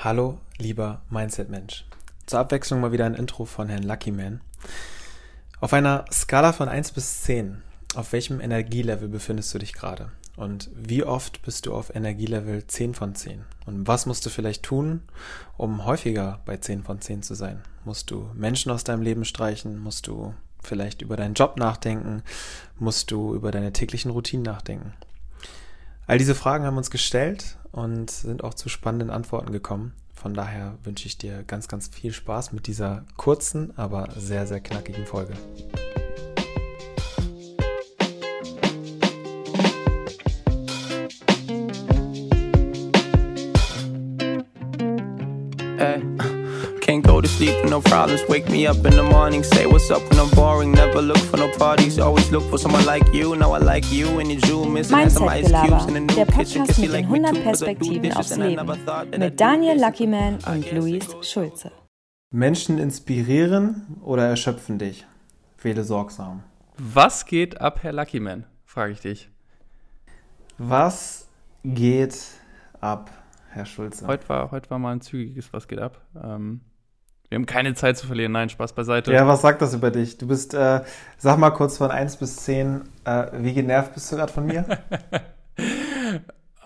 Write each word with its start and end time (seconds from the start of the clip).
Hallo, 0.00 0.38
lieber 0.58 1.02
Mindset-Mensch. 1.10 1.84
Zur 2.26 2.38
Abwechslung 2.38 2.80
mal 2.80 2.92
wieder 2.92 3.04
ein 3.04 3.16
Intro 3.16 3.44
von 3.46 3.68
Herrn 3.68 3.82
Lucky 3.82 4.12
Man. 4.12 4.40
Auf 5.58 5.72
einer 5.72 6.04
Skala 6.12 6.52
von 6.52 6.68
1 6.68 6.92
bis 6.92 7.22
10, 7.22 7.62
auf 7.96 8.12
welchem 8.12 8.40
Energielevel 8.40 9.08
befindest 9.08 9.52
du 9.52 9.58
dich 9.58 9.72
gerade? 9.72 10.12
Und 10.36 10.70
wie 10.72 11.02
oft 11.02 11.42
bist 11.42 11.66
du 11.66 11.74
auf 11.74 11.92
Energielevel 11.92 12.64
10 12.64 12.94
von 12.94 13.16
10? 13.16 13.44
Und 13.66 13.88
was 13.88 14.06
musst 14.06 14.24
du 14.24 14.30
vielleicht 14.30 14.62
tun, 14.62 15.02
um 15.56 15.84
häufiger 15.84 16.42
bei 16.44 16.58
10 16.58 16.84
von 16.84 17.00
10 17.00 17.24
zu 17.24 17.34
sein? 17.34 17.64
Musst 17.84 18.12
du 18.12 18.30
Menschen 18.34 18.70
aus 18.70 18.84
deinem 18.84 19.02
Leben 19.02 19.24
streichen? 19.24 19.80
Musst 19.80 20.06
du 20.06 20.32
vielleicht 20.62 21.02
über 21.02 21.16
deinen 21.16 21.34
Job 21.34 21.56
nachdenken? 21.56 22.22
Musst 22.78 23.10
du 23.10 23.34
über 23.34 23.50
deine 23.50 23.72
täglichen 23.72 24.12
Routinen 24.12 24.44
nachdenken? 24.44 24.92
All 26.06 26.18
diese 26.18 26.36
Fragen 26.36 26.64
haben 26.66 26.76
uns 26.76 26.92
gestellt 26.92 27.57
und 27.72 28.10
sind 28.10 28.44
auch 28.44 28.54
zu 28.54 28.68
spannenden 28.68 29.10
Antworten 29.10 29.52
gekommen. 29.52 29.92
Von 30.14 30.34
daher 30.34 30.76
wünsche 30.82 31.06
ich 31.06 31.16
dir 31.16 31.44
ganz, 31.44 31.68
ganz 31.68 31.88
viel 31.88 32.12
Spaß 32.12 32.52
mit 32.52 32.66
dieser 32.66 33.04
kurzen, 33.16 33.76
aber 33.78 34.08
sehr, 34.16 34.46
sehr 34.46 34.60
knackigen 34.60 35.06
Folge. 35.06 35.34
Can't 46.88 47.06
go 47.06 47.20
to 47.20 47.28
sleep 47.28 47.54
with 47.60 47.70
no 47.70 47.82
problems. 47.82 48.22
Wake 48.30 48.48
me 48.48 48.66
up 48.66 48.82
in 48.86 48.96
the 48.96 49.02
morning, 49.02 49.44
say 49.44 49.66
what's 49.66 49.90
up 49.90 50.00
when 50.08 50.18
I'm 50.18 50.30
boring. 50.30 50.72
Never 50.72 51.02
look 51.02 51.18
for 51.18 51.36
no 51.36 51.50
parties, 51.50 51.98
always 51.98 52.30
look 52.32 52.44
for 52.48 52.56
someone 52.56 52.86
like 52.86 53.06
you. 53.12 53.36
Now 53.36 53.52
I 53.52 53.58
like 53.58 53.92
you 53.92 54.20
and 54.20 54.32
you 54.32 54.40
Jewel 54.40 54.64
missing 54.64 55.10
some 55.10 55.28
ice 55.28 55.52
cubes 55.52 55.84
in 55.84 55.92
the 55.92 56.00
new 56.00 56.14
der 56.14 56.24
kitchen. 56.24 56.62
Podcast 56.62 56.80
Cause 56.80 56.80
mit 56.80 56.92
den 56.94 57.10
me 57.10 57.20
100 57.20 57.34
too, 57.34 57.42
cause 57.42 57.62
I 57.62 57.74
do 57.74 57.90
Perspektiven 57.90 58.12
aufs 58.14 58.36
Leben 58.38 58.66
mit 59.18 59.38
Daniel. 59.38 59.78
Luckyman 59.78 60.38
und 60.46 60.72
Luis. 60.72 61.06
Schulze. 61.20 61.72
Menschen 62.30 62.78
inspirieren 62.78 63.98
oder 64.00 64.26
erschöpfen 64.26 64.78
dich? 64.78 65.04
Wähle 65.60 65.84
sorgsam. 65.84 66.42
Was 66.78 67.26
geht 67.26 67.60
ab, 67.60 67.82
Herr 67.82 67.92
Luckyman? 67.92 68.46
Frage 68.64 68.92
ich 68.92 69.00
dich. 69.00 69.28
Was 70.56 71.28
geht 71.64 72.16
ab, 72.80 73.10
Herr 73.50 73.66
Schulze? 73.66 74.06
Heute 74.06 74.26
war, 74.30 74.50
heute 74.52 74.70
war 74.70 74.78
mal 74.78 74.92
ein 74.92 75.02
zügiges 75.02 75.52
Was 75.52 75.68
geht 75.68 75.80
ab. 75.80 76.00
Ähm, 76.24 76.62
wir 77.28 77.36
haben 77.36 77.46
keine 77.46 77.74
Zeit 77.74 77.98
zu 77.98 78.06
verlieren. 78.06 78.32
Nein, 78.32 78.48
Spaß 78.48 78.72
beiseite. 78.72 79.12
Ja, 79.12 79.26
was 79.26 79.42
sagt 79.42 79.60
das 79.60 79.74
über 79.74 79.90
dich? 79.90 80.16
Du 80.18 80.26
bist, 80.26 80.54
äh, 80.54 80.82
sag 81.18 81.38
mal 81.38 81.50
kurz 81.50 81.76
von 81.76 81.90
1 81.90 82.16
bis 82.16 82.36
10, 82.36 82.82
äh, 83.04 83.26
wie 83.34 83.52
genervt 83.52 83.94
bist 83.94 84.10
du 84.10 84.16
gerade 84.16 84.32
von 84.32 84.46
mir? 84.46 84.64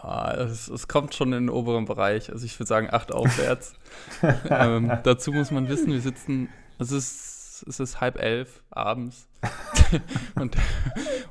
Ah, 0.02 0.34
es, 0.34 0.66
es 0.66 0.88
kommt 0.88 1.14
schon 1.14 1.33
in 1.33 1.46
den 1.46 1.48
oberen 1.48 1.84
Bereich. 1.84 2.33
Also 2.33 2.44
ich 2.44 2.58
würde 2.58 2.66
sagen 2.66 2.88
acht 2.90 3.12
aufwärts. 3.12 3.74
ähm, 4.50 4.98
dazu 5.05 5.30
muss 5.30 5.52
man 5.52 5.68
wissen, 5.68 5.92
wir 5.92 6.00
sitzen, 6.00 6.48
es 6.80 6.90
ist, 6.90 7.64
es 7.68 7.78
ist 7.78 8.00
halb 8.00 8.18
elf 8.20 8.64
abends. 8.70 9.28
Und 10.34 10.56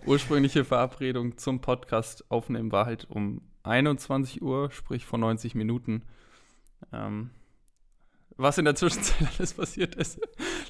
ursprüngliche 0.06 0.64
Verabredung 0.64 1.38
zum 1.38 1.60
Podcast 1.60 2.24
aufnehmen 2.32 2.72
war 2.72 2.86
halt 2.86 3.10
um 3.10 3.42
21 3.64 4.42
Uhr, 4.42 4.72
sprich 4.72 5.06
vor 5.06 5.20
90 5.20 5.54
Minuten. 5.54 6.04
Ähm, 6.94 7.30
was 8.38 8.58
in 8.58 8.66
der 8.66 8.76
Zwischenzeit 8.76 9.28
alles 9.38 9.54
passiert 9.54 9.96
ist, 9.96 10.20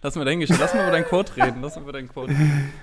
lass 0.02 0.16
mal 0.16 0.26
dahingestellt. 0.26 0.60
Lass 0.62 0.74
mal 0.74 0.84
über 0.84 0.92
dein 0.92 1.06
Quote 1.06 1.38
reden. 1.38 1.62
Lass 1.62 1.76
mal 1.76 1.84
über 1.84 1.94
dein 1.94 2.10
Quote 2.10 2.32
reden. 2.32 2.74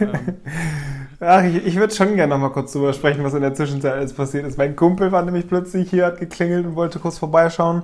Ähm, 0.00 0.10
Ach, 1.20 1.42
ich, 1.44 1.66
ich 1.66 1.76
würde 1.76 1.94
schon 1.94 2.14
gerne 2.16 2.34
noch 2.34 2.40
mal 2.40 2.50
kurz 2.50 2.72
drüber 2.72 2.92
sprechen, 2.92 3.24
was 3.24 3.34
in 3.34 3.42
der 3.42 3.54
Zwischenzeit 3.54 3.94
alles 3.94 4.12
passiert 4.12 4.46
ist. 4.46 4.58
Mein 4.58 4.76
Kumpel 4.76 5.12
war 5.12 5.22
nämlich 5.22 5.48
plötzlich 5.48 5.90
hier, 5.90 6.06
hat 6.06 6.18
geklingelt 6.18 6.66
und 6.66 6.76
wollte 6.76 6.98
kurz 6.98 7.18
vorbeischauen. 7.18 7.82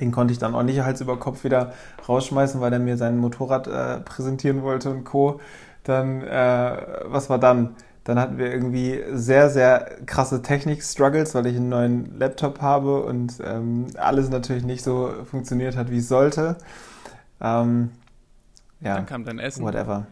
Den 0.00 0.10
konnte 0.10 0.32
ich 0.32 0.38
dann 0.38 0.54
auch 0.54 0.62
nicht 0.62 0.80
Hals 0.80 1.00
über 1.00 1.18
Kopf 1.18 1.44
wieder 1.44 1.72
rausschmeißen, 2.08 2.60
weil 2.60 2.72
er 2.72 2.78
mir 2.78 2.96
sein 2.96 3.16
Motorrad 3.18 3.68
äh, 3.68 4.00
präsentieren 4.00 4.62
wollte 4.62 4.90
und 4.90 5.04
Co. 5.04 5.40
Dann, 5.84 6.22
äh, 6.22 6.76
was 7.04 7.30
war 7.30 7.38
dann? 7.38 7.76
Dann 8.04 8.18
hatten 8.18 8.36
wir 8.36 8.52
irgendwie 8.52 9.02
sehr, 9.12 9.48
sehr 9.48 9.96
krasse 10.04 10.42
Technik-Struggles, 10.42 11.34
weil 11.34 11.46
ich 11.46 11.56
einen 11.56 11.70
neuen 11.70 12.18
Laptop 12.18 12.60
habe 12.60 13.02
und 13.02 13.34
ähm, 13.42 13.86
alles 13.96 14.28
natürlich 14.28 14.62
nicht 14.62 14.84
so 14.84 15.10
funktioniert 15.24 15.74
hat, 15.76 15.90
wie 15.90 15.98
es 15.98 16.08
sollte. 16.08 16.56
Ähm, 17.40 17.90
ja. 18.80 18.96
Dann 18.96 19.06
kam 19.06 19.24
dein 19.24 19.38
Essen. 19.38 19.64
Whatever. 19.64 20.06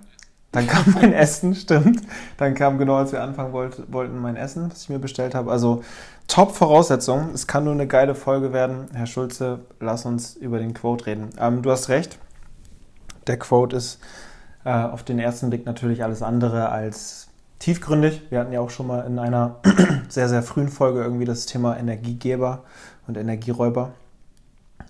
Dann 0.53 0.67
kam 0.67 0.85
mein 0.95 1.13
Essen, 1.13 1.55
stimmt. 1.55 2.01
Dann 2.39 2.55
kam 2.55 2.79
genau, 2.79 2.97
als 2.97 3.13
wir 3.13 3.23
anfangen 3.23 3.53
wollt, 3.53 3.93
wollten, 3.93 4.19
mein 4.19 4.37
Essen, 4.37 4.71
was 4.71 4.83
ich 4.83 4.89
mir 4.89 4.99
bestellt 4.99 5.35
habe. 5.35 5.51
Also 5.51 5.85
top 6.29 6.55
Voraussetzungen. 6.55 7.31
Es 7.35 7.47
kann 7.47 7.65
nur 7.65 7.75
eine 7.75 7.87
geile 7.87 8.15
Folge 8.15 8.55
werden. 8.55 8.89
Herr 8.95 9.07
Schulze, 9.07 9.61
lass 9.81 10.07
uns 10.07 10.35
über 10.35 10.59
den 10.59 10.73
Quote 10.73 11.07
reden. 11.07 11.29
Ähm, 11.39 11.61
du 11.61 11.71
hast 11.71 11.91
recht. 11.91 12.19
Der 13.27 13.39
Quote 13.39 13.77
ist 13.77 14.01
äh, 14.65 14.71
auf 14.71 15.03
den 15.03 15.19
ersten 15.19 15.51
Blick 15.51 15.67
natürlich 15.67 16.03
alles 16.03 16.23
andere 16.23 16.71
als 16.71 17.29
tiefgründig. 17.63 18.23
Wir 18.31 18.41
hatten 18.41 18.53
ja 18.53 18.61
auch 18.61 18.71
schon 18.71 18.89
mal 18.89 19.07
in 19.07 19.19
einer 19.19 19.57
sehr, 20.09 20.29
sehr 20.29 20.43
frühen 20.43 20.69
Folge 20.69 21.01
irgendwie 21.01 21.25
das 21.25 21.47
Thema 21.47 21.77
Energiegeber 21.77 22.65
und 23.07 23.17
Energieräuber. 23.17 23.93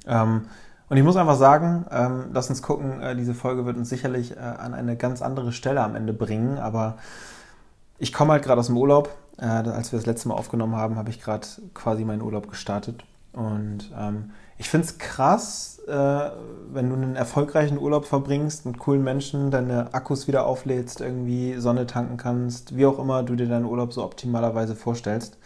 Ähm, 0.07 0.47
und 0.89 0.97
ich 0.97 1.05
muss 1.05 1.17
einfach 1.17 1.37
sagen, 1.37 1.85
ähm, 1.91 2.25
lass 2.33 2.49
uns 2.49 2.63
gucken, 2.63 3.01
äh, 3.01 3.15
diese 3.15 3.35
Folge 3.35 3.67
wird 3.67 3.77
uns 3.77 3.91
sicherlich 3.91 4.37
äh, 4.37 4.41
an 4.41 4.73
eine 4.73 4.97
ganz 4.97 5.21
andere 5.21 5.53
Stelle 5.53 5.83
am 5.83 5.95
Ende 5.95 6.13
bringen, 6.13 6.59
aber 6.59 6.97
ich 7.99 8.13
komme 8.13 8.33
halt 8.33 8.43
gerade 8.43 8.61
aus 8.61 8.67
dem 8.67 8.77
Urlaub. 8.77 9.15
Äh, 9.39 9.45
als 9.45 9.93
wir 9.93 9.99
das 9.99 10.07
letzte 10.07 10.29
Mal 10.29 10.35
aufgenommen 10.35 10.77
haben, 10.77 10.97
habe 10.97 11.11
ich 11.11 11.21
gerade 11.21 11.47
quasi 11.75 12.05
meinen 12.05 12.23
Urlaub 12.23 12.49
gestartet. 12.49 13.05
Und 13.33 13.91
ähm, 13.99 14.31
ich 14.63 14.71
finde 14.71 14.87
es 14.87 14.99
krass, 14.99 15.81
äh, 15.89 16.31
wenn 16.73 16.89
du 16.89 16.95
einen 16.95 17.17
erfolgreichen 17.17 17.79
Urlaub 17.79 18.05
verbringst 18.05 18.65
mit 18.65 18.79
coolen 18.79 19.03
Menschen, 19.03 19.51
deine 19.51 19.93
Akkus 19.93 20.29
wieder 20.29 20.47
auflädst, 20.47 21.01
irgendwie 21.01 21.57
Sonne 21.59 21.89
tanken 21.89 22.17
kannst, 22.17 22.77
wie 22.77 22.87
auch 22.87 23.01
immer 23.01 23.25
du 23.25 23.35
dir 23.35 23.49
deinen 23.49 23.65
Urlaub 23.65 23.93
so 23.93 24.05
optimalerweise 24.05 24.77
vorstellst. 24.77 25.37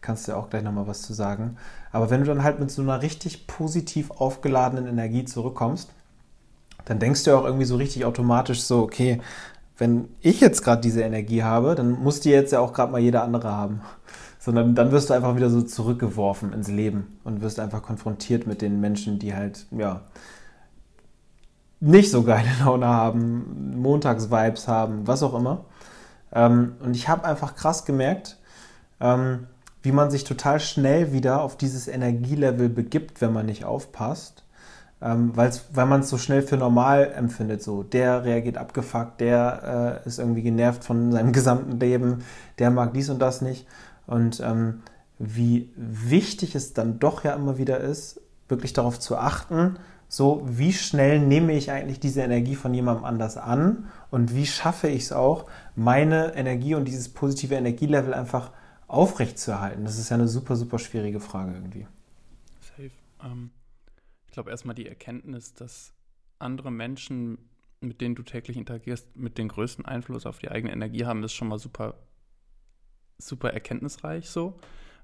Kannst 0.00 0.26
du 0.26 0.32
ja 0.32 0.38
auch 0.38 0.48
gleich 0.48 0.62
nochmal 0.62 0.86
was 0.86 1.02
zu 1.02 1.12
sagen. 1.12 1.58
Aber 1.90 2.08
wenn 2.08 2.20
du 2.20 2.26
dann 2.26 2.42
halt 2.42 2.60
mit 2.60 2.70
so 2.70 2.80
einer 2.80 3.02
richtig 3.02 3.46
positiv 3.46 4.10
aufgeladenen 4.10 4.86
Energie 4.86 5.26
zurückkommst, 5.26 5.90
dann 6.86 6.98
denkst 6.98 7.24
du 7.24 7.32
ja 7.32 7.36
auch 7.36 7.44
irgendwie 7.44 7.66
so 7.66 7.76
richtig 7.76 8.06
automatisch 8.06 8.62
so, 8.62 8.80
okay, 8.80 9.20
wenn 9.76 10.08
ich 10.22 10.40
jetzt 10.40 10.64
gerade 10.64 10.80
diese 10.80 11.02
Energie 11.02 11.42
habe, 11.42 11.74
dann 11.74 11.90
muss 11.90 12.20
die 12.20 12.30
jetzt 12.30 12.52
ja 12.52 12.60
auch 12.60 12.72
gerade 12.72 12.90
mal 12.90 13.02
jeder 13.02 13.22
andere 13.22 13.50
haben. 13.50 13.82
Sondern 14.42 14.74
dann 14.74 14.90
wirst 14.90 15.08
du 15.08 15.14
einfach 15.14 15.36
wieder 15.36 15.50
so 15.50 15.62
zurückgeworfen 15.62 16.52
ins 16.52 16.66
Leben 16.66 17.20
und 17.22 17.42
wirst 17.42 17.60
einfach 17.60 17.80
konfrontiert 17.80 18.44
mit 18.48 18.60
den 18.60 18.80
Menschen, 18.80 19.20
die 19.20 19.36
halt, 19.36 19.66
ja, 19.70 20.00
nicht 21.78 22.10
so 22.10 22.24
geile 22.24 22.48
Laune 22.64 22.88
haben, 22.88 23.76
Montagsvibes 23.80 24.66
haben, 24.66 25.06
was 25.06 25.22
auch 25.22 25.34
immer. 25.34 25.64
Ähm, 26.32 26.74
und 26.80 26.96
ich 26.96 27.08
habe 27.08 27.24
einfach 27.24 27.54
krass 27.54 27.84
gemerkt, 27.84 28.38
ähm, 29.00 29.46
wie 29.82 29.92
man 29.92 30.10
sich 30.10 30.24
total 30.24 30.58
schnell 30.58 31.12
wieder 31.12 31.40
auf 31.40 31.56
dieses 31.56 31.86
Energielevel 31.86 32.68
begibt, 32.68 33.20
wenn 33.20 33.32
man 33.32 33.46
nicht 33.46 33.64
aufpasst, 33.64 34.44
ähm, 35.00 35.36
weil 35.36 35.52
man 35.86 36.00
es 36.00 36.08
so 36.08 36.18
schnell 36.18 36.42
für 36.42 36.56
normal 36.56 37.12
empfindet. 37.16 37.62
So, 37.62 37.84
der 37.84 38.24
reagiert 38.24 38.58
abgefuckt, 38.58 39.20
der 39.20 40.00
äh, 40.04 40.08
ist 40.08 40.18
irgendwie 40.18 40.42
genervt 40.42 40.84
von 40.84 41.12
seinem 41.12 41.32
gesamten 41.32 41.78
Leben, 41.78 42.24
der 42.58 42.70
mag 42.70 42.92
dies 42.92 43.08
und 43.08 43.20
das 43.20 43.40
nicht. 43.40 43.66
Und 44.12 44.40
ähm, 44.40 44.82
wie 45.18 45.70
wichtig 45.74 46.54
es 46.54 46.74
dann 46.74 46.98
doch 46.98 47.24
ja 47.24 47.32
immer 47.32 47.56
wieder 47.56 47.80
ist, 47.80 48.20
wirklich 48.46 48.74
darauf 48.74 49.00
zu 49.00 49.16
achten, 49.16 49.78
so 50.06 50.42
wie 50.44 50.74
schnell 50.74 51.18
nehme 51.18 51.54
ich 51.54 51.70
eigentlich 51.70 51.98
diese 51.98 52.20
Energie 52.20 52.54
von 52.54 52.74
jemandem 52.74 53.06
anders 53.06 53.38
an 53.38 53.86
und 54.10 54.34
wie 54.34 54.44
schaffe 54.44 54.88
ich 54.88 55.04
es 55.04 55.12
auch, 55.12 55.46
meine 55.76 56.34
Energie 56.34 56.74
und 56.74 56.84
dieses 56.86 57.08
positive 57.08 57.54
Energielevel 57.54 58.12
einfach 58.12 58.52
aufrechtzuerhalten? 58.86 59.86
Das 59.86 59.98
ist 59.98 60.10
ja 60.10 60.16
eine 60.16 60.28
super, 60.28 60.56
super 60.56 60.78
schwierige 60.78 61.18
Frage 61.18 61.54
irgendwie. 61.54 61.86
Safe. 62.60 62.90
Ähm, 63.24 63.50
ich 64.26 64.32
glaube 64.32 64.50
erstmal 64.50 64.74
die 64.74 64.86
Erkenntnis, 64.86 65.54
dass 65.54 65.94
andere 66.38 66.70
Menschen, 66.70 67.38
mit 67.80 68.02
denen 68.02 68.14
du 68.14 68.22
täglich 68.22 68.58
interagierst, 68.58 69.16
mit 69.16 69.38
den 69.38 69.48
größten 69.48 69.86
Einfluss 69.86 70.26
auf 70.26 70.38
die 70.38 70.50
eigene 70.50 70.74
Energie 70.74 71.06
haben, 71.06 71.24
ist 71.24 71.32
schon 71.32 71.48
mal 71.48 71.58
super, 71.58 71.94
super 73.26 73.52
erkenntnisreich 73.52 74.28
so, 74.28 74.58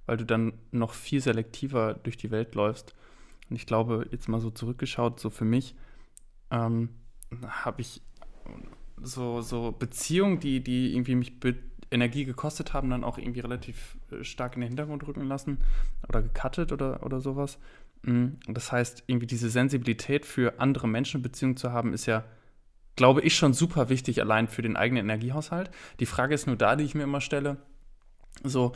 weil 0.07 0.17
du 0.17 0.25
dann 0.25 0.55
noch 0.71 0.93
viel 0.93 1.21
selektiver 1.21 1.95
durch 1.95 2.17
die 2.17 2.31
Welt 2.31 2.55
läufst. 2.55 2.95
Und 3.51 3.57
ich 3.57 3.67
glaube, 3.67 4.07
jetzt 4.11 4.29
mal 4.29 4.41
so 4.41 4.51
zurückgeschaut, 4.51 5.21
so 5.21 5.31
für 5.31 5.45
mich, 5.45 5.75
ähm, 6.51 6.91
habe 7.47 7.81
ich 7.81 8.03
so, 9.01 9.41
so 9.41 9.73
Beziehungen, 9.73 10.41
die, 10.41 10.63
die 10.63 10.95
irgendwie 10.95 11.15
mich 11.15 11.41
be 11.41 11.57
Energie 11.91 12.27
gekostet 12.27 12.75
haben, 12.75 12.91
dann 12.91 13.03
auch 13.03 13.17
irgendwie 13.17 13.41
relativ 13.41 13.97
äh, 14.11 14.23
stark 14.23 14.57
in 14.57 14.61
den 14.61 14.69
Hintergrund 14.69 15.07
rücken 15.07 15.27
lassen 15.27 15.57
oder 16.07 16.21
gecuttet 16.21 16.71
oder, 16.71 17.03
oder 17.03 17.21
sowas. 17.21 17.59
Mm, 18.03 18.33
Das 18.47 18.73
heißt, 18.73 19.05
irgendwie 19.07 19.27
diese 19.27 19.49
Sensibilität 19.49 20.27
für 20.27 20.61
andere 20.61 20.87
Menschen 20.87 21.23
Beziehungen 21.23 21.57
zu 21.57 21.73
haben, 21.73 21.95
ist 21.95 22.05
ja, 22.05 22.25
glaube 22.97 23.23
ich, 23.23 23.37
schon 23.37 23.55
super 23.55 23.89
wichtig, 23.89 24.21
allein 24.21 24.49
für 24.49 24.61
den 24.61 24.77
eigenen 24.77 25.07
Energiehaushalt. 25.07 25.71
Die 25.99 26.07
Frage 26.07 26.35
ist 26.35 26.47
nur 26.47 26.57
da, 26.57 26.77
die 26.77 26.85
ich 26.85 26.95
mir 26.95 27.05
immer 27.05 27.23
stelle, 27.23 27.57
so, 28.45 28.73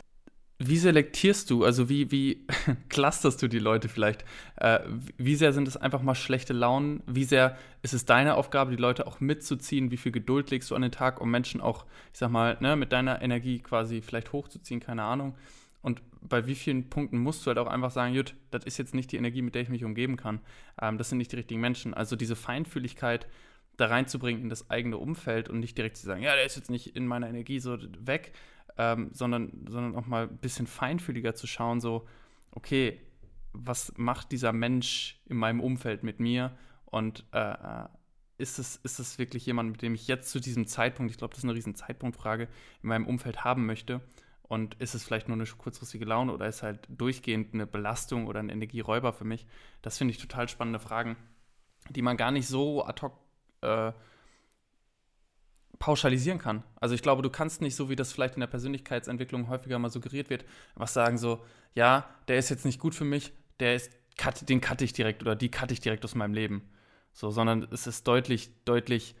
wie 0.59 0.77
selektierst 0.77 1.49
du, 1.49 1.63
also 1.65 1.89
wie, 1.89 2.11
wie 2.11 2.45
clusterst 2.89 3.41
du 3.41 3.47
die 3.47 3.59
Leute 3.59 3.89
vielleicht? 3.89 4.23
Äh, 4.55 4.79
wie 5.17 5.35
sehr 5.35 5.51
sind 5.51 5.67
es 5.67 5.77
einfach 5.77 6.01
mal 6.01 6.15
schlechte 6.15 6.53
Launen? 6.53 7.03
Wie 7.05 7.23
sehr 7.23 7.57
ist 7.81 7.93
es 7.93 8.05
deine 8.05 8.35
Aufgabe, 8.35 8.71
die 8.71 8.81
Leute 8.81 9.07
auch 9.07 9.19
mitzuziehen? 9.19 9.91
Wie 9.91 9.97
viel 9.97 10.11
Geduld 10.11 10.51
legst 10.51 10.71
du 10.71 10.75
an 10.75 10.81
den 10.81 10.91
Tag, 10.91 11.19
um 11.19 11.31
Menschen 11.31 11.59
auch, 11.59 11.85
ich 12.13 12.19
sag 12.19 12.29
mal, 12.29 12.57
ne, 12.61 12.75
mit 12.75 12.91
deiner 12.91 13.21
Energie 13.21 13.59
quasi 13.59 14.01
vielleicht 14.01 14.31
hochzuziehen? 14.31 14.79
Keine 14.79 15.03
Ahnung. 15.03 15.35
Und 15.81 16.01
bei 16.21 16.47
wie 16.47 16.55
vielen 16.55 16.89
Punkten 16.89 17.17
musst 17.17 17.45
du 17.45 17.47
halt 17.47 17.57
auch 17.57 17.67
einfach 17.67 17.91
sagen, 17.91 18.13
Jut, 18.13 18.35
das 18.51 18.63
ist 18.63 18.77
jetzt 18.77 18.93
nicht 18.93 19.11
die 19.11 19.17
Energie, 19.17 19.41
mit 19.41 19.55
der 19.55 19.63
ich 19.63 19.69
mich 19.69 19.83
umgeben 19.83 20.15
kann. 20.15 20.39
Ähm, 20.81 20.97
das 20.97 21.09
sind 21.09 21.17
nicht 21.17 21.31
die 21.31 21.37
richtigen 21.37 21.59
Menschen. 21.59 21.93
Also 21.93 22.15
diese 22.15 22.35
Feinfühligkeit 22.35 23.27
da 23.75 23.87
reinzubringen 23.87 24.43
in 24.43 24.49
das 24.49 24.69
eigene 24.69 24.97
Umfeld 24.97 25.49
und 25.49 25.59
nicht 25.59 25.77
direkt 25.77 25.97
zu 25.97 26.05
sagen, 26.05 26.21
ja, 26.21 26.35
der 26.35 26.45
ist 26.45 26.55
jetzt 26.55 26.69
nicht 26.69 26.95
in 26.95 27.07
meiner 27.07 27.27
Energie 27.27 27.59
so 27.59 27.77
weg, 27.99 28.33
ähm, 28.77 29.09
sondern, 29.13 29.65
sondern 29.67 29.95
auch 29.95 30.05
mal 30.05 30.23
ein 30.23 30.37
bisschen 30.37 30.67
feinfühliger 30.67 31.35
zu 31.35 31.47
schauen, 31.47 31.79
so, 31.79 32.07
okay, 32.51 32.99
was 33.53 33.93
macht 33.97 34.31
dieser 34.31 34.51
Mensch 34.51 35.21
in 35.25 35.37
meinem 35.37 35.59
Umfeld 35.59 36.03
mit 36.03 36.19
mir 36.19 36.57
und 36.85 37.25
äh, 37.33 37.51
äh, 37.51 37.87
ist, 38.37 38.57
es, 38.57 38.77
ist 38.77 38.99
es 38.99 39.19
wirklich 39.19 39.45
jemand, 39.45 39.71
mit 39.71 39.81
dem 39.81 39.93
ich 39.93 40.07
jetzt 40.07 40.31
zu 40.31 40.39
diesem 40.39 40.65
Zeitpunkt, 40.65 41.11
ich 41.11 41.17
glaube, 41.17 41.33
das 41.33 41.39
ist 41.39 41.45
eine 41.45 41.53
riesen 41.53 41.75
Zeitpunktfrage, 41.75 42.47
in 42.81 42.89
meinem 42.89 43.07
Umfeld 43.07 43.43
haben 43.43 43.65
möchte 43.65 44.01
und 44.41 44.75
ist 44.75 44.95
es 44.95 45.03
vielleicht 45.03 45.27
nur 45.27 45.37
eine 45.37 45.45
kurzfristige 45.45 46.05
Laune 46.05 46.33
oder 46.33 46.47
ist 46.47 46.63
halt 46.63 46.87
durchgehend 46.89 47.53
eine 47.53 47.67
Belastung 47.67 48.27
oder 48.27 48.39
ein 48.39 48.49
Energieräuber 48.49 49.13
für 49.13 49.23
mich? 49.23 49.45
Das 49.81 49.97
finde 49.97 50.11
ich 50.11 50.17
total 50.17 50.49
spannende 50.49 50.79
Fragen, 50.79 51.15
die 51.89 52.01
man 52.01 52.17
gar 52.17 52.31
nicht 52.31 52.47
so 52.47 52.83
ad 52.85 53.01
hoc 53.01 53.19
äh, 53.61 53.93
pauschalisieren 55.83 56.39
kann. 56.39 56.63
Also 56.79 56.95
ich 56.95 57.01
glaube, 57.01 57.23
du 57.23 57.29
kannst 57.29 57.59
nicht 57.59 57.75
so, 57.75 57.89
wie 57.89 57.97
das 57.97 58.13
vielleicht 58.13 58.35
in 58.35 58.39
der 58.39 58.47
Persönlichkeitsentwicklung 58.47 59.49
häufiger 59.49 59.77
mal 59.79 59.89
suggeriert 59.89 60.29
wird, 60.29 60.45
was 60.75 60.93
sagen 60.93 61.17
so, 61.17 61.43
ja, 61.75 62.07
der 62.29 62.37
ist 62.37 62.49
jetzt 62.49 62.63
nicht 62.63 62.79
gut 62.79 62.95
für 62.95 63.03
mich, 63.03 63.33
der 63.59 63.75
ist, 63.75 63.91
cut, 64.17 64.47
den 64.47 64.61
cutte 64.61 64.85
ich 64.85 64.93
direkt 64.93 65.21
oder 65.23 65.35
die 65.35 65.51
cutte 65.51 65.73
ich 65.73 65.81
direkt 65.81 66.05
aus 66.05 66.15
meinem 66.15 66.33
Leben. 66.33 66.61
So, 67.11 67.31
sondern 67.31 67.67
es 67.69 67.85
ist 67.85 68.07
deutlich, 68.07 68.63
deutlich 68.63 69.13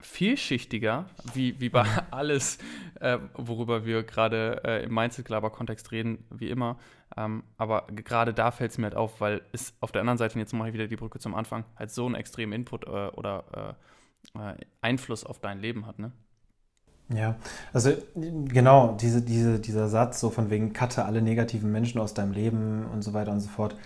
vielschichtiger, 0.00 1.08
wie, 1.34 1.60
wie 1.60 1.68
bei 1.68 1.86
alles, 2.10 2.58
äh, 2.98 3.18
worüber 3.34 3.86
wir 3.86 4.02
gerade 4.02 4.60
äh, 4.64 4.82
im 4.82 4.92
Mindset-Glaber-Kontext 4.92 5.92
reden, 5.92 6.24
wie 6.30 6.50
immer. 6.50 6.80
Ähm, 7.16 7.44
aber 7.56 7.86
gerade 7.94 8.34
da 8.34 8.50
fällt 8.50 8.72
es 8.72 8.78
mir 8.78 8.86
halt 8.86 8.96
auf, 8.96 9.20
weil 9.20 9.42
es 9.52 9.72
auf 9.78 9.92
der 9.92 10.00
anderen 10.00 10.18
Seite, 10.18 10.34
und 10.34 10.40
jetzt 10.40 10.52
mache 10.52 10.70
ich 10.70 10.74
wieder 10.74 10.88
die 10.88 10.96
Brücke 10.96 11.20
zum 11.20 11.36
Anfang, 11.36 11.64
halt 11.76 11.92
so 11.92 12.06
einen 12.06 12.16
extremen 12.16 12.54
Input 12.54 12.86
äh, 12.86 12.88
oder 12.88 13.76
äh, 13.78 13.97
Einfluss 14.80 15.24
auf 15.24 15.38
dein 15.40 15.60
Leben 15.60 15.86
hat, 15.86 15.98
ne? 15.98 16.12
Ja, 17.10 17.36
also 17.72 17.92
genau, 18.14 18.96
diese, 19.00 19.22
diese, 19.22 19.58
dieser 19.58 19.88
Satz 19.88 20.20
so 20.20 20.28
von 20.28 20.50
wegen 20.50 20.74
cutte 20.74 21.06
alle 21.06 21.22
negativen 21.22 21.72
Menschen 21.72 22.00
aus 22.00 22.12
deinem 22.12 22.32
Leben 22.32 22.84
und 22.92 23.02
so 23.02 23.14
weiter 23.14 23.32
und 23.32 23.40
so 23.40 23.48
fort. 23.48 23.76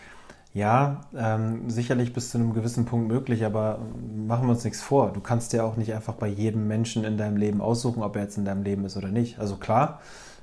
Ja, 0.55 1.03
ähm, 1.17 1.71
sicherlich 1.71 2.13
bis 2.13 2.31
zu 2.31 2.39
einem 2.39 2.53
gewissen 2.53 2.85
Punkt 2.85 3.09
möglich, 3.09 3.45
aber 3.45 3.79
machen 4.27 4.47
wir 4.47 4.53
uns 4.53 4.65
nichts 4.65 4.83
vor. 4.83 5.13
Du 5.13 5.21
kannst 5.21 5.53
dir 5.53 5.65
auch 5.65 5.77
nicht 5.77 5.95
einfach 5.95 6.15
bei 6.15 6.29
jedem 6.29 6.67
Menschen 6.69 7.05
in 7.05 7.17
deinem 7.17 7.37
Leben 7.37 7.61
aussuchen, 7.63 8.03
ob 8.03 8.17
er 8.17 8.23
jetzt 8.23 8.37
in 8.37 8.45
deinem 8.45 8.63
Leben 8.63 8.85
ist 8.85 8.97
oder 8.97 9.09
nicht. 9.09 9.39
Also 9.39 9.57
klar, 9.57 10.01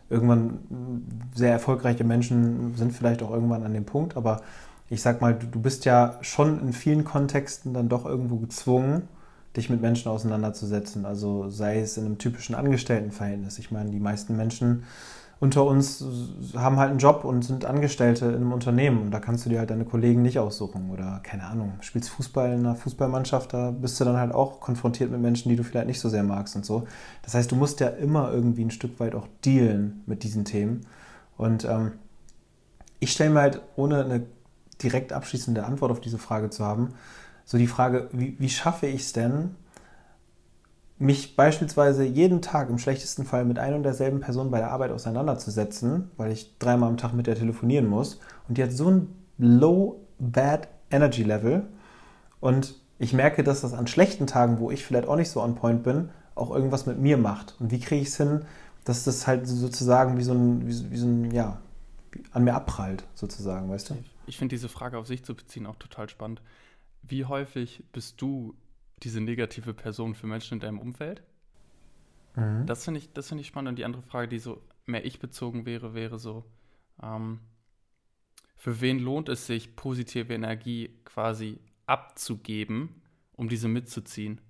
irgendwann 0.09 0.59
sehr 1.35 1.51
erfolgreiche 1.51 2.05
Menschen 2.05 2.75
sind 2.75 2.93
vielleicht 2.93 3.21
auch 3.21 3.31
irgendwann 3.31 3.63
an 3.63 3.73
dem 3.73 3.85
Punkt, 3.85 4.17
aber 4.17 4.41
ich 4.89 5.01
sag 5.03 5.21
mal, 5.21 5.35
du, 5.35 5.45
du 5.45 5.61
bist 5.61 5.85
ja 5.85 6.17
schon 6.21 6.59
in 6.59 6.73
vielen 6.73 7.03
Kontexten 7.03 7.73
dann 7.73 7.89
doch 7.89 8.05
irgendwo 8.05 8.37
gezwungen, 8.37 9.07
dich 9.55 9.69
mit 9.69 9.81
Menschen 9.81 10.09
auseinanderzusetzen. 10.09 11.05
Also 11.05 11.49
sei 11.49 11.79
es 11.79 11.97
in 11.97 12.05
einem 12.05 12.17
typischen 12.17 12.55
Angestelltenverhältnis. 12.55 13.59
Ich 13.59 13.71
meine, 13.71 13.91
die 13.91 13.99
meisten 13.99 14.37
Menschen 14.37 14.83
unter 15.39 15.65
uns 15.65 16.03
haben 16.55 16.77
halt 16.77 16.89
einen 16.89 16.99
Job 16.99 17.23
und 17.23 17.43
sind 17.43 17.63
Angestellte 17.63 18.25
in 18.25 18.35
einem 18.35 18.51
Unternehmen 18.51 19.03
und 19.03 19.11
da 19.11 19.19
kannst 19.21 19.45
du 19.45 19.49
dir 19.49 19.59
halt 19.59 19.69
deine 19.69 19.85
Kollegen 19.85 20.21
nicht 20.21 20.37
aussuchen 20.37 20.89
oder 20.89 21.21
keine 21.23 21.45
Ahnung, 21.45 21.73
spielst 21.79 22.09
Fußball 22.09 22.51
in 22.51 22.59
einer 22.59 22.75
Fußballmannschaft, 22.75 23.53
da 23.53 23.71
bist 23.71 23.99
du 23.99 24.03
dann 24.03 24.17
halt 24.17 24.33
auch 24.33 24.59
konfrontiert 24.59 25.11
mit 25.11 25.21
Menschen, 25.21 25.47
die 25.47 25.55
du 25.55 25.63
vielleicht 25.63 25.87
nicht 25.87 26.01
so 26.01 26.09
sehr 26.09 26.23
magst 26.23 26.57
und 26.57 26.65
so. 26.65 26.87
Das 27.21 27.35
heißt, 27.35 27.49
du 27.51 27.55
musst 27.55 27.79
ja 27.79 27.87
immer 27.87 28.33
irgendwie 28.33 28.65
ein 28.65 28.71
Stück 28.71 28.99
weit 28.99 29.15
auch 29.15 29.27
dealen 29.45 30.03
mit 30.07 30.23
diesen 30.23 30.43
Themen 30.43 30.81
und 31.37 31.63
ähm, 31.63 31.93
ich 32.99 33.13
stelle 33.13 33.29
mir 33.29 33.39
halt, 33.39 33.61
ohne 33.77 34.03
eine 34.03 34.23
direkt 34.83 35.13
abschließende 35.13 35.63
Antwort 35.63 35.91
auf 35.91 36.01
diese 36.01 36.17
Frage 36.17 36.49
zu 36.49 36.65
haben, 36.65 36.89
so 37.49 37.57
die 37.57 37.65
Frage, 37.65 38.09
wie, 38.11 38.35
wie 38.37 38.49
schaffe 38.49 38.85
ich 38.85 39.01
es 39.01 39.13
denn, 39.13 39.55
mich 40.99 41.35
beispielsweise 41.35 42.03
jeden 42.03 42.43
Tag 42.43 42.69
im 42.69 42.77
schlechtesten 42.77 43.25
Fall 43.25 43.43
mit 43.43 43.57
ein 43.57 43.73
und 43.73 43.81
derselben 43.81 44.19
Person 44.19 44.51
bei 44.51 44.59
der 44.59 44.69
Arbeit 44.69 44.91
auseinanderzusetzen, 44.91 46.11
weil 46.15 46.31
ich 46.31 46.59
dreimal 46.59 46.89
am 46.89 46.97
Tag 46.97 47.13
mit 47.13 47.25
der 47.25 47.33
telefonieren 47.33 47.87
muss 47.87 48.19
und 48.47 48.59
die 48.59 48.63
hat 48.63 48.71
so 48.71 48.91
ein 48.91 49.15
low 49.39 49.99
bad 50.19 50.67
energy 50.91 51.23
level 51.23 51.63
und 52.39 52.75
ich 52.99 53.13
merke, 53.13 53.43
dass 53.43 53.61
das 53.61 53.73
an 53.73 53.87
schlechten 53.87 54.27
Tagen, 54.27 54.59
wo 54.59 54.69
ich 54.69 54.85
vielleicht 54.85 55.07
auch 55.07 55.15
nicht 55.15 55.31
so 55.31 55.41
on 55.41 55.55
point 55.55 55.81
bin, 55.81 56.09
auch 56.35 56.51
irgendwas 56.51 56.85
mit 56.85 56.99
mir 56.99 57.17
macht. 57.17 57.55
Und 57.59 57.71
wie 57.71 57.79
kriege 57.79 58.01
ich 58.01 58.09
es 58.09 58.17
hin, 58.17 58.41
dass 58.83 59.05
das 59.05 59.25
halt 59.25 59.47
sozusagen 59.47 60.19
wie 60.19 60.23
so 60.23 60.33
ein, 60.33 60.67
wie, 60.67 60.91
wie 60.91 60.97
so 60.97 61.07
ein, 61.07 61.31
ja, 61.31 61.57
an 62.31 62.43
mir 62.43 62.53
abprallt, 62.53 63.05
sozusagen, 63.15 63.71
weißt 63.71 63.89
du? 63.89 63.97
Ich 64.27 64.37
finde 64.37 64.55
diese 64.55 64.69
Frage 64.69 64.99
auf 64.99 65.07
sich 65.07 65.23
zu 65.23 65.33
beziehen 65.33 65.65
auch 65.65 65.77
total 65.77 66.09
spannend. 66.09 66.41
Wie 67.01 67.25
häufig 67.25 67.83
bist 67.91 68.21
du 68.21 68.55
diese 69.03 69.21
negative 69.21 69.73
Person 69.73 70.13
für 70.13 70.27
Menschen 70.27 70.55
in 70.55 70.59
deinem 70.59 70.79
Umfeld? 70.79 71.23
Mhm. 72.35 72.65
Das 72.65 72.85
finde 72.85 72.99
ich, 72.99 73.09
find 73.25 73.41
ich 73.41 73.47
spannend. 73.47 73.69
Und 73.69 73.75
die 73.77 73.85
andere 73.85 74.03
Frage, 74.03 74.27
die 74.27 74.39
so 74.39 74.61
mehr 74.85 75.05
ich 75.05 75.19
bezogen 75.19 75.65
wäre, 75.65 75.93
wäre 75.93 76.19
so, 76.19 76.45
ähm, 77.01 77.39
für 78.55 78.81
wen 78.81 78.99
lohnt 78.99 79.29
es 79.29 79.47
sich, 79.47 79.75
positive 79.75 80.33
Energie 80.33 80.89
quasi 81.05 81.59
abzugeben, 81.85 83.01
um 83.33 83.47
diese 83.47 83.69
mitzuziehen? 83.69 84.41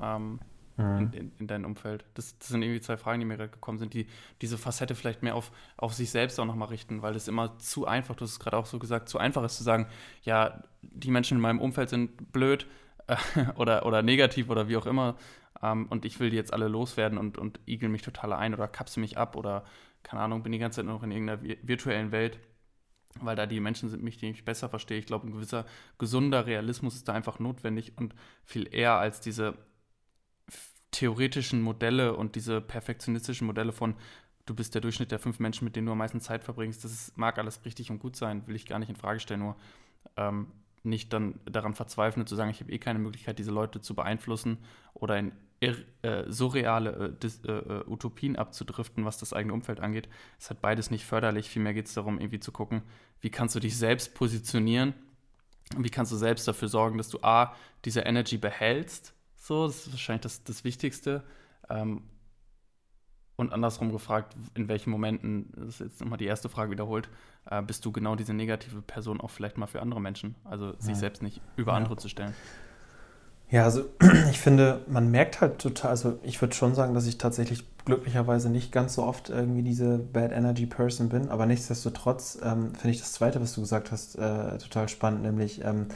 Ähm, 0.00 0.40
mhm. 0.82 0.98
in, 0.98 1.12
in, 1.12 1.32
in, 1.38 1.46
dein 1.46 1.64
Umfeld. 1.64 2.04
Das, 2.14 2.38
das, 2.38 2.48
sind 2.48 2.62
irgendwie 2.62 2.80
zwei 2.80 2.96
Fragen, 2.96 3.20
die 3.20 3.26
mir 3.26 3.36
gerade 3.36 3.50
gekommen 3.50 3.78
sind, 3.78 3.94
die 3.94 4.06
diese 4.40 4.58
Facette 4.58 4.94
vielleicht 4.94 5.22
mehr 5.22 5.34
auf, 5.34 5.52
auf 5.76 5.94
sich 5.94 6.10
selbst 6.10 6.38
auch 6.38 6.44
nochmal 6.44 6.68
richten, 6.68 7.02
weil 7.02 7.16
es 7.16 7.28
immer 7.28 7.58
zu 7.58 7.86
einfach, 7.86 8.14
du 8.14 8.24
hast 8.24 8.32
es 8.32 8.40
gerade 8.40 8.56
auch 8.56 8.66
so 8.66 8.78
gesagt, 8.78 9.08
zu 9.08 9.18
einfach 9.18 9.44
ist 9.44 9.56
zu 9.56 9.64
sagen, 9.64 9.86
ja, 10.22 10.62
die 10.82 11.10
Menschen 11.10 11.38
in 11.38 11.42
meinem 11.42 11.60
Umfeld 11.60 11.88
sind 11.88 12.32
blöd 12.32 12.66
äh, 13.06 13.16
oder, 13.56 13.86
oder 13.86 14.02
negativ 14.02 14.50
oder 14.50 14.68
wie 14.68 14.76
auch 14.76 14.86
immer 14.86 15.16
ähm, 15.62 15.86
und 15.88 16.04
ich 16.04 16.20
will 16.20 16.30
die 16.30 16.36
jetzt 16.36 16.52
alle 16.52 16.68
loswerden 16.68 17.18
und, 17.18 17.38
und 17.38 17.60
igel 17.66 17.88
mich 17.88 18.02
total 18.02 18.32
ein 18.32 18.54
oder 18.54 18.68
kapsel 18.68 19.00
mich 19.00 19.18
ab 19.18 19.36
oder, 19.36 19.64
keine 20.02 20.22
Ahnung, 20.22 20.42
bin 20.42 20.52
die 20.52 20.58
ganze 20.58 20.76
Zeit 20.76 20.86
noch 20.86 21.02
in 21.02 21.12
irgendeiner 21.12 21.42
virtuellen 21.62 22.12
Welt 22.12 22.38
weil 23.20 23.36
da 23.36 23.46
die 23.46 23.60
Menschen 23.60 23.88
sind, 23.88 24.02
mich, 24.02 24.16
die 24.16 24.30
ich 24.30 24.44
besser 24.44 24.68
verstehe. 24.68 24.98
Ich 24.98 25.06
glaube, 25.06 25.26
ein 25.26 25.32
gewisser 25.32 25.66
gesunder 25.98 26.46
Realismus 26.46 26.94
ist 26.94 27.08
da 27.08 27.12
einfach 27.12 27.38
notwendig 27.38 27.92
und 27.96 28.14
viel 28.44 28.72
eher 28.72 28.94
als 28.94 29.20
diese 29.20 29.54
theoretischen 30.92 31.60
Modelle 31.60 32.14
und 32.14 32.36
diese 32.36 32.60
perfektionistischen 32.60 33.46
Modelle 33.46 33.72
von, 33.72 33.96
du 34.46 34.54
bist 34.54 34.74
der 34.74 34.80
Durchschnitt 34.80 35.10
der 35.10 35.18
fünf 35.18 35.40
Menschen, 35.40 35.64
mit 35.64 35.74
denen 35.74 35.86
du 35.86 35.92
am 35.92 35.98
meisten 35.98 36.20
Zeit 36.20 36.44
verbringst, 36.44 36.84
das 36.84 36.92
ist, 36.92 37.18
mag 37.18 37.38
alles 37.38 37.64
richtig 37.64 37.90
und 37.90 37.98
gut 37.98 38.14
sein, 38.14 38.46
will 38.46 38.54
ich 38.54 38.66
gar 38.66 38.78
nicht 38.78 38.90
in 38.90 38.96
Frage 38.96 39.18
stellen, 39.18 39.40
nur 39.40 39.56
ähm, 40.16 40.46
nicht 40.84 41.12
dann 41.12 41.40
daran 41.44 41.74
verzweifeln 41.74 42.22
und 42.22 42.28
zu 42.28 42.36
sagen, 42.36 42.50
ich 42.50 42.60
habe 42.60 42.72
eh 42.72 42.78
keine 42.78 42.98
Möglichkeit, 42.98 43.38
diese 43.38 43.50
Leute 43.50 43.80
zu 43.80 43.94
beeinflussen 43.94 44.58
oder 44.94 45.18
in 45.18 45.32
irr, 45.60 45.76
äh, 46.02 46.24
surreale 46.30 47.16
äh, 47.22 47.26
äh, 47.26 47.50
äh 47.50 47.84
Utopien 47.86 48.36
abzudriften, 48.36 49.04
was 49.04 49.18
das 49.18 49.32
eigene 49.32 49.54
Umfeld 49.54 49.80
angeht. 49.80 50.08
Es 50.38 50.50
hat 50.50 50.60
beides 50.60 50.90
nicht 50.90 51.04
förderlich. 51.04 51.48
Vielmehr 51.48 51.72
geht 51.72 51.86
es 51.86 51.94
darum, 51.94 52.18
irgendwie 52.18 52.40
zu 52.40 52.50
gucken, 52.50 52.82
wie 53.20 53.30
kannst 53.30 53.54
du 53.54 53.60
dich 53.60 53.76
selbst 53.76 54.14
positionieren 54.14 54.94
und 55.76 55.84
wie 55.84 55.90
kannst 55.90 56.10
du 56.10 56.16
selbst 56.16 56.48
dafür 56.48 56.68
sorgen, 56.68 56.98
dass 56.98 57.08
du 57.08 57.20
A, 57.22 57.54
diese 57.84 58.00
Energy 58.00 58.36
behältst 58.36 59.14
so, 59.42 59.66
das 59.66 59.86
ist 59.86 59.92
wahrscheinlich 59.92 60.22
das, 60.22 60.44
das 60.44 60.62
Wichtigste. 60.62 61.24
Ähm, 61.68 62.02
und 63.34 63.52
andersrum 63.52 63.90
gefragt, 63.90 64.36
in 64.54 64.68
welchen 64.68 64.90
Momenten, 64.90 65.52
das 65.56 65.68
ist 65.68 65.80
jetzt 65.80 66.00
nochmal 66.00 66.18
die 66.18 66.26
erste 66.26 66.48
Frage 66.48 66.70
wiederholt, 66.70 67.08
äh, 67.50 67.60
bist 67.60 67.84
du 67.84 67.90
genau 67.90 68.14
diese 68.14 68.34
negative 68.34 68.82
Person 68.82 69.20
auch 69.20 69.30
vielleicht 69.30 69.58
mal 69.58 69.66
für 69.66 69.82
andere 69.82 70.00
Menschen? 70.00 70.36
Also 70.44 70.74
sich 70.78 70.90
ja. 70.90 70.94
selbst 70.94 71.22
nicht 71.22 71.40
über 71.56 71.72
ja. 71.72 71.78
andere 71.78 71.96
zu 71.96 72.08
stellen. 72.08 72.34
Ja, 73.50 73.64
also 73.64 73.86
ich 74.30 74.38
finde, 74.38 74.84
man 74.86 75.10
merkt 75.10 75.40
halt 75.40 75.58
total, 75.58 75.90
also 75.90 76.20
ich 76.22 76.40
würde 76.40 76.54
schon 76.54 76.76
sagen, 76.76 76.94
dass 76.94 77.06
ich 77.06 77.18
tatsächlich 77.18 77.64
glücklicherweise 77.84 78.48
nicht 78.48 78.70
ganz 78.70 78.94
so 78.94 79.02
oft 79.02 79.28
irgendwie 79.28 79.62
diese 79.62 79.98
Bad 79.98 80.30
Energy 80.30 80.66
Person 80.66 81.08
bin, 81.08 81.30
aber 81.30 81.46
nichtsdestotrotz 81.46 82.38
ähm, 82.44 82.76
finde 82.76 82.90
ich 82.90 83.00
das 83.00 83.12
Zweite, 83.12 83.40
was 83.40 83.54
du 83.54 83.60
gesagt 83.62 83.90
hast, 83.90 84.16
äh, 84.16 84.58
total 84.58 84.88
spannend, 84.88 85.22
nämlich 85.22 85.64
ähm, 85.64 85.88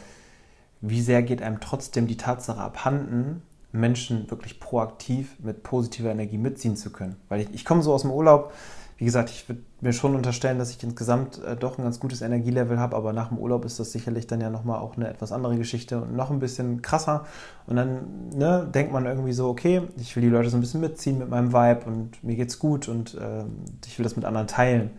wie 0.80 1.00
sehr 1.00 1.22
geht 1.22 1.42
einem 1.42 1.60
trotzdem 1.60 2.06
die 2.06 2.16
Tatsache 2.16 2.60
abhanden, 2.60 3.42
Menschen 3.72 4.30
wirklich 4.30 4.60
proaktiv 4.60 5.36
mit 5.38 5.62
positiver 5.62 6.10
Energie 6.10 6.38
mitziehen 6.38 6.76
zu 6.76 6.90
können. 6.90 7.16
Weil 7.28 7.42
ich, 7.42 7.54
ich 7.54 7.64
komme 7.64 7.82
so 7.82 7.92
aus 7.92 8.02
dem 8.02 8.10
Urlaub, 8.10 8.52
wie 8.98 9.04
gesagt, 9.04 9.28
ich 9.28 9.46
würde 9.46 9.60
mir 9.82 9.92
schon 9.92 10.14
unterstellen, 10.14 10.58
dass 10.58 10.70
ich 10.70 10.82
insgesamt 10.82 11.42
äh, 11.44 11.54
doch 11.54 11.76
ein 11.76 11.84
ganz 11.84 12.00
gutes 12.00 12.22
Energielevel 12.22 12.78
habe, 12.78 12.96
aber 12.96 13.12
nach 13.12 13.28
dem 13.28 13.38
Urlaub 13.38 13.66
ist 13.66 13.78
das 13.78 13.92
sicherlich 13.92 14.26
dann 14.26 14.40
ja 14.40 14.48
nochmal 14.48 14.80
auch 14.80 14.96
eine 14.96 15.08
etwas 15.08 15.32
andere 15.32 15.56
Geschichte 15.58 16.00
und 16.00 16.16
noch 16.16 16.30
ein 16.30 16.38
bisschen 16.38 16.80
krasser. 16.80 17.26
Und 17.66 17.76
dann 17.76 18.30
ne, 18.34 18.66
denkt 18.74 18.92
man 18.92 19.04
irgendwie 19.04 19.34
so, 19.34 19.48
okay, 19.48 19.82
ich 19.98 20.16
will 20.16 20.22
die 20.22 20.30
Leute 20.30 20.48
so 20.48 20.56
ein 20.56 20.62
bisschen 20.62 20.80
mitziehen 20.80 21.18
mit 21.18 21.28
meinem 21.28 21.52
Vibe 21.52 21.84
und 21.84 22.24
mir 22.24 22.36
geht's 22.36 22.58
gut 22.58 22.88
und 22.88 23.14
äh, 23.14 23.44
ich 23.86 23.98
will 23.98 24.04
das 24.04 24.16
mit 24.16 24.24
anderen 24.24 24.46
teilen. 24.46 24.90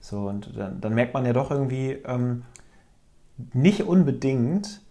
So, 0.00 0.28
und 0.28 0.54
dann, 0.54 0.80
dann 0.82 0.94
merkt 0.94 1.14
man 1.14 1.24
ja 1.24 1.32
doch 1.32 1.50
irgendwie 1.50 1.92
ähm, 2.06 2.42
nicht 3.54 3.84
unbedingt, 3.84 4.82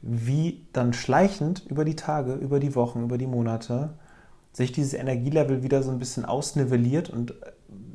wie 0.00 0.66
dann 0.72 0.92
schleichend 0.92 1.64
über 1.68 1.84
die 1.84 1.96
Tage, 1.96 2.34
über 2.34 2.60
die 2.60 2.74
Wochen, 2.74 3.04
über 3.04 3.18
die 3.18 3.26
Monate 3.26 3.90
sich 4.52 4.72
dieses 4.72 4.94
Energielevel 4.94 5.62
wieder 5.62 5.82
so 5.82 5.90
ein 5.90 5.98
bisschen 5.98 6.24
ausnivelliert 6.24 7.10
und 7.10 7.34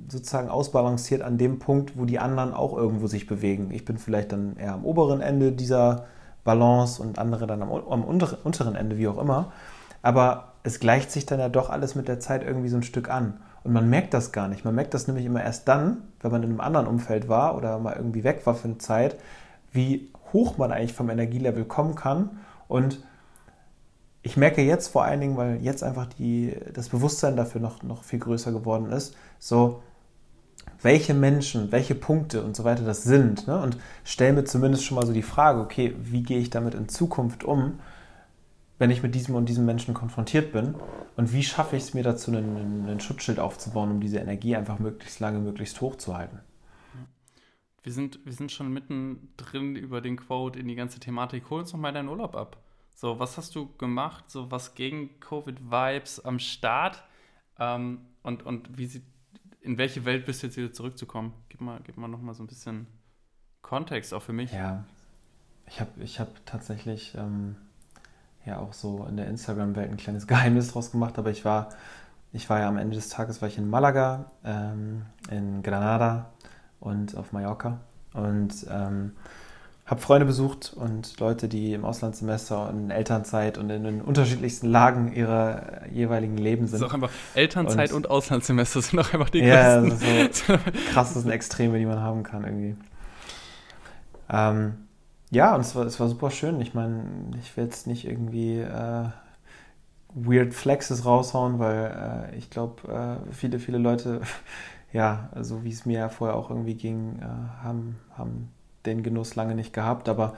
sozusagen 0.09 0.49
ausbalanciert 0.49 1.21
an 1.21 1.37
dem 1.37 1.59
Punkt, 1.59 1.97
wo 1.97 2.05
die 2.05 2.19
anderen 2.19 2.53
auch 2.53 2.75
irgendwo 2.77 3.07
sich 3.07 3.27
bewegen. 3.27 3.71
Ich 3.71 3.85
bin 3.85 3.97
vielleicht 3.97 4.31
dann 4.31 4.57
eher 4.57 4.73
am 4.73 4.85
oberen 4.85 5.21
Ende 5.21 5.51
dieser 5.51 6.05
Balance 6.43 7.01
und 7.01 7.19
andere 7.19 7.47
dann 7.47 7.61
am, 7.61 7.71
am 7.71 8.03
unteren 8.03 8.75
Ende, 8.75 8.97
wie 8.97 9.07
auch 9.07 9.17
immer. 9.17 9.51
Aber 10.01 10.53
es 10.63 10.79
gleicht 10.79 11.11
sich 11.11 11.25
dann 11.25 11.39
ja 11.39 11.49
doch 11.49 11.69
alles 11.69 11.95
mit 11.95 12.07
der 12.07 12.19
Zeit 12.19 12.43
irgendwie 12.43 12.69
so 12.69 12.77
ein 12.77 12.83
Stück 12.83 13.09
an. 13.09 13.39
Und 13.63 13.73
man 13.73 13.89
merkt 13.89 14.13
das 14.13 14.31
gar 14.31 14.47
nicht. 14.49 14.65
Man 14.65 14.75
merkt 14.75 14.93
das 14.93 15.07
nämlich 15.07 15.25
immer 15.25 15.41
erst 15.41 15.67
dann, 15.67 16.03
wenn 16.21 16.31
man 16.31 16.43
in 16.43 16.49
einem 16.49 16.61
anderen 16.61 16.87
Umfeld 16.87 17.29
war 17.29 17.55
oder 17.57 17.79
mal 17.79 17.95
irgendwie 17.95 18.23
weg 18.23 18.41
war 18.45 18.55
für 18.55 18.67
eine 18.67 18.77
Zeit, 18.77 19.17
wie 19.71 20.11
hoch 20.33 20.57
man 20.57 20.71
eigentlich 20.71 20.93
vom 20.93 21.09
Energielevel 21.09 21.65
kommen 21.65 21.95
kann. 21.95 22.39
Und 22.67 22.99
ich 24.23 24.37
merke 24.37 24.61
jetzt 24.61 24.87
vor 24.87 25.03
allen 25.03 25.21
Dingen, 25.21 25.37
weil 25.37 25.61
jetzt 25.61 25.83
einfach 25.83 26.07
die, 26.07 26.55
das 26.73 26.89
Bewusstsein 26.89 27.35
dafür 27.35 27.61
noch, 27.61 27.83
noch 27.83 28.03
viel 28.03 28.19
größer 28.19 28.51
geworden 28.51 28.91
ist, 28.91 29.15
so 29.39 29.81
welche 30.81 31.13
Menschen, 31.13 31.71
welche 31.71 31.95
Punkte 31.95 32.43
und 32.43 32.55
so 32.55 32.63
weiter 32.63 32.83
das 32.83 33.03
sind. 33.03 33.47
Ne? 33.47 33.59
Und 33.59 33.77
stelle 34.03 34.33
mir 34.33 34.43
zumindest 34.45 34.85
schon 34.85 34.95
mal 34.95 35.05
so 35.05 35.13
die 35.13 35.21
Frage, 35.21 35.59
okay, 35.59 35.95
wie 35.97 36.23
gehe 36.23 36.39
ich 36.39 36.49
damit 36.49 36.73
in 36.73 36.89
Zukunft 36.89 37.43
um, 37.43 37.79
wenn 38.79 38.91
ich 38.91 39.03
mit 39.03 39.15
diesem 39.15 39.35
und 39.35 39.47
diesem 39.47 39.65
Menschen 39.65 39.93
konfrontiert 39.93 40.51
bin? 40.51 40.75
Und 41.15 41.31
wie 41.33 41.43
schaffe 41.43 41.75
ich 41.75 41.83
es 41.83 41.93
mir 41.93 42.03
dazu, 42.03 42.31
einen, 42.31 42.85
einen 42.87 42.99
Schutzschild 42.99 43.39
aufzubauen, 43.39 43.91
um 43.91 43.99
diese 44.01 44.19
Energie 44.19 44.55
einfach 44.55 44.79
möglichst 44.79 45.19
lange, 45.19 45.39
möglichst 45.39 45.79
hoch 45.81 45.97
zu 45.97 46.17
halten? 46.17 46.39
Wir 47.83 47.91
sind, 47.91 48.25
wir 48.25 48.31
sind 48.31 48.51
schon 48.51 48.71
mittendrin 48.71 49.75
über 49.75 49.99
den 49.99 50.15
Quote 50.15 50.57
in 50.57 50.69
die 50.69 50.75
ganze 50.75 50.99
Thematik. 50.99 51.49
Hol 51.49 51.59
uns 51.59 51.71
doch 51.71 51.77
mal 51.77 51.91
deinen 51.91 52.07
Urlaub 52.07 52.35
ab. 52.35 52.57
So, 52.95 53.19
was 53.19 53.37
hast 53.37 53.55
du 53.55 53.75
gemacht? 53.77 54.31
So, 54.31 54.49
was 54.51 54.73
gegen 54.73 55.19
Covid-Vibes 55.19 56.21
am 56.21 56.39
Start? 56.39 57.03
Ähm, 57.59 57.99
und, 58.21 58.43
und 58.43 58.77
wie 58.77 58.85
sieht 58.85 59.03
in 59.59 59.77
welche 59.77 60.05
Welt 60.05 60.25
bist 60.25 60.43
du 60.43 60.47
jetzt 60.47 60.57
wieder 60.57 60.71
zurückzukommen? 60.71 61.33
Gib 61.49 61.61
mal, 61.61 61.79
gib 61.83 61.97
mal 61.97 62.07
noch 62.07 62.21
mal 62.21 62.33
so 62.33 62.43
ein 62.43 62.47
bisschen 62.47 62.87
Kontext 63.61 64.13
auch 64.13 64.21
für 64.21 64.33
mich. 64.33 64.51
Ja, 64.51 64.83
ich 65.67 65.79
habe 65.79 66.03
ich 66.03 66.19
hab 66.19 66.45
tatsächlich 66.45 67.15
ähm, 67.17 67.55
ja 68.45 68.59
auch 68.59 68.73
so 68.73 69.05
in 69.05 69.17
der 69.17 69.27
Instagram-Welt 69.27 69.89
ein 69.89 69.97
kleines 69.97 70.27
Geheimnis 70.27 70.71
draus 70.71 70.91
gemacht, 70.91 71.17
aber 71.17 71.31
ich 71.31 71.45
war, 71.45 71.69
ich 72.33 72.49
war 72.49 72.59
ja 72.59 72.67
am 72.67 72.77
Ende 72.77 72.95
des 72.95 73.09
Tages 73.09 73.41
war 73.41 73.47
ich 73.47 73.57
in 73.57 73.69
Malaga, 73.69 74.31
ähm, 74.43 75.05
in 75.29 75.63
Granada 75.63 76.32
und 76.83 77.17
auf 77.17 77.31
Mallorca 77.31 77.79
und 78.13 78.65
ähm, 78.69 79.13
habe 79.85 80.01
Freunde 80.01 80.25
besucht 80.25 80.73
und 80.75 81.19
Leute, 81.19 81.49
die 81.49 81.73
im 81.73 81.83
Auslandssemester 81.83 82.69
und 82.69 82.85
in 82.85 82.91
Elternzeit 82.91 83.57
und 83.57 83.69
in 83.69 83.83
den 83.83 84.01
unterschiedlichsten 84.01 84.67
Lagen 84.67 85.13
ihrer 85.13 85.87
jeweiligen 85.91 86.37
Leben 86.37 86.67
sind. 86.67 86.81
Das 86.81 86.81
ist 86.81 86.89
auch 86.89 86.93
einfach 86.93 87.11
Elternzeit 87.35 87.91
und, 87.91 88.05
und 88.05 88.11
Auslandssemester 88.11 88.81
sind 88.81 88.99
auch 88.99 89.13
einfach 89.13 89.29
die 89.29 89.39
ja, 89.39 89.81
größten. 89.81 90.29
so 90.31 90.57
krassesten 90.93 91.31
Extreme, 91.31 91.79
die 91.79 91.85
man 91.85 91.99
haben 91.99 92.23
kann 92.23 92.45
irgendwie. 92.45 92.75
Ähm, 94.29 94.75
ja, 95.31 95.53
und 95.55 95.61
es 95.61 95.75
war, 95.75 95.85
es 95.85 95.99
war 95.99 96.07
super 96.07 96.31
schön. 96.31 96.61
Ich 96.61 96.73
meine, 96.73 97.03
ich 97.41 97.55
will 97.57 97.65
jetzt 97.65 97.87
nicht 97.87 98.05
irgendwie 98.07 98.59
äh, 98.59 99.05
weird 100.13 100.53
Flexes 100.53 101.05
raushauen, 101.05 101.59
weil 101.59 102.29
äh, 102.31 102.37
ich 102.37 102.49
glaube, 102.49 103.19
äh, 103.29 103.33
viele, 103.33 103.59
viele 103.59 103.79
Leute, 103.79 104.21
ja, 104.93 105.29
so 105.41 105.63
wie 105.63 105.71
es 105.71 105.85
mir 105.85 105.99
ja 105.99 106.09
vorher 106.09 106.37
auch 106.37 106.49
irgendwie 106.49 106.75
ging, 106.75 107.19
äh, 107.19 107.63
haben, 107.63 107.97
haben 108.17 108.49
den 108.85 109.03
Genuss 109.03 109.35
lange 109.35 109.55
nicht 109.55 109.73
gehabt, 109.73 110.07
aber 110.07 110.35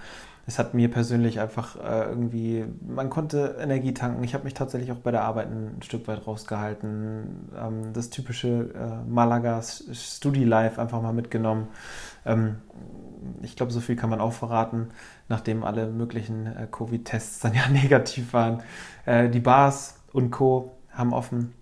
es 0.47 0.59
hat 0.59 0.75
mir 0.75 0.91
persönlich 0.91 1.39
einfach 1.39 1.75
äh, 1.77 2.07
irgendwie, 2.07 2.65
man 2.87 3.09
konnte 3.09 3.57
Energie 3.59 3.93
tanken. 3.93 4.23
Ich 4.23 4.35
habe 4.35 4.43
mich 4.43 4.53
tatsächlich 4.53 4.91
auch 4.91 4.97
bei 4.97 5.09
der 5.09 5.23
Arbeit 5.23 5.47
ein 5.47 5.81
Stück 5.81 6.07
weit 6.07 6.27
rausgehalten. 6.27 7.49
Ähm, 7.59 7.93
das 7.93 8.11
typische 8.11 8.69
äh, 8.75 9.09
Malaga 9.09 9.61
Studi 9.63 10.43
Life 10.43 10.79
einfach 10.79 11.01
mal 11.01 11.13
mitgenommen. 11.13 11.67
Ähm, 12.25 12.57
ich 13.41 13.55
glaube, 13.55 13.71
so 13.71 13.79
viel 13.79 13.95
kann 13.95 14.11
man 14.11 14.21
auch 14.21 14.33
verraten, 14.33 14.89
nachdem 15.29 15.63
alle 15.63 15.87
möglichen 15.87 16.45
äh, 16.45 16.67
Covid-Tests 16.71 17.39
dann 17.39 17.53
ja 17.55 17.67
negativ 17.67 18.33
waren. 18.33 18.61
Äh, 19.05 19.29
die 19.29 19.39
Bars 19.39 19.99
und 20.13 20.29
Co. 20.29 20.73
haben 20.91 21.11
offen 21.11 21.53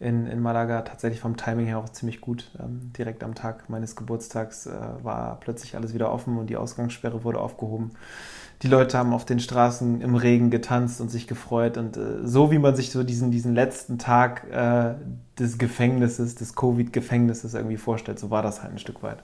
in, 0.00 0.26
in 0.26 0.40
Malaga 0.40 0.82
tatsächlich 0.82 1.20
vom 1.20 1.36
Timing 1.36 1.66
her 1.66 1.78
auch 1.78 1.88
ziemlich 1.88 2.20
gut. 2.20 2.50
Ähm, 2.58 2.92
direkt 2.96 3.24
am 3.24 3.34
Tag 3.34 3.68
meines 3.68 3.96
Geburtstags 3.96 4.66
äh, 4.66 4.72
war 5.02 5.40
plötzlich 5.40 5.74
alles 5.74 5.92
wieder 5.92 6.12
offen 6.12 6.38
und 6.38 6.48
die 6.48 6.56
Ausgangssperre 6.56 7.24
wurde 7.24 7.40
aufgehoben. 7.40 7.90
Die 8.62 8.68
Leute 8.68 8.96
haben 8.96 9.12
auf 9.12 9.24
den 9.24 9.40
Straßen 9.40 10.00
im 10.00 10.14
Regen 10.14 10.50
getanzt 10.50 11.00
und 11.00 11.10
sich 11.10 11.26
gefreut. 11.26 11.76
Und 11.76 11.96
äh, 11.96 12.24
so 12.24 12.52
wie 12.52 12.58
man 12.58 12.76
sich 12.76 12.90
so 12.90 13.02
diesen, 13.02 13.32
diesen 13.32 13.54
letzten 13.54 13.98
Tag 13.98 14.50
äh, 14.52 14.94
des 15.38 15.58
Gefängnisses, 15.58 16.36
des 16.36 16.54
Covid-Gefängnisses 16.54 17.54
irgendwie 17.54 17.76
vorstellt, 17.76 18.20
so 18.20 18.30
war 18.30 18.42
das 18.42 18.62
halt 18.62 18.72
ein 18.72 18.78
Stück 18.78 19.02
weit. 19.02 19.22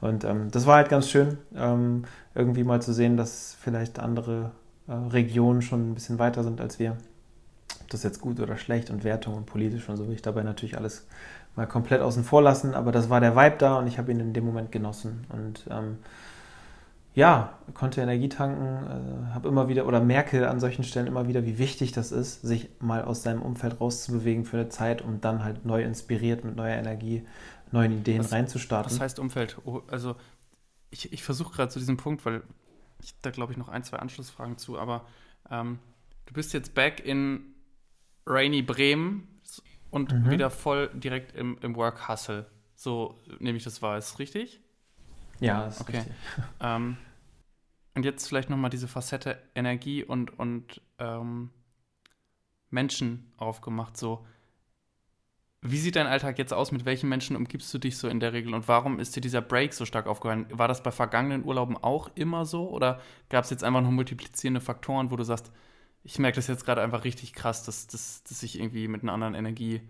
Und 0.00 0.24
ähm, 0.24 0.50
das 0.50 0.66
war 0.66 0.76
halt 0.76 0.88
ganz 0.88 1.10
schön, 1.10 1.38
ähm, 1.54 2.04
irgendwie 2.34 2.64
mal 2.64 2.80
zu 2.80 2.92
sehen, 2.92 3.18
dass 3.18 3.56
vielleicht 3.60 3.98
andere 3.98 4.52
äh, 4.88 4.92
Regionen 4.92 5.60
schon 5.60 5.90
ein 5.90 5.94
bisschen 5.94 6.18
weiter 6.18 6.42
sind 6.42 6.60
als 6.60 6.78
wir 6.78 6.96
ob 7.86 7.90
das 7.90 8.02
jetzt 8.02 8.20
gut 8.20 8.40
oder 8.40 8.56
schlecht 8.56 8.90
und 8.90 9.04
Wertung 9.04 9.34
und 9.34 9.46
politisch 9.46 9.88
und 9.88 9.96
so 9.96 10.08
will 10.08 10.14
ich 10.14 10.22
dabei 10.22 10.42
natürlich 10.42 10.76
alles 10.76 11.06
mal 11.54 11.68
komplett 11.68 12.00
außen 12.00 12.24
vor 12.24 12.42
lassen, 12.42 12.74
aber 12.74 12.90
das 12.90 13.08
war 13.08 13.20
der 13.20 13.36
Vibe 13.36 13.56
da 13.58 13.78
und 13.78 13.86
ich 13.86 13.96
habe 13.96 14.10
ihn 14.10 14.18
in 14.18 14.32
dem 14.32 14.44
Moment 14.44 14.72
genossen 14.72 15.24
und 15.28 15.64
ähm, 15.70 15.98
ja, 17.14 17.56
konnte 17.74 18.00
Energie 18.00 18.28
tanken, 18.28 19.30
äh, 19.30 19.34
habe 19.34 19.48
immer 19.48 19.68
wieder 19.68 19.86
oder 19.86 20.00
merke 20.00 20.50
an 20.50 20.58
solchen 20.58 20.82
Stellen 20.82 21.06
immer 21.06 21.28
wieder, 21.28 21.46
wie 21.46 21.58
wichtig 21.58 21.92
das 21.92 22.10
ist, 22.10 22.42
sich 22.42 22.68
mal 22.80 23.04
aus 23.04 23.22
seinem 23.22 23.40
Umfeld 23.40 23.80
rauszubewegen 23.80 24.44
für 24.44 24.58
eine 24.58 24.68
Zeit, 24.68 25.00
um 25.00 25.20
dann 25.20 25.44
halt 25.44 25.64
neu 25.64 25.84
inspiriert 25.84 26.44
mit 26.44 26.56
neuer 26.56 26.74
Energie, 26.74 27.24
neuen 27.70 27.92
Ideen 27.92 28.18
was, 28.18 28.32
reinzustarten. 28.32 28.90
Was 28.90 29.00
heißt 29.00 29.20
Umfeld? 29.20 29.58
Oh, 29.64 29.82
also 29.88 30.16
ich, 30.90 31.12
ich 31.12 31.22
versuche 31.22 31.54
gerade 31.54 31.70
zu 31.70 31.78
diesem 31.78 31.96
Punkt, 31.96 32.26
weil 32.26 32.42
ich 33.00 33.14
da 33.22 33.30
glaube 33.30 33.52
ich 33.52 33.58
noch 33.58 33.68
ein, 33.68 33.84
zwei 33.84 33.98
Anschlussfragen 33.98 34.58
zu, 34.58 34.76
aber 34.76 35.06
ähm, 35.52 35.78
du 36.26 36.34
bist 36.34 36.52
jetzt 36.52 36.74
back 36.74 37.06
in 37.06 37.54
Rainy 38.26 38.62
Bremen 38.62 39.28
und 39.90 40.12
mhm. 40.12 40.30
wieder 40.30 40.50
voll 40.50 40.90
direkt 40.94 41.36
im, 41.36 41.58
im 41.60 41.76
Work 41.76 42.08
Hustle. 42.08 42.46
So 42.74 43.18
nehme 43.38 43.56
ich 43.56 43.64
das 43.64 43.80
wahr. 43.82 43.96
Ist 43.98 44.18
richtig? 44.18 44.60
Ja, 45.40 45.66
ist 45.66 45.80
okay. 45.80 45.98
richtig. 45.98 46.14
Ähm, 46.60 46.96
und 47.94 48.04
jetzt 48.04 48.28
vielleicht 48.28 48.50
nochmal 48.50 48.68
diese 48.68 48.88
Facette 48.88 49.42
Energie 49.54 50.04
und, 50.04 50.38
und 50.38 50.82
ähm, 50.98 51.50
Menschen 52.68 53.32
aufgemacht. 53.38 53.96
So, 53.96 54.26
wie 55.62 55.78
sieht 55.78 55.96
dein 55.96 56.06
Alltag 56.06 56.38
jetzt 56.38 56.52
aus? 56.52 56.72
Mit 56.72 56.84
welchen 56.84 57.08
Menschen 57.08 57.36
umgibst 57.36 57.72
du 57.72 57.78
dich 57.78 57.96
so 57.96 58.08
in 58.08 58.20
der 58.20 58.34
Regel? 58.34 58.54
Und 58.54 58.68
warum 58.68 58.98
ist 58.98 59.16
dir 59.16 59.22
dieser 59.22 59.40
Break 59.40 59.72
so 59.72 59.86
stark 59.86 60.06
aufgefallen? 60.06 60.46
War 60.50 60.68
das 60.68 60.82
bei 60.82 60.90
vergangenen 60.90 61.44
Urlauben 61.44 61.76
auch 61.78 62.10
immer 62.14 62.44
so? 62.44 62.68
Oder 62.68 63.00
gab 63.30 63.44
es 63.44 63.50
jetzt 63.50 63.64
einfach 63.64 63.80
nur 63.80 63.92
multiplizierende 63.92 64.60
Faktoren, 64.60 65.10
wo 65.10 65.16
du 65.16 65.24
sagst, 65.24 65.50
ich 66.06 66.20
merke 66.20 66.36
das 66.36 66.46
jetzt 66.46 66.64
gerade 66.64 66.82
einfach 66.82 67.02
richtig 67.02 67.32
krass, 67.32 67.64
dass, 67.64 67.88
dass, 67.88 68.22
dass 68.22 68.42
ich 68.44 68.60
irgendwie 68.60 68.86
mit 68.86 69.02
einer 69.02 69.12
anderen 69.12 69.34
Energie 69.34 69.80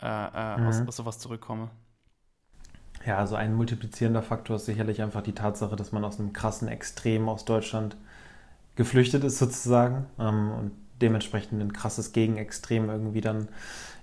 äh, 0.00 0.06
äh, 0.06 0.56
mhm. 0.56 0.66
aus, 0.68 0.80
aus 0.86 0.96
sowas 0.96 1.18
zurückkomme. 1.18 1.68
Ja, 3.04 3.18
also 3.18 3.34
ein 3.34 3.54
multiplizierender 3.54 4.22
Faktor 4.22 4.56
ist 4.56 4.66
sicherlich 4.66 5.02
einfach 5.02 5.22
die 5.22 5.32
Tatsache, 5.32 5.74
dass 5.74 5.90
man 5.90 6.04
aus 6.04 6.20
einem 6.20 6.32
krassen 6.32 6.68
Extrem 6.68 7.28
aus 7.28 7.44
Deutschland 7.44 7.96
geflüchtet 8.76 9.24
ist 9.24 9.38
sozusagen 9.38 10.06
ähm, 10.20 10.52
und 10.52 10.72
dementsprechend 11.00 11.60
ein 11.60 11.72
krasses 11.72 12.12
Gegenextrem 12.12 12.88
irgendwie 12.88 13.20
dann 13.20 13.48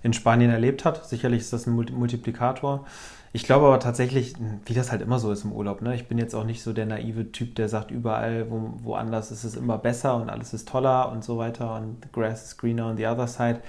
in 0.02 0.12
Spanien 0.12 0.50
erlebt 0.50 0.84
hat. 0.84 1.06
Sicherlich 1.06 1.40
ist 1.40 1.52
das 1.52 1.66
ein 1.66 1.74
Multiplikator. 1.74 2.86
Ich 3.32 3.44
glaube 3.44 3.66
aber 3.66 3.80
tatsächlich, 3.80 4.34
wie 4.64 4.72
das 4.72 4.90
halt 4.90 5.02
immer 5.02 5.18
so 5.18 5.30
ist 5.30 5.44
im 5.44 5.52
Urlaub, 5.52 5.82
ne? 5.82 5.94
ich 5.94 6.08
bin 6.08 6.16
jetzt 6.16 6.34
auch 6.34 6.44
nicht 6.44 6.62
so 6.62 6.72
der 6.72 6.86
naive 6.86 7.32
Typ, 7.32 7.54
der 7.54 7.68
sagt, 7.68 7.90
überall 7.90 8.50
wo, 8.50 8.72
woanders 8.82 9.30
ist 9.30 9.44
es 9.44 9.56
immer 9.56 9.76
besser 9.76 10.16
und 10.16 10.30
alles 10.30 10.54
ist 10.54 10.68
toller 10.68 11.12
und 11.12 11.22
so 11.22 11.36
weiter 11.36 11.74
und 11.76 12.02
the 12.02 12.08
grass 12.12 12.44
is 12.44 12.56
greener 12.56 12.86
on 12.86 12.96
the 12.96 13.06
other 13.06 13.26
side. 13.26 13.60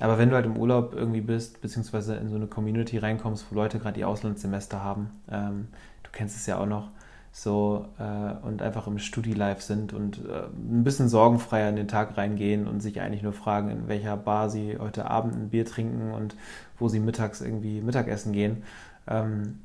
Aber 0.00 0.18
wenn 0.18 0.28
du 0.28 0.34
halt 0.34 0.44
im 0.44 0.56
Urlaub 0.56 0.92
irgendwie 0.94 1.20
bist, 1.20 1.60
beziehungsweise 1.62 2.16
in 2.16 2.28
so 2.28 2.36
eine 2.36 2.48
Community 2.48 2.98
reinkommst, 2.98 3.46
wo 3.50 3.54
Leute 3.54 3.78
gerade 3.78 3.98
ihr 3.98 4.08
Auslandssemester 4.08 4.82
haben, 4.82 5.10
ähm, 5.30 5.68
du 6.02 6.10
kennst 6.12 6.36
es 6.36 6.46
ja 6.46 6.58
auch 6.58 6.66
noch, 6.66 6.90
so 7.36 7.86
äh, 7.98 8.46
und 8.46 8.62
einfach 8.62 8.86
im 8.86 8.98
Studi-Life 8.98 9.60
sind 9.60 9.92
und 9.92 10.18
äh, 10.18 10.44
ein 10.46 10.84
bisschen 10.84 11.08
sorgenfreier 11.08 11.68
in 11.68 11.76
den 11.76 11.88
Tag 11.88 12.16
reingehen 12.16 12.68
und 12.68 12.80
sich 12.80 13.00
eigentlich 13.00 13.24
nur 13.24 13.32
fragen, 13.32 13.70
in 13.70 13.88
welcher 13.88 14.16
Bar 14.16 14.50
sie 14.50 14.78
heute 14.78 15.10
Abend 15.10 15.34
ein 15.34 15.48
Bier 15.50 15.66
trinken 15.66 16.12
und 16.12 16.36
wo 16.78 16.88
sie 16.88 17.00
mittags 17.00 17.40
irgendwie 17.40 17.80
Mittagessen 17.80 18.32
gehen 18.32 18.62
ähm, 19.08 19.58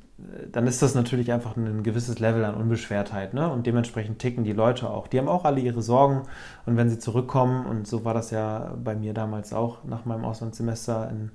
dann 0.52 0.66
ist 0.66 0.82
das 0.82 0.94
natürlich 0.94 1.32
einfach 1.32 1.56
ein 1.56 1.82
gewisses 1.82 2.18
Level 2.18 2.44
an 2.44 2.54
Unbeschwertheit. 2.54 3.34
Ne? 3.34 3.50
Und 3.50 3.66
dementsprechend 3.66 4.18
ticken 4.18 4.44
die 4.44 4.52
Leute 4.52 4.90
auch. 4.90 5.06
Die 5.06 5.18
haben 5.18 5.28
auch 5.28 5.44
alle 5.44 5.60
ihre 5.60 5.82
Sorgen. 5.82 6.24
Und 6.66 6.76
wenn 6.76 6.90
sie 6.90 6.98
zurückkommen, 6.98 7.64
und 7.66 7.86
so 7.86 8.04
war 8.04 8.14
das 8.14 8.30
ja 8.30 8.74
bei 8.82 8.94
mir 8.94 9.14
damals 9.14 9.52
auch 9.52 9.84
nach 9.84 10.04
meinem 10.04 10.24
Auslandssemester 10.24 11.08
in, 11.10 11.30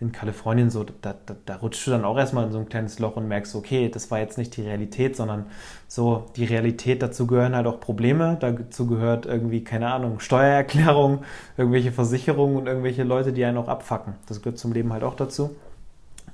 in 0.00 0.12
Kalifornien 0.12 0.70
so, 0.70 0.84
da, 0.84 1.14
da, 1.24 1.36
da 1.46 1.56
rutschst 1.56 1.86
du 1.86 1.92
dann 1.92 2.04
auch 2.04 2.18
erstmal 2.18 2.44
in 2.44 2.52
so 2.52 2.58
ein 2.58 2.68
kleines 2.68 2.98
Loch 2.98 3.16
und 3.16 3.28
merkst, 3.28 3.54
okay, 3.54 3.88
das 3.88 4.10
war 4.10 4.18
jetzt 4.18 4.38
nicht 4.38 4.56
die 4.56 4.62
Realität, 4.62 5.16
sondern 5.16 5.46
so 5.86 6.26
die 6.36 6.44
Realität, 6.44 7.00
dazu 7.00 7.26
gehören 7.26 7.54
halt 7.54 7.66
auch 7.66 7.80
Probleme, 7.80 8.36
dazu 8.40 8.86
gehört 8.86 9.26
irgendwie, 9.26 9.62
keine 9.62 9.92
Ahnung, 9.92 10.18
Steuererklärung, 10.18 11.24
irgendwelche 11.56 11.92
Versicherungen 11.92 12.56
und 12.56 12.66
irgendwelche 12.66 13.04
Leute, 13.04 13.32
die 13.32 13.44
einen 13.44 13.58
auch 13.58 13.68
abfacken. 13.68 14.14
Das 14.26 14.42
gehört 14.42 14.58
zum 14.58 14.72
Leben 14.72 14.92
halt 14.92 15.04
auch 15.04 15.14
dazu. 15.14 15.54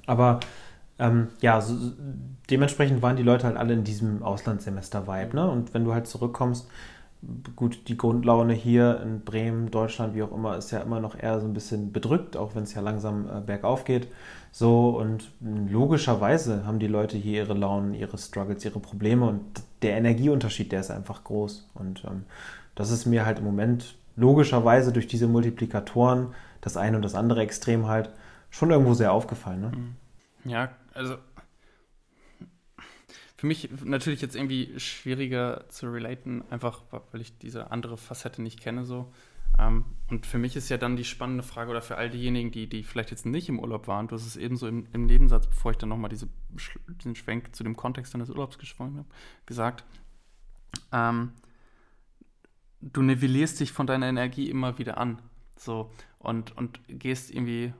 Aber 0.06 0.40
ähm, 0.98 1.28
ja, 1.40 1.60
so, 1.60 1.74
dementsprechend 2.50 3.02
waren 3.02 3.16
die 3.16 3.22
Leute 3.22 3.46
halt 3.46 3.56
alle 3.56 3.74
in 3.74 3.84
diesem 3.84 4.22
Auslandssemester-Vibe. 4.22 5.36
Ne? 5.36 5.50
Und 5.50 5.74
wenn 5.74 5.84
du 5.84 5.94
halt 5.94 6.06
zurückkommst, 6.06 6.68
gut, 7.54 7.88
die 7.88 7.96
Grundlaune 7.96 8.54
hier 8.54 9.00
in 9.02 9.20
Bremen, 9.20 9.70
Deutschland, 9.70 10.14
wie 10.14 10.22
auch 10.22 10.32
immer, 10.32 10.56
ist 10.56 10.70
ja 10.70 10.80
immer 10.80 11.00
noch 11.00 11.18
eher 11.18 11.40
so 11.40 11.46
ein 11.46 11.52
bisschen 11.52 11.92
bedrückt, 11.92 12.36
auch 12.36 12.54
wenn 12.54 12.62
es 12.62 12.74
ja 12.74 12.80
langsam 12.80 13.28
äh, 13.28 13.40
bergauf 13.40 13.84
geht. 13.84 14.08
So 14.52 14.90
und 14.98 15.30
logischerweise 15.40 16.66
haben 16.66 16.78
die 16.78 16.86
Leute 16.86 17.16
hier 17.16 17.44
ihre 17.44 17.54
Launen, 17.54 17.94
ihre 17.94 18.18
Struggles, 18.18 18.64
ihre 18.64 18.80
Probleme 18.80 19.26
und 19.26 19.42
der 19.82 19.96
Energieunterschied, 19.96 20.72
der 20.72 20.80
ist 20.80 20.90
einfach 20.90 21.24
groß. 21.24 21.68
Und 21.74 22.04
ähm, 22.04 22.24
das 22.74 22.90
ist 22.90 23.06
mir 23.06 23.26
halt 23.26 23.38
im 23.38 23.44
Moment 23.44 23.94
logischerweise 24.16 24.92
durch 24.92 25.06
diese 25.06 25.28
Multiplikatoren, 25.28 26.28
das 26.60 26.76
eine 26.76 26.96
und 26.96 27.02
das 27.02 27.14
andere 27.14 27.42
Extrem 27.42 27.86
halt, 27.86 28.10
schon 28.50 28.70
irgendwo 28.70 28.94
sehr 28.94 29.12
aufgefallen. 29.12 29.60
Ne? 29.60 29.72
Ja, 30.44 30.70
also 30.94 31.16
für 33.40 33.46
mich 33.46 33.70
natürlich 33.84 34.20
jetzt 34.20 34.36
irgendwie 34.36 34.78
schwieriger 34.78 35.64
zu 35.70 35.90
relaten, 35.90 36.44
einfach 36.50 36.82
weil 37.10 37.22
ich 37.22 37.38
diese 37.38 37.70
andere 37.70 37.96
Facette 37.96 38.42
nicht 38.42 38.60
kenne 38.60 38.84
so. 38.84 39.10
Ähm, 39.58 39.86
und 40.10 40.26
für 40.26 40.36
mich 40.36 40.56
ist 40.56 40.68
ja 40.68 40.76
dann 40.76 40.94
die 40.94 41.06
spannende 41.06 41.42
Frage, 41.42 41.70
oder 41.70 41.80
für 41.80 41.96
all 41.96 42.10
diejenigen, 42.10 42.50
die, 42.50 42.66
die 42.68 42.82
vielleicht 42.82 43.10
jetzt 43.10 43.24
nicht 43.24 43.48
im 43.48 43.58
Urlaub 43.58 43.88
waren, 43.88 44.08
du 44.08 44.14
hast 44.14 44.26
es 44.26 44.36
eben 44.36 44.58
so 44.58 44.68
im, 44.68 44.88
im 44.92 45.06
Nebensatz, 45.06 45.46
bevor 45.46 45.70
ich 45.70 45.78
dann 45.78 45.88
nochmal 45.88 46.10
diese, 46.10 46.28
diesen 46.98 47.16
Schwenk 47.16 47.56
zu 47.56 47.64
dem 47.64 47.78
Kontext 47.78 48.12
deines 48.12 48.28
Urlaubs 48.28 48.58
geschwungen 48.58 48.98
habe, 48.98 49.08
gesagt, 49.46 49.84
ähm, 50.92 51.32
du 52.82 53.00
nivellierst 53.00 53.58
dich 53.58 53.72
von 53.72 53.86
deiner 53.86 54.08
Energie 54.08 54.50
immer 54.50 54.76
wieder 54.76 54.98
an. 54.98 55.18
So, 55.56 55.90
und, 56.18 56.54
und 56.58 56.78
gehst 56.88 57.30
irgendwie 57.30 57.72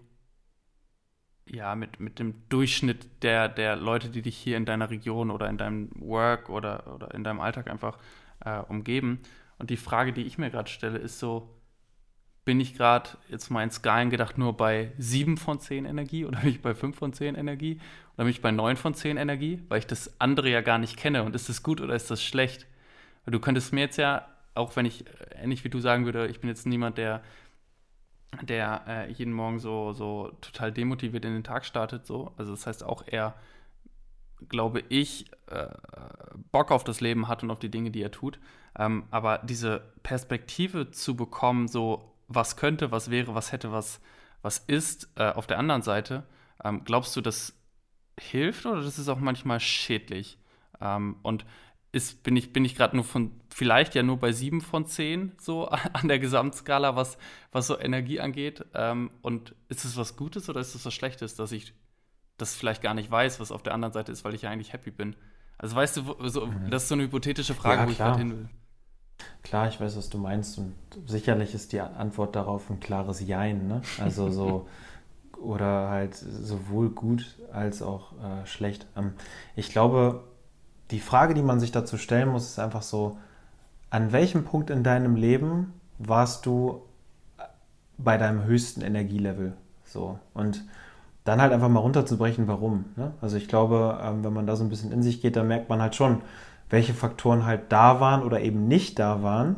ja, 1.52 1.74
mit, 1.74 2.00
mit 2.00 2.18
dem 2.18 2.34
Durchschnitt 2.48 3.22
der, 3.22 3.48
der 3.48 3.76
Leute, 3.76 4.08
die 4.08 4.22
dich 4.22 4.36
hier 4.36 4.56
in 4.56 4.64
deiner 4.64 4.90
Region 4.90 5.30
oder 5.30 5.48
in 5.48 5.58
deinem 5.58 5.90
Work 5.96 6.48
oder, 6.48 6.94
oder 6.94 7.12
in 7.14 7.24
deinem 7.24 7.40
Alltag 7.40 7.68
einfach 7.68 7.98
äh, 8.44 8.60
umgeben. 8.60 9.20
Und 9.58 9.70
die 9.70 9.76
Frage, 9.76 10.12
die 10.12 10.22
ich 10.22 10.38
mir 10.38 10.50
gerade 10.50 10.70
stelle, 10.70 10.98
ist 10.98 11.18
so, 11.18 11.50
bin 12.44 12.60
ich 12.60 12.74
gerade 12.74 13.10
jetzt 13.28 13.50
mal 13.50 13.62
in 13.62 13.70
Skalen 13.70 14.10
gedacht 14.10 14.38
nur 14.38 14.56
bei 14.56 14.92
7 14.98 15.36
von 15.36 15.60
10 15.60 15.84
Energie 15.84 16.24
oder 16.24 16.40
bin 16.40 16.50
ich 16.50 16.62
bei 16.62 16.74
5 16.74 16.96
von 16.96 17.12
10 17.12 17.34
Energie 17.34 17.78
oder 18.14 18.24
bin 18.24 18.30
ich 18.30 18.40
bei 18.40 18.50
9 18.50 18.76
von 18.76 18.94
10 18.94 19.16
Energie, 19.16 19.62
weil 19.68 19.80
ich 19.80 19.86
das 19.86 20.20
andere 20.20 20.50
ja 20.50 20.60
gar 20.60 20.78
nicht 20.78 20.96
kenne 20.96 21.22
und 21.24 21.34
ist 21.34 21.48
das 21.48 21.62
gut 21.62 21.80
oder 21.80 21.94
ist 21.94 22.10
das 22.10 22.22
schlecht? 22.24 22.66
Weil 23.24 23.32
du 23.32 23.40
könntest 23.40 23.72
mir 23.72 23.80
jetzt 23.80 23.98
ja, 23.98 24.26
auch 24.54 24.76
wenn 24.76 24.86
ich 24.86 25.06
äh, 25.06 25.42
ähnlich 25.42 25.64
wie 25.64 25.68
du 25.68 25.80
sagen 25.80 26.06
würde, 26.06 26.28
ich 26.28 26.40
bin 26.40 26.48
jetzt 26.48 26.66
niemand, 26.66 26.96
der 26.96 27.22
der 28.42 28.84
äh, 28.86 29.12
jeden 29.12 29.32
Morgen 29.32 29.58
so, 29.58 29.92
so 29.92 30.30
total 30.40 30.72
demotiviert 30.72 31.24
in 31.24 31.34
den 31.34 31.44
Tag 31.44 31.64
startet. 31.64 32.06
So. 32.06 32.32
Also 32.36 32.52
das 32.52 32.66
heißt 32.66 32.84
auch 32.84 33.04
er, 33.06 33.34
glaube 34.48 34.82
ich, 34.88 35.30
äh, 35.48 35.66
Bock 36.52 36.70
auf 36.70 36.84
das 36.84 37.00
Leben 37.00 37.28
hat 37.28 37.42
und 37.42 37.50
auf 37.50 37.58
die 37.58 37.70
Dinge, 37.70 37.90
die 37.90 38.02
er 38.02 38.10
tut. 38.10 38.38
Ähm, 38.78 39.04
aber 39.10 39.38
diese 39.38 39.82
Perspektive 40.02 40.90
zu 40.90 41.16
bekommen, 41.16 41.68
so 41.68 42.14
was 42.28 42.56
könnte, 42.56 42.92
was 42.92 43.10
wäre, 43.10 43.34
was 43.34 43.52
hätte, 43.52 43.72
was, 43.72 44.00
was 44.42 44.58
ist, 44.58 45.10
äh, 45.16 45.30
auf 45.32 45.46
der 45.46 45.58
anderen 45.58 45.82
Seite, 45.82 46.24
ähm, 46.62 46.84
glaubst 46.84 47.16
du, 47.16 47.20
das 47.20 47.58
hilft 48.18 48.66
oder 48.66 48.82
das 48.82 48.98
ist 48.98 49.08
auch 49.08 49.18
manchmal 49.18 49.60
schädlich? 49.60 50.38
Ähm, 50.80 51.16
und 51.22 51.44
ist, 51.92 52.22
bin 52.22 52.36
ich, 52.36 52.52
bin 52.52 52.64
ich 52.64 52.76
gerade 52.76 52.94
nur 52.94 53.04
von, 53.04 53.39
vielleicht 53.50 53.94
ja 53.94 54.02
nur 54.02 54.18
bei 54.18 54.32
sieben 54.32 54.60
von 54.60 54.86
zehn 54.86 55.32
so 55.38 55.68
an 55.92 56.08
der 56.08 56.18
Gesamtskala, 56.18 56.96
was, 56.96 57.18
was 57.52 57.66
so 57.66 57.78
Energie 57.78 58.20
angeht. 58.20 58.64
Ähm, 58.74 59.10
und 59.22 59.54
ist 59.68 59.84
es 59.84 59.96
was 59.96 60.16
Gutes 60.16 60.48
oder 60.48 60.60
ist 60.60 60.74
es 60.74 60.84
was 60.84 60.94
Schlechtes, 60.94 61.34
dass 61.34 61.52
ich 61.52 61.74
das 62.38 62.54
vielleicht 62.54 62.82
gar 62.82 62.94
nicht 62.94 63.10
weiß, 63.10 63.40
was 63.40 63.52
auf 63.52 63.62
der 63.62 63.74
anderen 63.74 63.92
Seite 63.92 64.12
ist, 64.12 64.24
weil 64.24 64.34
ich 64.34 64.42
ja 64.42 64.50
eigentlich 64.50 64.72
happy 64.72 64.90
bin? 64.90 65.16
Also 65.58 65.76
weißt 65.76 65.98
du, 65.98 66.28
so, 66.28 66.46
mhm. 66.46 66.70
das 66.70 66.84
ist 66.84 66.88
so 66.88 66.94
eine 66.94 67.04
hypothetische 67.04 67.54
Frage, 67.54 67.82
ja, 67.82 67.86
wo 67.86 67.90
ich 67.90 67.98
gerade 67.98 68.18
hin 68.18 68.30
will. 68.30 68.48
Klar, 69.42 69.68
ich 69.68 69.78
weiß, 69.78 69.96
was 69.96 70.08
du 70.08 70.16
meinst 70.16 70.56
und 70.56 70.74
sicherlich 71.06 71.54
ist 71.54 71.72
die 71.72 71.80
Antwort 71.80 72.34
darauf 72.34 72.70
ein 72.70 72.80
klares 72.80 73.20
Jein, 73.20 73.68
ne? 73.68 73.82
Also 73.98 74.30
so 74.30 74.66
oder 75.40 75.90
halt 75.90 76.14
sowohl 76.14 76.90
gut 76.90 77.36
als 77.52 77.82
auch 77.82 78.12
äh, 78.12 78.46
schlecht. 78.46 78.86
Ähm, 78.96 79.12
ich 79.56 79.70
glaube, 79.70 80.24
die 80.90 81.00
Frage, 81.00 81.34
die 81.34 81.42
man 81.42 81.60
sich 81.60 81.72
dazu 81.72 81.98
stellen 81.98 82.28
muss, 82.28 82.46
ist 82.46 82.58
einfach 82.58 82.82
so, 82.82 83.18
an 83.90 84.12
welchem 84.12 84.44
Punkt 84.44 84.70
in 84.70 84.82
deinem 84.82 85.16
Leben 85.16 85.74
warst 85.98 86.46
du 86.46 86.82
bei 87.98 88.16
deinem 88.16 88.44
höchsten 88.44 88.80
Energielevel? 88.80 89.54
So. 89.84 90.18
Und 90.32 90.64
dann 91.24 91.42
halt 91.42 91.52
einfach 91.52 91.68
mal 91.68 91.80
runterzubrechen, 91.80 92.48
warum. 92.48 92.86
Ne? 92.96 93.12
Also 93.20 93.36
ich 93.36 93.48
glaube, 93.48 93.98
ähm, 94.02 94.24
wenn 94.24 94.32
man 94.32 94.46
da 94.46 94.56
so 94.56 94.64
ein 94.64 94.70
bisschen 94.70 94.92
in 94.92 95.02
sich 95.02 95.20
geht, 95.20 95.36
dann 95.36 95.48
merkt 95.48 95.68
man 95.68 95.82
halt 95.82 95.94
schon, 95.94 96.22
welche 96.70 96.94
Faktoren 96.94 97.44
halt 97.44 97.70
da 97.70 98.00
waren 98.00 98.22
oder 98.22 98.40
eben 98.40 98.68
nicht 98.68 98.98
da 98.98 99.22
waren, 99.22 99.56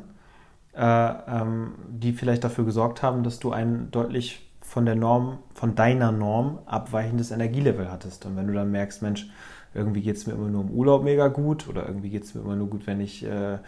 äh, 0.74 0.82
ähm, 0.82 1.74
die 1.88 2.12
vielleicht 2.12 2.42
dafür 2.42 2.64
gesorgt 2.64 3.02
haben, 3.02 3.22
dass 3.22 3.38
du 3.38 3.52
ein 3.52 3.90
deutlich 3.90 4.48
von 4.60 4.86
der 4.86 4.96
Norm, 4.96 5.38
von 5.54 5.74
deiner 5.74 6.10
Norm 6.10 6.58
abweichendes 6.64 7.30
Energielevel 7.30 7.92
hattest. 7.92 8.24
Und 8.24 8.36
wenn 8.36 8.46
du 8.46 8.54
dann 8.54 8.70
merkst, 8.70 9.02
Mensch, 9.02 9.28
irgendwie 9.74 10.00
geht 10.00 10.16
es 10.16 10.26
mir 10.26 10.32
immer 10.32 10.48
nur 10.48 10.62
im 10.62 10.70
Urlaub 10.70 11.04
mega 11.04 11.28
gut 11.28 11.68
oder 11.68 11.86
irgendwie 11.86 12.10
geht 12.10 12.24
es 12.24 12.34
mir 12.34 12.40
immer 12.40 12.56
nur 12.56 12.68
gut, 12.68 12.86
wenn 12.86 13.00
ich 13.00 13.24
äh, 13.24 13.58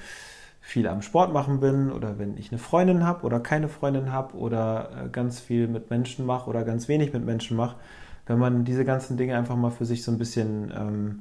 viel 0.66 0.88
am 0.88 1.02
Sport 1.02 1.30
machen 1.30 1.60
bin 1.60 1.92
oder 1.92 2.18
wenn 2.18 2.38
ich 2.38 2.50
eine 2.50 2.58
Freundin 2.58 3.04
habe 3.04 3.26
oder 3.26 3.38
keine 3.38 3.68
Freundin 3.68 4.10
habe 4.10 4.34
oder 4.34 4.88
äh, 5.04 5.08
ganz 5.10 5.38
viel 5.38 5.68
mit 5.68 5.90
Menschen 5.90 6.24
mache 6.24 6.48
oder 6.48 6.64
ganz 6.64 6.88
wenig 6.88 7.12
mit 7.12 7.22
Menschen 7.22 7.54
mache. 7.54 7.76
Wenn 8.26 8.38
man 8.38 8.64
diese 8.64 8.86
ganzen 8.86 9.18
Dinge 9.18 9.36
einfach 9.36 9.56
mal 9.56 9.70
für 9.70 9.84
sich 9.84 10.02
so 10.02 10.10
ein 10.10 10.16
bisschen 10.16 10.72
ähm, 10.74 11.20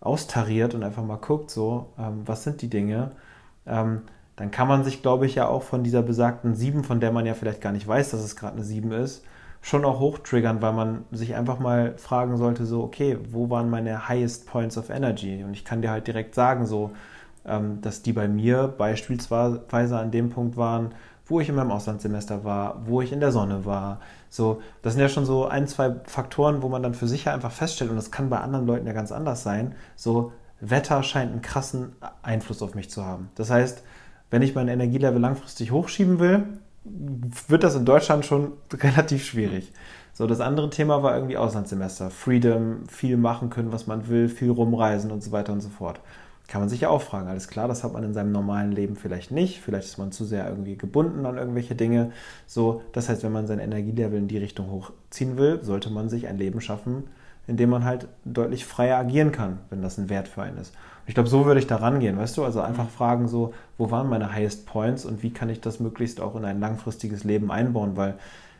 austariert 0.00 0.74
und 0.74 0.82
einfach 0.82 1.04
mal 1.04 1.16
guckt, 1.16 1.50
so, 1.50 1.92
ähm, 1.98 2.22
was 2.24 2.44
sind 2.44 2.62
die 2.62 2.70
Dinge, 2.70 3.10
ähm, 3.66 4.00
dann 4.36 4.50
kann 4.50 4.66
man 4.66 4.84
sich, 4.84 5.02
glaube 5.02 5.26
ich, 5.26 5.34
ja 5.34 5.46
auch 5.48 5.64
von 5.64 5.84
dieser 5.84 6.00
besagten 6.00 6.54
7, 6.54 6.82
von 6.82 6.98
der 6.98 7.12
man 7.12 7.26
ja 7.26 7.34
vielleicht 7.34 7.60
gar 7.60 7.72
nicht 7.72 7.86
weiß, 7.86 8.10
dass 8.12 8.22
es 8.22 8.36
gerade 8.36 8.54
eine 8.54 8.64
7 8.64 8.90
ist, 8.92 9.22
schon 9.60 9.84
auch 9.84 10.00
hochtriggern, 10.00 10.62
weil 10.62 10.72
man 10.72 11.04
sich 11.12 11.34
einfach 11.34 11.58
mal 11.58 11.98
fragen 11.98 12.38
sollte, 12.38 12.64
so, 12.64 12.82
okay, 12.84 13.18
wo 13.30 13.50
waren 13.50 13.68
meine 13.68 14.08
highest 14.08 14.46
points 14.46 14.78
of 14.78 14.88
energy? 14.88 15.44
Und 15.44 15.52
ich 15.52 15.66
kann 15.66 15.82
dir 15.82 15.90
halt 15.90 16.06
direkt 16.06 16.34
sagen, 16.34 16.64
so, 16.64 16.92
dass 17.80 18.02
die 18.02 18.12
bei 18.12 18.28
mir 18.28 18.68
beispielsweise 18.76 19.98
an 19.98 20.10
dem 20.10 20.30
Punkt 20.30 20.56
waren, 20.56 20.92
wo 21.26 21.40
ich 21.40 21.48
in 21.48 21.54
meinem 21.54 21.70
Auslandssemester 21.70 22.44
war, 22.44 22.82
wo 22.86 23.02
ich 23.02 23.12
in 23.12 23.20
der 23.20 23.32
Sonne 23.32 23.64
war. 23.64 24.00
So, 24.30 24.62
das 24.82 24.94
sind 24.94 25.02
ja 25.02 25.08
schon 25.08 25.26
so 25.26 25.46
ein, 25.46 25.66
zwei 25.66 25.96
Faktoren, 26.04 26.62
wo 26.62 26.68
man 26.68 26.82
dann 26.82 26.94
für 26.94 27.06
sich 27.06 27.24
ja 27.24 27.34
einfach 27.34 27.52
feststellt, 27.52 27.90
und 27.90 27.96
das 27.96 28.10
kann 28.10 28.30
bei 28.30 28.38
anderen 28.38 28.66
Leuten 28.66 28.86
ja 28.86 28.92
ganz 28.92 29.12
anders 29.12 29.42
sein, 29.42 29.74
so, 29.94 30.32
Wetter 30.60 31.02
scheint 31.02 31.30
einen 31.30 31.42
krassen 31.42 31.92
Einfluss 32.22 32.62
auf 32.62 32.74
mich 32.74 32.90
zu 32.90 33.04
haben. 33.04 33.28
Das 33.36 33.50
heißt, 33.50 33.84
wenn 34.30 34.42
ich 34.42 34.54
mein 34.54 34.68
Energielevel 34.68 35.20
langfristig 35.20 35.70
hochschieben 35.70 36.18
will, 36.18 36.44
wird 36.84 37.62
das 37.62 37.76
in 37.76 37.84
Deutschland 37.84 38.24
schon 38.24 38.52
relativ 38.72 39.24
schwierig. 39.24 39.72
So, 40.12 40.26
das 40.26 40.40
andere 40.40 40.68
Thema 40.70 41.02
war 41.02 41.14
irgendwie 41.14 41.36
Auslandssemester. 41.36 42.10
Freedom, 42.10 42.88
viel 42.88 43.16
machen 43.16 43.50
können, 43.50 43.70
was 43.70 43.86
man 43.86 44.08
will, 44.08 44.28
viel 44.28 44.50
rumreisen 44.50 45.12
und 45.12 45.22
so 45.22 45.30
weiter 45.30 45.52
und 45.52 45.60
so 45.60 45.68
fort. 45.68 46.00
Kann 46.48 46.62
man 46.62 46.70
sich 46.70 46.80
ja 46.80 46.88
auch 46.88 47.02
fragen. 47.02 47.28
Alles 47.28 47.46
klar, 47.46 47.68
das 47.68 47.84
hat 47.84 47.92
man 47.92 48.02
in 48.02 48.14
seinem 48.14 48.32
normalen 48.32 48.72
Leben 48.72 48.96
vielleicht 48.96 49.30
nicht. 49.30 49.60
Vielleicht 49.60 49.86
ist 49.86 49.98
man 49.98 50.12
zu 50.12 50.24
sehr 50.24 50.48
irgendwie 50.48 50.78
gebunden 50.78 51.26
an 51.26 51.36
irgendwelche 51.36 51.74
Dinge. 51.74 52.10
So, 52.46 52.82
das 52.92 53.10
heißt, 53.10 53.22
wenn 53.22 53.32
man 53.32 53.46
sein 53.46 53.58
Energielevel 53.58 54.18
in 54.18 54.28
die 54.28 54.38
Richtung 54.38 54.70
hochziehen 54.70 55.36
will, 55.36 55.62
sollte 55.62 55.90
man 55.90 56.08
sich 56.08 56.26
ein 56.26 56.38
Leben 56.38 56.62
schaffen, 56.62 57.04
in 57.46 57.58
dem 57.58 57.68
man 57.68 57.84
halt 57.84 58.08
deutlich 58.24 58.64
freier 58.64 58.96
agieren 58.96 59.30
kann, 59.30 59.58
wenn 59.68 59.82
das 59.82 59.98
ein 59.98 60.08
Wert 60.08 60.26
für 60.26 60.40
einen 60.42 60.56
ist. 60.56 60.74
Ich 61.06 61.12
glaube, 61.12 61.28
so 61.28 61.44
würde 61.44 61.60
ich 61.60 61.66
da 61.66 61.76
rangehen, 61.76 62.16
weißt 62.16 62.38
du? 62.38 62.44
Also 62.44 62.62
einfach 62.62 62.84
mhm. 62.84 62.96
fragen 62.96 63.28
so, 63.28 63.52
wo 63.76 63.90
waren 63.90 64.08
meine 64.08 64.32
Highest 64.32 64.64
Points 64.66 65.04
und 65.04 65.22
wie 65.22 65.30
kann 65.30 65.50
ich 65.50 65.60
das 65.60 65.80
möglichst 65.80 66.18
auch 66.18 66.34
in 66.34 66.46
ein 66.46 66.60
langfristiges 66.60 67.24
Leben 67.24 67.50
einbauen, 67.50 67.96
weil 67.96 68.14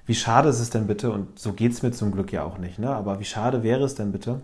wie 0.05 0.15
schade 0.15 0.51
ist 0.51 0.61
es 0.61 0.71
denn 0.71 0.87
bitte, 0.87 1.11
und 1.11 1.39
so 1.39 1.55
geht 1.55 1.73
es 1.73 1.83
mir 1.83 1.93
zum 1.93 2.13
Glück 2.13 2.33
ja 2.33 2.43
auch 2.43 2.59
nicht, 2.59 2.79
ne? 2.79 2.91
aber 2.91 3.21
wie 3.21 3.25
schade 3.25 3.63
wäre 3.63 3.85
es 3.85 3.95
denn 3.95 4.13
bitte, 4.13 4.41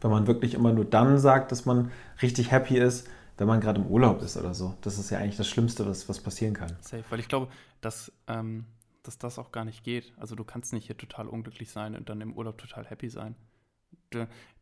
wenn 0.00 0.10
man 0.10 0.26
wirklich 0.26 0.54
immer 0.54 0.72
nur 0.72 0.84
dann 0.84 1.18
sagt, 1.18 1.52
dass 1.52 1.66
man 1.66 1.90
richtig 2.22 2.50
happy 2.50 2.78
ist, 2.78 3.08
wenn 3.36 3.46
man 3.46 3.60
gerade 3.60 3.80
im 3.80 3.86
Urlaub 3.86 4.22
ist 4.22 4.36
oder 4.36 4.54
so. 4.54 4.74
Das 4.82 4.98
ist 4.98 5.10
ja 5.10 5.18
eigentlich 5.18 5.36
das 5.36 5.48
Schlimmste, 5.48 5.86
was, 5.86 6.08
was 6.08 6.20
passieren 6.20 6.54
kann. 6.54 6.76
Safe, 6.80 7.04
weil 7.10 7.20
ich 7.20 7.28
glaube, 7.28 7.48
dass, 7.80 8.12
ähm, 8.26 8.66
dass 9.02 9.18
das 9.18 9.38
auch 9.38 9.52
gar 9.52 9.64
nicht 9.64 9.82
geht. 9.82 10.12
Also 10.18 10.34
du 10.34 10.44
kannst 10.44 10.72
nicht 10.72 10.86
hier 10.86 10.96
total 10.96 11.26
unglücklich 11.26 11.70
sein 11.70 11.96
und 11.96 12.08
dann 12.08 12.20
im 12.20 12.34
Urlaub 12.34 12.58
total 12.58 12.84
happy 12.86 13.08
sein. 13.08 13.34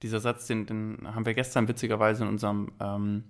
dieser 0.03 0.21
Satz, 0.21 0.47
den, 0.47 0.67
den 0.67 1.15
haben 1.15 1.27
wir 1.27 1.35
gestern 1.35 1.69
witzigerweise 1.69 2.23
in 2.23 2.29
unserem 2.29 2.73
ähm, 2.81 3.25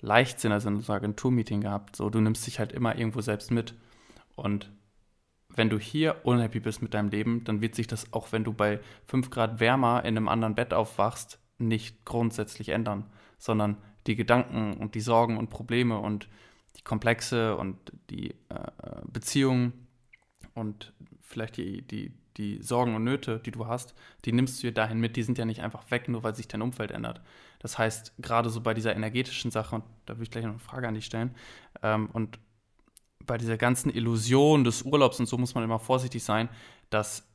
Leichtsinn, 0.00 0.50
also 0.50 0.68
in 0.68 0.76
unserem 0.76 0.96
Agenturmeeting 0.96 1.60
gehabt. 1.60 1.94
So, 1.94 2.10
du 2.10 2.20
nimmst 2.20 2.46
dich 2.46 2.58
halt 2.58 2.72
immer 2.72 2.96
irgendwo 2.96 3.20
selbst 3.20 3.50
mit. 3.50 3.74
Und 4.34 4.70
wenn 5.54 5.70
du 5.70 5.78
hier 5.78 6.16
unhappy 6.24 6.60
bist 6.60 6.82
mit 6.82 6.94
deinem 6.94 7.10
Leben, 7.10 7.44
dann 7.44 7.60
wird 7.60 7.74
sich 7.74 7.86
das 7.86 8.12
auch, 8.12 8.32
wenn 8.32 8.44
du 8.44 8.52
bei 8.52 8.80
5 9.06 9.30
Grad 9.30 9.60
wärmer 9.60 10.04
in 10.04 10.16
einem 10.16 10.28
anderen 10.28 10.54
Bett 10.54 10.72
aufwachst, 10.72 11.38
nicht 11.58 12.04
grundsätzlich 12.04 12.70
ändern, 12.70 13.06
sondern 13.38 13.76
die 14.06 14.16
Gedanken 14.16 14.74
und 14.74 14.94
die 14.94 15.00
Sorgen 15.00 15.36
und 15.36 15.50
Probleme 15.50 15.98
und 15.98 16.28
die 16.76 16.82
Komplexe 16.82 17.56
und 17.56 17.76
die 18.10 18.30
äh, 18.48 18.70
Beziehungen 19.06 19.86
und 20.54 20.92
vielleicht 21.20 21.56
die, 21.56 21.82
die, 21.82 22.12
die 22.36 22.62
Sorgen 22.62 22.94
und 22.94 23.04
Nöte, 23.04 23.38
die 23.38 23.50
du 23.50 23.66
hast, 23.66 23.94
die 24.24 24.32
nimmst 24.32 24.62
du 24.62 24.68
dir 24.68 24.72
dahin 24.72 24.98
mit, 24.98 25.16
die 25.16 25.22
sind 25.22 25.38
ja 25.38 25.44
nicht 25.44 25.60
einfach 25.60 25.90
weg, 25.90 26.08
nur 26.08 26.22
weil 26.22 26.34
sich 26.34 26.48
dein 26.48 26.62
Umfeld 26.62 26.90
ändert. 26.90 27.20
Das 27.58 27.78
heißt, 27.78 28.14
gerade 28.18 28.50
so 28.50 28.60
bei 28.60 28.74
dieser 28.74 28.96
energetischen 28.96 29.50
Sache, 29.50 29.76
und 29.76 29.84
da 30.06 30.14
würde 30.14 30.24
ich 30.24 30.30
gleich 30.30 30.44
noch 30.44 30.52
eine 30.52 30.58
Frage 30.58 30.88
an 30.88 30.94
dich 30.94 31.04
stellen, 31.04 31.34
ähm, 31.82 32.08
und 32.12 32.38
bei 33.26 33.38
dieser 33.38 33.56
ganzen 33.56 33.90
Illusion 33.90 34.64
des 34.64 34.82
Urlaubs 34.82 35.20
und 35.20 35.26
so 35.26 35.38
muss 35.38 35.54
man 35.54 35.64
immer 35.64 35.78
vorsichtig 35.78 36.24
sein, 36.24 36.48
dass 36.90 37.28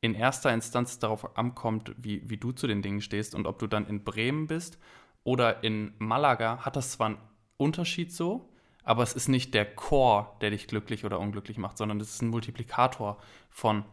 in 0.00 0.14
erster 0.14 0.52
Instanz 0.52 0.98
darauf 0.98 1.36
ankommt, 1.38 1.94
wie, 1.96 2.28
wie 2.28 2.36
du 2.36 2.52
zu 2.52 2.66
den 2.66 2.82
Dingen 2.82 3.00
stehst 3.00 3.34
und 3.34 3.46
ob 3.46 3.58
du 3.58 3.66
dann 3.66 3.86
in 3.86 4.04
Bremen 4.04 4.48
bist 4.48 4.78
oder 5.24 5.62
in 5.62 5.94
Malaga, 5.98 6.58
hat 6.64 6.76
das 6.76 6.92
zwar 6.92 7.06
einen 7.06 7.18
Unterschied 7.56 8.12
so, 8.12 8.48
aber 8.82 9.04
es 9.04 9.12
ist 9.12 9.28
nicht 9.28 9.54
der 9.54 9.64
Core, 9.64 10.26
der 10.40 10.50
dich 10.50 10.66
glücklich 10.66 11.04
oder 11.04 11.20
unglücklich 11.20 11.56
macht, 11.56 11.78
sondern 11.78 12.00
es 12.00 12.14
ist 12.14 12.22
ein 12.22 12.28
Multiplikator 12.28 13.18
von, 13.48 13.84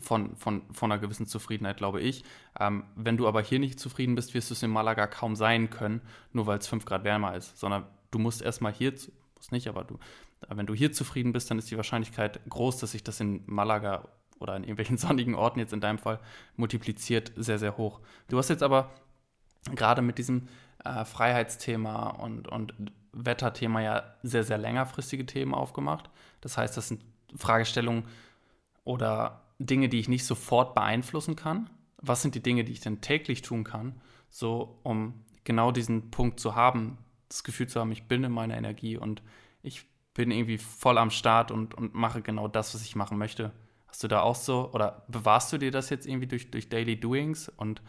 von, 0.00 0.36
von, 0.36 0.62
von 0.70 0.92
einer 0.92 1.00
gewissen 1.00 1.26
Zufriedenheit, 1.26 1.78
glaube 1.78 2.02
ich. 2.02 2.24
Ähm, 2.60 2.84
wenn 2.94 3.16
du 3.16 3.26
aber 3.26 3.40
hier 3.40 3.58
nicht 3.58 3.80
zufrieden 3.80 4.14
bist, 4.14 4.34
wirst 4.34 4.50
du 4.50 4.54
es 4.54 4.62
in 4.62 4.70
Malaga 4.70 5.06
kaum 5.06 5.34
sein 5.34 5.70
können, 5.70 6.02
nur 6.32 6.46
weil 6.46 6.58
es 6.58 6.66
5 6.66 6.84
Grad 6.84 7.04
wärmer 7.04 7.34
ist, 7.34 7.58
sondern 7.58 7.86
du 8.10 8.18
musst 8.18 8.42
erstmal 8.42 8.74
hier, 8.74 8.92
muss 9.34 9.50
nicht, 9.50 9.68
aber 9.68 9.84
du, 9.84 9.98
wenn 10.48 10.66
du 10.66 10.74
hier 10.74 10.92
zufrieden 10.92 11.32
bist, 11.32 11.50
dann 11.50 11.58
ist 11.58 11.70
die 11.70 11.76
Wahrscheinlichkeit 11.76 12.40
groß, 12.48 12.78
dass 12.78 12.92
sich 12.92 13.04
das 13.04 13.20
in 13.20 13.42
Malaga 13.46 14.08
oder 14.38 14.56
in 14.56 14.64
irgendwelchen 14.64 14.96
sonnigen 14.98 15.34
Orten 15.34 15.58
jetzt 15.58 15.72
in 15.72 15.80
deinem 15.80 15.98
Fall 15.98 16.20
multipliziert 16.56 17.32
sehr, 17.36 17.58
sehr 17.58 17.76
hoch. 17.76 18.00
Du 18.28 18.38
hast 18.38 18.50
jetzt 18.50 18.62
aber 18.62 18.90
gerade 19.74 20.02
mit 20.02 20.18
diesem 20.18 20.48
äh, 20.84 21.04
Freiheitsthema 21.04 22.10
und, 22.10 22.48
und 22.48 22.74
Wetterthema 23.12 23.80
ja 23.80 24.14
sehr, 24.22 24.44
sehr 24.44 24.58
längerfristige 24.58 25.26
Themen 25.26 25.54
aufgemacht. 25.54 26.10
Das 26.40 26.56
heißt, 26.56 26.76
das 26.76 26.88
sind 26.88 27.04
Fragestellungen 27.36 28.04
oder 28.84 29.42
Dinge, 29.58 29.88
die 29.88 30.00
ich 30.00 30.08
nicht 30.08 30.24
sofort 30.24 30.74
beeinflussen 30.74 31.36
kann. 31.36 31.70
Was 31.98 32.22
sind 32.22 32.34
die 32.34 32.42
Dinge, 32.42 32.64
die 32.64 32.72
ich 32.72 32.80
denn 32.80 33.00
täglich 33.00 33.42
tun 33.42 33.64
kann, 33.64 34.00
so 34.28 34.78
um 34.82 35.24
genau 35.44 35.70
diesen 35.70 36.10
Punkt 36.10 36.40
zu 36.40 36.56
haben, 36.56 36.98
das 37.28 37.44
Gefühl 37.44 37.68
zu 37.68 37.80
haben, 37.80 37.92
ich 37.92 38.04
bin 38.04 38.24
in 38.24 38.32
meiner 38.32 38.56
Energie 38.56 38.96
und 38.96 39.22
ich 39.62 39.86
bin 40.14 40.30
irgendwie 40.30 40.58
voll 40.58 40.98
am 40.98 41.10
Start 41.10 41.50
und, 41.50 41.74
und 41.74 41.94
mache 41.94 42.22
genau 42.22 42.48
das, 42.48 42.74
was 42.74 42.82
ich 42.82 42.96
machen 42.96 43.18
möchte. 43.18 43.52
Hast 43.86 44.02
du 44.02 44.08
da 44.08 44.22
auch 44.22 44.36
so, 44.36 44.70
oder 44.72 45.04
bewahrst 45.08 45.52
du 45.52 45.58
dir 45.58 45.70
das 45.70 45.90
jetzt 45.90 46.06
irgendwie 46.06 46.26
durch, 46.26 46.50
durch 46.50 46.68
Daily 46.68 46.98
Doings 46.98 47.48
und 47.48 47.82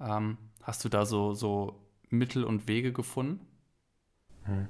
ähm, 0.00 0.38
hast 0.62 0.84
du 0.84 0.88
da 0.88 1.04
so, 1.04 1.34
so 1.34 1.80
Mittel 2.08 2.44
und 2.44 2.68
Wege 2.68 2.92
gefunden? 2.92 3.46
Hm. 4.44 4.68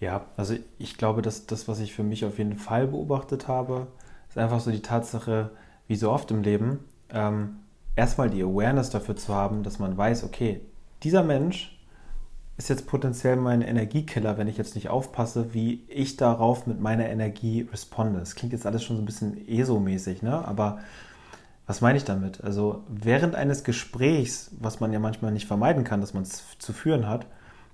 Ja, 0.00 0.26
also 0.36 0.56
ich 0.78 0.96
glaube, 0.98 1.22
dass 1.22 1.46
das, 1.46 1.68
was 1.68 1.80
ich 1.80 1.94
für 1.94 2.02
mich 2.02 2.24
auf 2.24 2.38
jeden 2.38 2.56
Fall 2.56 2.86
beobachtet 2.88 3.48
habe, 3.48 3.86
ist 4.28 4.36
einfach 4.36 4.60
so 4.60 4.70
die 4.70 4.82
Tatsache, 4.82 5.50
wie 5.86 5.96
so 5.96 6.10
oft 6.10 6.30
im 6.30 6.42
Leben, 6.42 6.80
ähm, 7.10 7.60
erstmal 7.94 8.28
die 8.28 8.42
Awareness 8.42 8.90
dafür 8.90 9.16
zu 9.16 9.34
haben, 9.34 9.62
dass 9.62 9.78
man 9.78 9.96
weiß, 9.96 10.24
okay, 10.24 10.60
dieser 11.02 11.22
Mensch 11.22 11.75
ist 12.56 12.70
jetzt 12.70 12.86
potenziell 12.86 13.36
mein 13.36 13.60
Energiekiller, 13.60 14.38
wenn 14.38 14.48
ich 14.48 14.56
jetzt 14.56 14.74
nicht 14.74 14.88
aufpasse, 14.88 15.52
wie 15.52 15.84
ich 15.88 16.16
darauf 16.16 16.66
mit 16.66 16.80
meiner 16.80 17.08
Energie 17.08 17.68
responde. 17.70 18.18
Das 18.18 18.34
klingt 18.34 18.52
jetzt 18.52 18.66
alles 18.66 18.82
schon 18.82 18.96
so 18.96 19.02
ein 19.02 19.06
bisschen 19.06 19.46
ESO-mäßig, 19.46 20.22
ne? 20.22 20.46
aber 20.46 20.78
was 21.66 21.80
meine 21.80 21.98
ich 21.98 22.04
damit? 22.04 22.42
Also 22.42 22.84
während 22.88 23.34
eines 23.34 23.64
Gesprächs, 23.64 24.52
was 24.58 24.80
man 24.80 24.92
ja 24.92 25.00
manchmal 25.00 25.32
nicht 25.32 25.46
vermeiden 25.46 25.84
kann, 25.84 26.00
dass 26.00 26.14
man 26.14 26.22
es 26.22 26.44
zu 26.58 26.72
führen 26.72 27.08
hat, 27.08 27.26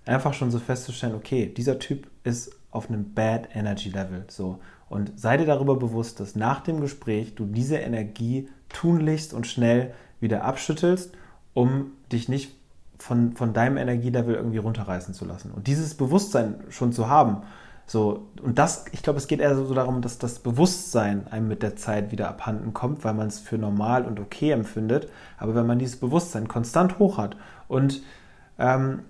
einfach 0.05 0.35
schon 0.35 0.51
so 0.51 0.59
festzustellen, 0.59 1.15
okay, 1.15 1.47
dieser 1.47 1.79
Typ 1.79 2.09
ist 2.25 2.57
auf 2.71 2.89
einem 2.89 3.13
Bad 3.15 3.51
Energy 3.55 3.91
Level. 3.91 4.25
So. 4.29 4.59
Und 4.89 5.13
sei 5.21 5.37
dir 5.37 5.47
darüber 5.47 5.77
bewusst, 5.77 6.21
dass 6.21 6.35
nach 6.35 6.61
dem 6.61 6.81
Gespräch 6.81 7.35
du 7.35 7.45
diese 7.45 7.77
Energie 7.77 8.49
tunlichst 8.71 9.35
und 9.35 9.47
schnell 9.47 9.95
wieder 10.21 10.45
abschüttelst, 10.45 11.13
um 11.55 11.93
dich 12.11 12.29
nicht 12.29 12.57
von, 13.03 13.33
von 13.33 13.53
deinem 13.53 13.77
Energielevel 13.77 14.35
irgendwie 14.35 14.59
runterreißen 14.59 15.13
zu 15.13 15.25
lassen. 15.25 15.51
Und 15.51 15.67
dieses 15.67 15.95
Bewusstsein 15.95 16.63
schon 16.71 16.93
zu 16.93 17.09
haben, 17.09 17.43
so, 17.85 18.29
und 18.41 18.59
das, 18.59 18.85
ich 18.93 19.03
glaube, 19.03 19.19
es 19.19 19.27
geht 19.27 19.41
eher 19.41 19.57
so 19.57 19.75
darum, 19.75 20.03
dass 20.03 20.19
das 20.19 20.39
Bewusstsein 20.39 21.27
einem 21.27 21.49
mit 21.49 21.65
der 21.65 21.75
Zeit 21.75 22.13
wieder 22.13 22.29
abhanden 22.29 22.73
kommt, 22.73 23.05
weil 23.05 23.13
man 23.13 23.27
es 23.27 23.41
für 23.41 23.59
normal 23.59 24.05
und 24.05 24.21
okay 24.21 24.53
empfindet. 24.53 25.09
Aber 25.37 25.55
wenn 25.57 25.67
man 25.67 25.81
dieses 25.81 25.97
Bewusstsein 25.97 26.47
konstant 26.47 27.01
hoch 27.01 27.19
hat 27.19 27.37
und 27.67 28.03
ähm, 28.59 29.01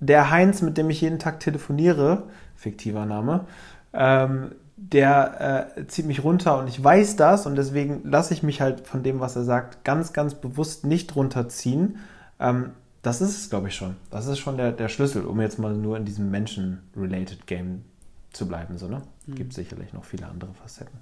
der 0.00 0.30
Heinz, 0.30 0.62
mit 0.62 0.78
dem 0.78 0.88
ich 0.88 1.02
jeden 1.02 1.18
Tag 1.18 1.38
telefoniere, 1.40 2.24
fiktiver 2.56 3.04
Name, 3.04 3.44
ähm, 3.92 4.52
der 4.76 5.76
äh, 5.76 5.86
zieht 5.86 6.06
mich 6.06 6.24
runter 6.24 6.58
und 6.58 6.68
ich 6.68 6.82
weiß 6.82 7.16
das 7.16 7.46
und 7.46 7.54
deswegen 7.54 8.00
lasse 8.04 8.32
ich 8.32 8.42
mich 8.42 8.62
halt 8.62 8.86
von 8.86 9.02
dem, 9.02 9.20
was 9.20 9.36
er 9.36 9.44
sagt, 9.44 9.84
ganz, 9.84 10.14
ganz 10.14 10.34
bewusst 10.34 10.86
nicht 10.86 11.14
runterziehen. 11.14 11.98
Ähm, 12.40 12.70
das 13.02 13.20
ist 13.20 13.36
es, 13.36 13.50
glaube 13.50 13.68
ich, 13.68 13.74
schon. 13.74 13.96
Das 14.10 14.26
ist 14.26 14.38
schon 14.38 14.56
der, 14.56 14.72
der 14.72 14.88
Schlüssel, 14.88 15.26
um 15.26 15.40
jetzt 15.40 15.58
mal 15.58 15.74
nur 15.74 15.96
in 15.96 16.04
diesem 16.04 16.30
Menschen-related 16.30 17.46
Game 17.46 17.84
zu 18.32 18.46
bleiben. 18.46 18.78
So, 18.78 18.88
ne? 18.88 19.02
Mhm. 19.26 19.34
Gibt 19.34 19.52
sicherlich 19.52 19.92
noch 19.92 20.04
viele 20.04 20.26
andere 20.26 20.54
Facetten. 20.54 20.98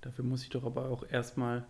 Dafür 0.00 0.24
muss 0.24 0.42
ich 0.42 0.48
doch 0.48 0.64
aber 0.64 0.88
auch 0.88 1.04
erstmal 1.08 1.64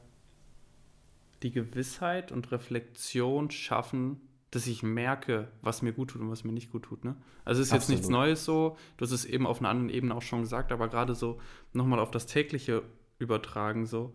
die 1.42 1.50
Gewissheit 1.50 2.32
und 2.32 2.50
Reflexion 2.52 3.50
schaffen, 3.50 4.20
dass 4.52 4.66
ich 4.66 4.82
merke, 4.82 5.48
was 5.60 5.82
mir 5.82 5.92
gut 5.92 6.10
tut 6.10 6.20
und 6.20 6.30
was 6.30 6.44
mir 6.44 6.52
nicht 6.52 6.70
gut 6.70 6.84
tut. 6.84 7.04
Ne? 7.04 7.16
Also 7.44 7.60
es 7.60 7.68
ist 7.68 7.72
Absolut. 7.72 7.88
jetzt 7.88 7.98
nichts 7.98 8.10
Neues 8.10 8.44
so, 8.44 8.76
du 8.96 9.04
hast 9.04 9.12
es 9.12 9.24
eben 9.24 9.46
auf 9.46 9.60
einer 9.60 9.70
anderen 9.70 9.90
Ebene 9.90 10.14
auch 10.14 10.22
schon 10.22 10.42
gesagt, 10.42 10.72
aber 10.72 10.88
gerade 10.88 11.14
so 11.14 11.40
nochmal 11.72 11.98
auf 11.98 12.10
das 12.10 12.26
tägliche 12.26 12.82
übertragen 13.18 13.86
so. 13.86 14.12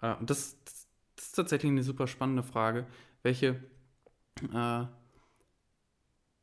Äh, 0.00 0.14
und 0.16 0.30
das, 0.30 0.56
das, 0.64 0.86
ist 1.16 1.32
tatsächlich 1.32 1.72
eine 1.72 1.82
super 1.82 2.06
spannende 2.06 2.42
Frage. 2.44 2.86
Welche, 3.22 3.62
äh, 4.52 4.84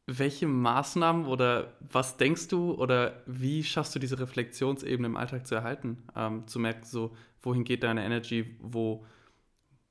welche 0.08 0.48
Maßnahmen 0.48 1.26
oder 1.26 1.74
was 1.80 2.18
denkst 2.18 2.48
du 2.50 2.74
oder 2.74 3.24
wie 3.26 3.64
schaffst 3.64 3.96
du 3.96 4.00
diese 4.00 4.20
Reflexionsebene 4.20 5.08
im 5.08 5.18
Alltag 5.18 5.48
zu 5.48 5.56
erhalten? 5.56 6.04
Ähm, 6.16 6.48
zu 6.48 6.60
merken, 6.60 6.84
so, 6.86 7.16
wohin 7.42 7.64
geht 7.64 7.84
deine 7.84 8.06
Energy, 8.06 8.58
wo, 8.62 9.06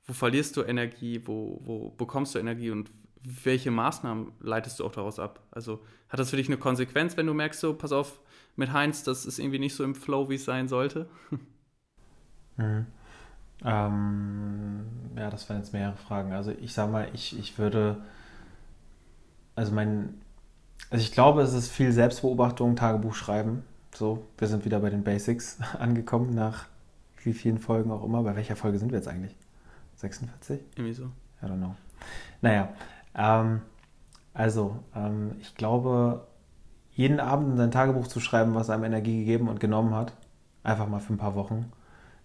wo 0.07 0.13
verlierst 0.13 0.57
du 0.57 0.63
Energie, 0.63 1.23
wo, 1.25 1.61
wo 1.65 1.91
bekommst 1.91 2.35
du 2.35 2.39
Energie 2.39 2.71
und 2.71 2.91
welche 3.25 3.71
Maßnahmen 3.71 4.33
leitest 4.41 4.79
du 4.79 4.85
auch 4.85 4.93
daraus 4.93 5.19
ab? 5.19 5.47
Also 5.51 5.83
hat 6.09 6.21
das 6.21 6.31
für 6.31 6.37
dich 6.37 6.49
eine 6.49 6.59
Konsequenz, 6.59 7.17
wenn 7.17 7.27
du 7.27 7.35
merkst, 7.35 7.61
so, 7.61 7.75
pass 7.75 7.93
auf, 7.93 8.21
mit 8.57 8.73
Heinz, 8.73 9.03
das 9.03 9.27
ist 9.27 9.39
irgendwie 9.39 9.59
nicht 9.59 9.75
so 9.75 9.83
im 9.83 9.95
Flow, 9.95 10.29
wie 10.29 10.37
es 10.37 10.45
sein 10.45 10.69
sollte? 10.69 11.09
Mhm. 12.57 12.87
Ähm, 13.65 14.87
ja, 15.17 15.31
das 15.31 15.49
waren 15.49 15.59
jetzt 15.59 15.73
mehrere 15.73 15.97
Fragen. 15.97 16.33
Also 16.33 16.53
ich 16.53 16.73
sag 16.75 16.91
mal, 16.91 17.09
ich, 17.15 17.39
ich 17.39 17.59
würde, 17.59 17.99
also 19.55 19.73
mein, 19.73 20.15
also 20.91 21.03
ich 21.03 21.13
glaube, 21.13 21.43
es 21.43 21.55
ist 21.55 21.71
viel 21.71 21.93
Selbstbeobachtung, 21.93 22.77
Tagebuch 22.77 23.15
schreiben. 23.15 23.65
So, 23.95 24.27
wir 24.39 24.49
sind 24.49 24.65
wieder 24.65 24.81
bei 24.81 24.91
den 24.91 25.05
Basics 25.05 25.59
angekommen 25.79 26.35
nach 26.35 26.67
wie 27.23 27.33
vielen 27.33 27.59
Folgen 27.59 27.91
auch 27.91 28.05
immer. 28.05 28.23
Bei 28.23 28.37
welcher 28.37 28.57
Folge 28.57 28.79
sind 28.79 28.93
wir 28.93 28.99
jetzt 28.99 29.09
eigentlich? 29.09 29.35
46? 29.97 30.61
Irgendwie 30.77 30.93
so. 30.93 31.05
I 31.43 31.47
don't 31.47 31.57
know. 31.57 31.75
Naja, 32.43 32.69
ähm, 33.15 33.63
also, 34.35 34.77
ähm, 34.95 35.37
ich 35.41 35.55
glaube, 35.55 36.27
jeden 36.93 37.21
Abend 37.21 37.53
in 37.53 37.57
sein 37.57 37.71
Tagebuch 37.71 38.09
zu 38.09 38.21
schreiben, 38.21 38.55
was 38.55 38.69
einem 38.69 38.85
Energie 38.85 39.21
gegeben 39.21 39.49
und 39.49 39.61
genommen 39.61 39.95
hat, 39.95 40.13
einfach 40.63 40.89
mal 40.89 41.01
für 41.01 41.15
ein 41.15 41.19
paar 41.19 41.35
Wochen, 41.35 41.73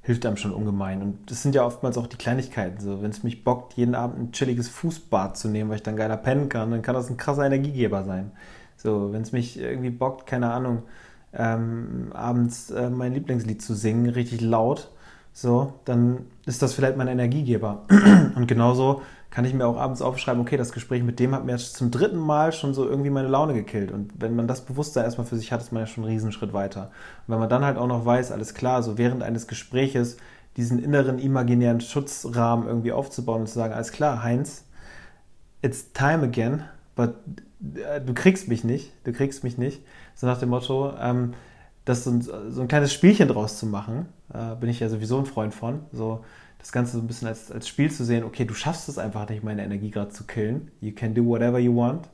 hilft 0.02 0.26
einem 0.26 0.38
schon 0.38 0.54
ungemein. 0.54 1.02
Und 1.02 1.30
das 1.30 1.42
sind 1.42 1.56
ja 1.56 1.66
oftmals 1.66 1.98
auch 1.98 2.08
die 2.08 2.18
Kleinigkeiten. 2.18 2.80
So, 2.80 3.02
wenn 3.02 3.12
es 3.12 3.24
mich 3.24 3.44
bockt, 3.44 3.74
jeden 3.74 3.96
Abend 3.96 4.20
ein 4.20 4.32
chilliges 4.32 4.70
Fußbad 4.70 5.38
zu 5.38 5.50
nehmen, 5.50 5.70
weil 5.70 5.78
ich 5.78 5.84
dann 5.84 5.98
geiler 5.98 6.18
pennen 6.18 6.50
kann, 6.50 6.72
dann 6.72 6.82
kann 6.82 6.96
das 6.96 7.10
ein 7.10 7.18
krasser 7.18 7.46
Energiegeber 7.46 8.04
sein. 8.04 8.32
So, 8.78 9.12
wenn 9.12 9.22
es 9.22 9.32
mich 9.32 9.60
irgendwie 9.60 9.90
bockt, 9.90 10.26
keine 10.26 10.52
Ahnung, 10.52 10.84
ähm, 11.34 12.12
abends 12.14 12.72
äh, 12.72 12.90
mein 12.90 13.14
Lieblingslied 13.14 13.62
zu 13.62 13.76
singen, 13.76 14.10
richtig 14.10 14.42
laut, 14.42 14.90
so, 15.34 15.74
dann 15.86 16.26
ist 16.46 16.62
das 16.62 16.74
vielleicht 16.74 16.98
mein 16.98 17.08
Energiegeber. 17.08 17.86
Und 18.36 18.48
genauso 18.48 19.02
kann 19.32 19.46
ich 19.46 19.54
mir 19.54 19.68
auch 19.68 19.78
abends 19.78 20.02
aufschreiben, 20.02 20.42
okay, 20.42 20.58
das 20.58 20.72
Gespräch 20.72 21.04
mit 21.04 21.20
dem 21.20 21.36
hat 21.36 21.46
mir 21.46 21.52
jetzt 21.52 21.76
zum 21.76 21.92
dritten 21.92 22.18
Mal 22.18 22.52
schon 22.52 22.74
so 22.74 22.88
irgendwie 22.88 23.12
meine 23.12 23.28
Laune 23.28 23.54
gekillt. 23.54 23.92
Und 23.92 24.12
wenn 24.20 24.36
man 24.36 24.48
das 24.48 24.62
Bewusstsein 24.62 25.04
erstmal 25.04 25.28
für 25.28 25.38
sich 25.38 25.52
hat, 25.52 25.62
ist 25.62 25.72
man 25.72 25.84
ja 25.84 25.88
schon 25.88 26.04
einen 26.04 26.14
Riesenschritt 26.14 26.52
weiter. 26.52 26.92
Und 27.28 27.34
wenn 27.34 27.40
man 27.40 27.50
dann 27.50 27.64
halt 27.64 27.78
auch 27.78 27.88
noch 27.88 28.06
weiß, 28.06 28.32
alles 28.32 28.56
klar, 28.56 28.82
so 28.82 28.98
während 28.98 29.22
eines 29.22 29.48
Gespräches 29.48 30.18
diesen 30.58 30.84
inneren 30.84 31.20
imaginären 31.20 31.80
Schutzrahmen 31.80 32.68
irgendwie 32.68 32.92
aufzubauen 32.92 33.42
und 33.42 33.48
zu 33.48 33.54
sagen, 33.54 33.74
alles 33.74 33.92
klar, 33.92 34.24
Heinz, 34.24 34.66
it's 35.62 35.94
time 35.94 36.24
again, 36.24 36.64
but 36.96 37.16
äh, 37.76 38.02
du 38.02 38.14
kriegst 38.14 38.48
mich 38.48 38.64
nicht, 38.64 38.92
du 39.04 39.14
kriegst 39.14 39.44
mich 39.44 39.58
nicht. 39.58 39.84
So 40.16 40.26
nach 40.26 40.40
dem 40.40 40.50
Motto, 40.50 40.94
ähm, 41.00 41.34
das 41.86 42.04
so 42.04 42.12
ein, 42.12 42.22
so 42.22 42.62
ein, 42.62 42.68
kleines 42.68 42.94
Spielchen 42.94 43.28
draus 43.28 43.58
zu 43.58 43.68
machen, 43.68 44.08
äh, 44.34 44.56
bin 44.56 44.70
ich 44.70 44.80
ja 44.80 44.90
sowieso 44.90 45.18
ein 45.20 45.26
Freund 45.26 45.54
von. 45.54 45.82
So 45.92 46.24
das 46.60 46.72
Ganze 46.72 46.98
so 46.98 47.00
ein 47.00 47.08
bisschen 47.08 47.28
als, 47.28 47.52
als 47.52 47.68
Spiel 47.68 47.90
zu 47.90 48.06
sehen, 48.06 48.24
okay, 48.24 48.46
du 48.46 48.54
schaffst 48.54 48.88
es 48.90 48.98
einfach 48.98 49.28
nicht, 49.28 49.44
meine 49.44 49.64
Energie 49.64 49.90
gerade 49.90 50.10
zu 50.10 50.26
killen. 50.26 50.72
You 50.82 50.94
can 50.94 51.16
do 51.16 51.26
whatever 51.26 51.58
you 51.58 51.76
want. 51.76 52.08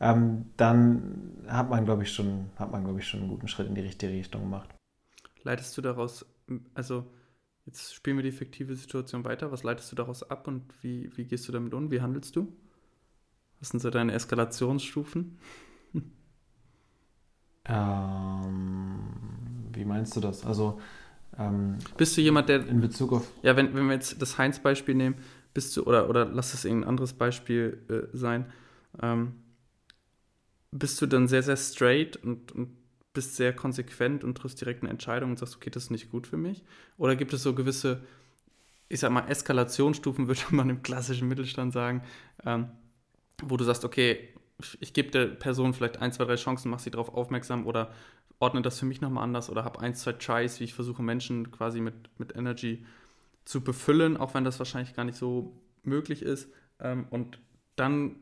Ähm, 0.00 0.46
dann 0.56 1.44
hat 1.46 1.70
man, 1.70 1.84
glaube 1.84 2.02
ich, 2.02 2.12
schon, 2.12 2.50
hat 2.56 2.72
man, 2.72 2.82
glaube 2.82 2.98
ich, 2.98 3.06
schon 3.06 3.20
einen 3.20 3.28
guten 3.28 3.46
Schritt 3.46 3.68
in 3.68 3.74
die 3.74 3.82
richtige 3.82 4.12
Richtung 4.12 4.40
gemacht. 4.42 4.74
Leitest 5.44 5.76
du 5.76 5.82
daraus, 5.82 6.26
also 6.74 7.06
jetzt 7.66 7.94
spielen 7.94 8.16
wir 8.16 8.24
die 8.24 8.32
fiktive 8.32 8.74
Situation 8.74 9.24
weiter, 9.24 9.52
was 9.52 9.62
leitest 9.62 9.92
du 9.92 9.96
daraus 9.96 10.28
ab 10.28 10.48
und 10.48 10.64
wie, 10.80 11.10
wie 11.16 11.24
gehst 11.24 11.46
du 11.46 11.52
damit 11.52 11.74
um? 11.74 11.90
Wie 11.90 12.00
handelst 12.00 12.34
du? 12.34 12.52
Was 13.60 13.68
sind 13.68 13.80
so 13.80 13.90
deine 13.90 14.12
Eskalationsstufen? 14.12 15.38
Ähm, 17.64 19.00
wie 19.72 19.84
meinst 19.84 20.16
du 20.16 20.20
das? 20.20 20.44
Also 20.44 20.80
ähm, 21.38 21.78
bist 21.96 22.16
du 22.16 22.20
jemand, 22.20 22.48
der 22.48 22.66
in 22.66 22.80
Bezug 22.80 23.12
auf 23.12 23.28
ja, 23.42 23.56
wenn, 23.56 23.74
wenn 23.74 23.86
wir 23.86 23.94
jetzt 23.94 24.20
das 24.20 24.38
Heinz-Beispiel 24.38 24.94
nehmen, 24.94 25.16
bist 25.54 25.76
du 25.76 25.84
oder 25.84 26.08
oder 26.08 26.24
lass 26.24 26.54
es 26.54 26.64
ein 26.64 26.84
anderes 26.84 27.12
Beispiel 27.12 27.78
äh, 27.88 28.16
sein, 28.16 28.46
ähm, 29.02 29.34
bist 30.70 31.00
du 31.00 31.06
dann 31.06 31.28
sehr 31.28 31.42
sehr 31.42 31.56
straight 31.56 32.16
und, 32.16 32.52
und 32.52 32.68
bist 33.12 33.36
sehr 33.36 33.52
konsequent 33.52 34.24
und 34.24 34.36
triffst 34.36 34.60
direkt 34.60 34.82
eine 34.82 34.90
Entscheidung 34.90 35.30
und 35.30 35.38
sagst, 35.38 35.56
okay, 35.56 35.70
das 35.70 35.84
ist 35.84 35.90
nicht 35.90 36.10
gut 36.10 36.26
für 36.26 36.36
mich? 36.36 36.62
Oder 36.96 37.16
gibt 37.16 37.32
es 37.32 37.42
so 37.42 37.54
gewisse, 37.54 38.02
ich 38.88 39.00
sag 39.00 39.10
mal, 39.10 39.28
Eskalationsstufen, 39.28 40.28
würde 40.28 40.40
man 40.50 40.70
im 40.70 40.82
klassischen 40.82 41.28
Mittelstand 41.28 41.72
sagen, 41.72 42.02
ähm, 42.44 42.68
wo 43.42 43.56
du 43.56 43.64
sagst, 43.64 43.84
okay, 43.84 44.28
ich 44.80 44.92
gebe 44.92 45.10
der 45.10 45.26
Person 45.26 45.74
vielleicht 45.74 45.98
ein, 45.98 46.12
zwei, 46.12 46.24
drei 46.24 46.36
Chancen, 46.36 46.70
mach 46.70 46.78
sie 46.78 46.90
darauf 46.90 47.14
aufmerksam 47.14 47.66
oder 47.66 47.92
ordne 48.38 48.62
das 48.62 48.78
für 48.78 48.86
mich 48.86 49.00
nochmal 49.00 49.24
anders 49.24 49.50
oder 49.50 49.64
habe 49.64 49.80
ein, 49.80 49.94
zwei 49.94 50.12
Tries, 50.12 50.60
wie 50.60 50.64
ich 50.64 50.74
versuche, 50.74 51.02
Menschen 51.02 51.50
quasi 51.50 51.80
mit, 51.80 51.94
mit 52.18 52.34
Energy 52.34 52.84
zu 53.44 53.62
befüllen, 53.62 54.16
auch 54.16 54.34
wenn 54.34 54.44
das 54.44 54.58
wahrscheinlich 54.58 54.94
gar 54.94 55.04
nicht 55.04 55.16
so 55.16 55.60
möglich 55.82 56.22
ist. 56.22 56.50
Ähm, 56.80 57.06
und 57.10 57.38
dann 57.76 58.16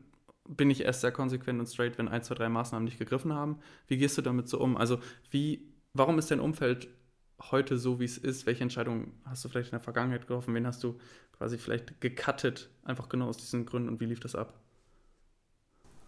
bin 0.47 0.69
ich 0.69 0.81
erst 0.81 1.01
sehr 1.01 1.11
konsequent 1.11 1.59
und 1.59 1.67
straight, 1.67 1.97
wenn 1.97 2.07
ein, 2.07 2.23
zwei, 2.23 2.35
drei 2.35 2.49
Maßnahmen 2.49 2.85
nicht 2.85 2.99
gegriffen 2.99 3.33
haben. 3.33 3.59
Wie 3.87 3.97
gehst 3.97 4.17
du 4.17 4.21
damit 4.21 4.47
so 4.47 4.59
um? 4.59 4.77
Also, 4.77 4.99
wie, 5.29 5.71
warum 5.93 6.19
ist 6.19 6.31
dein 6.31 6.39
Umfeld 6.39 6.87
heute 7.49 7.77
so, 7.77 7.99
wie 7.99 8.05
es 8.05 8.17
ist? 8.17 8.45
Welche 8.45 8.63
Entscheidungen 8.63 9.13
hast 9.25 9.43
du 9.43 9.49
vielleicht 9.49 9.69
in 9.69 9.77
der 9.77 9.79
Vergangenheit 9.79 10.21
getroffen? 10.21 10.53
Wen 10.53 10.67
hast 10.67 10.83
du 10.83 10.99
quasi 11.37 11.57
vielleicht 11.57 12.01
gecuttet, 12.01 12.69
einfach 12.83 13.09
genau 13.09 13.27
aus 13.27 13.37
diesen 13.37 13.65
Gründen 13.65 13.89
und 13.89 13.99
wie 13.99 14.05
lief 14.05 14.19
das 14.19 14.35
ab? 14.35 14.60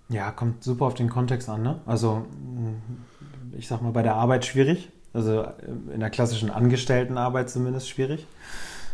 Ja, 0.09 0.31
kommt 0.31 0.63
super 0.63 0.85
auf 0.85 0.93
den 0.93 1.09
Kontext 1.09 1.49
an. 1.49 1.63
Ne? 1.63 1.79
Also, 1.85 2.25
ich 3.57 3.67
sag 3.67 3.81
mal, 3.81 3.91
bei 3.91 4.03
der 4.03 4.15
Arbeit 4.15 4.45
schwierig. 4.45 4.89
Also 5.13 5.45
in 5.93 5.99
der 5.99 6.09
klassischen 6.09 6.49
Angestelltenarbeit 6.49 7.49
zumindest 7.49 7.87
schwierig. 7.87 8.25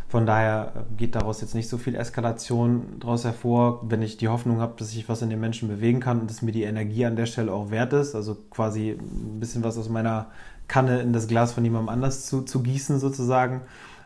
Von 0.09 0.25
daher 0.25 0.85
geht 0.97 1.15
daraus 1.15 1.39
jetzt 1.39 1.53
nicht 1.53 1.69
so 1.69 1.77
viel 1.77 1.95
Eskalation 1.95 2.97
daraus 2.99 3.23
hervor, 3.23 3.85
wenn 3.89 4.01
ich 4.01 4.17
die 4.17 4.27
Hoffnung 4.27 4.59
habe, 4.59 4.73
dass 4.77 4.93
ich 4.93 5.07
was 5.07 5.21
in 5.21 5.29
den 5.29 5.39
Menschen 5.39 5.69
bewegen 5.69 5.99
kann 5.99 6.19
und 6.19 6.29
dass 6.29 6.41
mir 6.41 6.51
die 6.51 6.63
Energie 6.63 7.05
an 7.05 7.15
der 7.15 7.27
Stelle 7.27 7.53
auch 7.53 7.69
wert 7.69 7.93
ist. 7.93 8.15
Also 8.15 8.35
quasi 8.49 8.97
ein 8.99 9.39
bisschen 9.39 9.63
was 9.63 9.77
aus 9.77 9.87
meiner 9.87 10.27
Kanne 10.67 10.99
in 11.01 11.13
das 11.13 11.27
Glas 11.27 11.53
von 11.53 11.63
jemandem 11.63 11.89
anders 11.89 12.25
zu, 12.25 12.41
zu 12.41 12.63
gießen 12.63 12.99
sozusagen. 12.99 13.61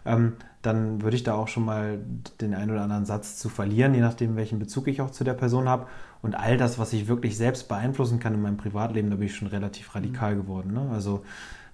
Ähm, 0.06 0.34
dann 0.64 1.04
würde 1.04 1.16
ich 1.16 1.24
da 1.24 1.36
auch 1.36 1.48
schon 1.48 1.66
mal 1.66 2.00
den 2.42 2.56
einen 2.56 2.72
oder 2.72 2.82
anderen 2.82 3.06
Satz 3.06 3.38
zu 3.38 3.50
verlieren, 3.50 3.94
je 3.94 4.02
nachdem, 4.02 4.36
welchen 4.36 4.58
Bezug 4.58 4.88
ich 4.88 5.02
auch 5.02 5.12
zu 5.12 5.24
der 5.24 5.34
Person 5.34 5.70
habe. 5.70 5.86
Und 6.24 6.36
all 6.36 6.58
das, 6.58 6.80
was 6.80 6.94
ich 6.94 7.08
wirklich 7.08 7.38
selbst 7.38 7.68
beeinflussen 7.68 8.20
kann 8.20 8.34
in 8.34 8.42
meinem 8.42 8.58
Privatleben, 8.58 9.12
da 9.12 9.18
bin 9.18 9.28
ich 9.28 9.36
schon 9.36 9.50
relativ 9.50 9.94
radikal 9.94 10.36
geworden. 10.36 10.74
Ne? 10.74 10.90
Also 10.92 11.22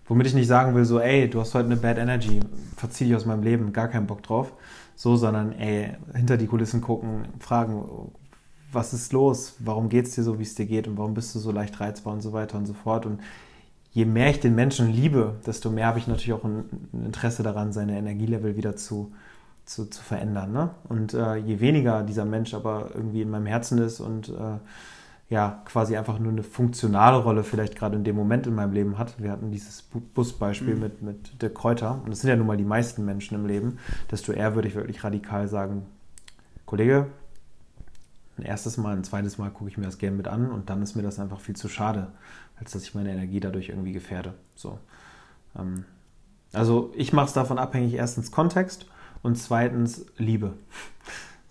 Womit 0.10 0.26
ich 0.26 0.34
nicht 0.34 0.48
sagen 0.48 0.74
will, 0.74 0.86
so, 0.86 1.00
ey, 1.00 1.30
du 1.30 1.40
hast 1.40 1.54
heute 1.54 1.68
eine 1.68 1.76
Bad 1.76 2.00
Energy, 2.00 2.40
verzieh 2.76 3.06
dich 3.06 3.16
aus 3.16 3.28
meinem 3.28 3.44
Leben, 3.44 3.72
gar 3.74 3.88
keinen 3.88 4.08
Bock 4.08 4.24
drauf. 4.24 4.54
So, 4.96 5.16
sondern, 5.16 5.52
ey, 5.54 5.98
hinter 6.16 6.36
die 6.36 6.48
Kulissen 6.48 6.82
gucken, 6.82 7.26
fragen, 7.40 8.12
was 8.72 8.92
ist 8.92 9.14
los? 9.14 9.56
Warum 9.60 9.88
geht 9.88 10.08
es 10.08 10.16
dir 10.16 10.24
so, 10.24 10.40
wie 10.40 10.44
es 10.44 10.56
dir 10.56 10.66
geht? 10.66 10.88
Und 10.88 10.98
warum 10.98 11.14
bist 11.14 11.36
du 11.36 11.40
so 11.40 11.52
leicht 11.52 11.80
reizbar 11.80 12.14
und 12.14 12.22
so 12.22 12.34
weiter 12.34 12.58
und 12.58 12.66
so 12.66 12.74
fort? 12.74 13.06
Und 13.06 13.20
je 13.92 14.06
mehr 14.06 14.30
ich 14.30 14.40
den 14.40 14.56
Menschen 14.56 14.92
liebe, 14.92 15.36
desto 15.46 15.70
mehr 15.70 15.88
habe 15.88 16.00
ich 16.00 16.08
natürlich 16.08 16.34
auch 16.34 16.44
ein, 16.44 16.66
Interesse 16.94 17.44
daran, 17.44 17.74
seine 17.74 17.98
Energielevel 17.98 18.56
wieder 18.56 18.76
zu, 18.76 19.12
zu, 19.66 19.86
zu 19.86 20.04
verändern. 20.04 20.52
Ne? 20.52 20.70
Und 20.88 21.14
äh, 21.14 21.36
je 21.36 21.60
weniger 21.60 22.04
dieser 22.04 22.26
Mensch 22.26 22.54
aber 22.54 22.92
irgendwie 22.94 23.22
in 23.22 23.30
meinem 23.30 23.48
Herzen 23.48 23.80
ist 23.80 24.00
und 24.00 24.30
äh, 24.30 24.60
ja 25.30 25.62
quasi 25.66 25.96
einfach 25.96 26.18
nur 26.18 26.32
eine 26.32 26.44
funktionale 26.44 27.18
Rolle 27.18 27.44
vielleicht 27.44 27.76
gerade 27.76 27.96
in 27.96 28.04
dem 28.04 28.16
Moment 28.16 28.48
in 28.48 28.56
meinem 28.56 28.74
Leben 28.74 28.98
hat. 28.98 29.22
Wir 29.22 29.32
hatten 29.32 29.52
dieses 29.52 29.84
Busbeispiel 30.14 30.76
mhm. 30.76 30.82
mit, 30.82 31.02
mit 31.02 31.42
der 31.42 31.54
Kräuter 31.54 32.02
und 32.04 32.10
das 32.10 32.22
sind 32.22 32.30
ja 32.30 32.36
nun 32.36 32.48
mal 32.48 32.58
die 32.58 32.64
meisten 32.64 33.06
Menschen 33.06 33.36
im 33.36 33.46
Leben, 33.46 33.78
desto 34.10 34.32
eher 34.32 34.56
würde 34.56 34.68
ich 34.68 34.76
wirklich 34.76 35.04
radikal 35.04 35.48
sagen, 35.48 35.86
Kollege, 36.66 37.08
ein 38.38 38.46
erstes 38.46 38.78
Mal, 38.78 38.96
ein 38.96 39.04
zweites 39.04 39.38
Mal 39.38 39.52
gucke 39.52 39.70
ich 39.70 39.78
mir 39.78 39.86
das 39.86 39.98
gerne 39.98 40.18
mit 40.18 40.28
an 40.28 40.50
und 40.50 40.70
dann 40.70 40.82
ist 40.82 40.96
mir 40.96 41.04
das 41.04 41.20
einfach 41.20 41.40
viel 41.40 41.56
zu 41.56 41.68
schade, 41.68 42.08
als 42.60 42.72
dass 42.72 42.84
ich 42.84 42.96
meine 42.96 43.12
Energie 43.12 43.40
dadurch 43.40 43.70
irgendwie 43.70 43.94
gefährde. 43.94 44.34
So. 44.56 44.80
Ähm, 45.58 45.86
also 46.52 46.92
ich 46.96 47.14
mache 47.14 47.28
es 47.28 47.34
davon 47.34 47.60
abhängig, 47.60 47.94
erstens 47.94 48.32
Kontext 48.32 48.86
und 49.22 49.38
zweitens 49.38 50.06
Liebe. 50.18 50.54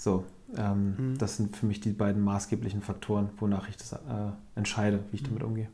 So, 0.00 0.24
ähm, 0.56 0.94
mhm. 0.96 1.18
Das 1.18 1.36
sind 1.36 1.56
für 1.56 1.66
mich 1.66 1.80
die 1.80 1.90
beiden 1.90 2.22
maßgeblichen 2.22 2.82
Faktoren, 2.82 3.30
wonach 3.38 3.68
ich 3.68 3.76
das 3.76 3.92
äh, 3.92 3.96
entscheide, 4.54 5.00
wie 5.10 5.16
ich 5.16 5.22
damit 5.24 5.42
mhm. 5.42 5.48
umgehe. 5.48 5.68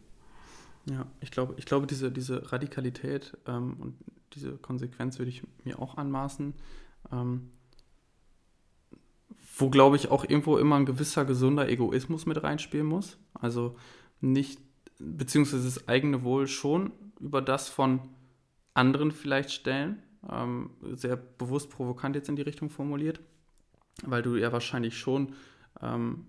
Ja, 0.86 1.06
ich 1.20 1.30
glaube, 1.30 1.54
ich 1.58 1.66
glaube 1.66 1.86
diese, 1.86 2.10
diese 2.10 2.50
Radikalität 2.50 3.36
ähm, 3.46 3.76
und 3.78 3.94
diese 4.32 4.52
Konsequenz 4.52 5.18
würde 5.18 5.28
ich 5.28 5.42
mir 5.64 5.78
auch 5.78 5.96
anmaßen. 5.96 6.54
Ähm, 7.12 7.50
wo, 9.56 9.70
glaube 9.70 9.96
ich, 9.96 10.10
auch 10.10 10.24
irgendwo 10.24 10.56
immer 10.58 10.76
ein 10.76 10.86
gewisser 10.86 11.24
gesunder 11.24 11.68
Egoismus 11.68 12.26
mit 12.26 12.42
reinspielen 12.42 12.86
muss. 12.86 13.18
Also 13.34 13.76
nicht, 14.20 14.58
beziehungsweise 14.98 15.64
das 15.64 15.88
eigene 15.88 16.22
Wohl 16.22 16.46
schon 16.46 16.92
über 17.20 17.42
das 17.42 17.68
von 17.68 18.00
anderen 18.74 19.12
vielleicht 19.12 19.50
stellen. 19.50 20.02
Ähm, 20.30 20.70
sehr 20.92 21.16
bewusst 21.16 21.70
provokant 21.70 22.16
jetzt 22.16 22.28
in 22.28 22.36
die 22.36 22.42
Richtung 22.42 22.70
formuliert 22.70 23.20
weil 24.02 24.22
du 24.22 24.36
ja 24.36 24.52
wahrscheinlich 24.52 24.98
schon 24.98 25.32
ähm, 25.82 26.26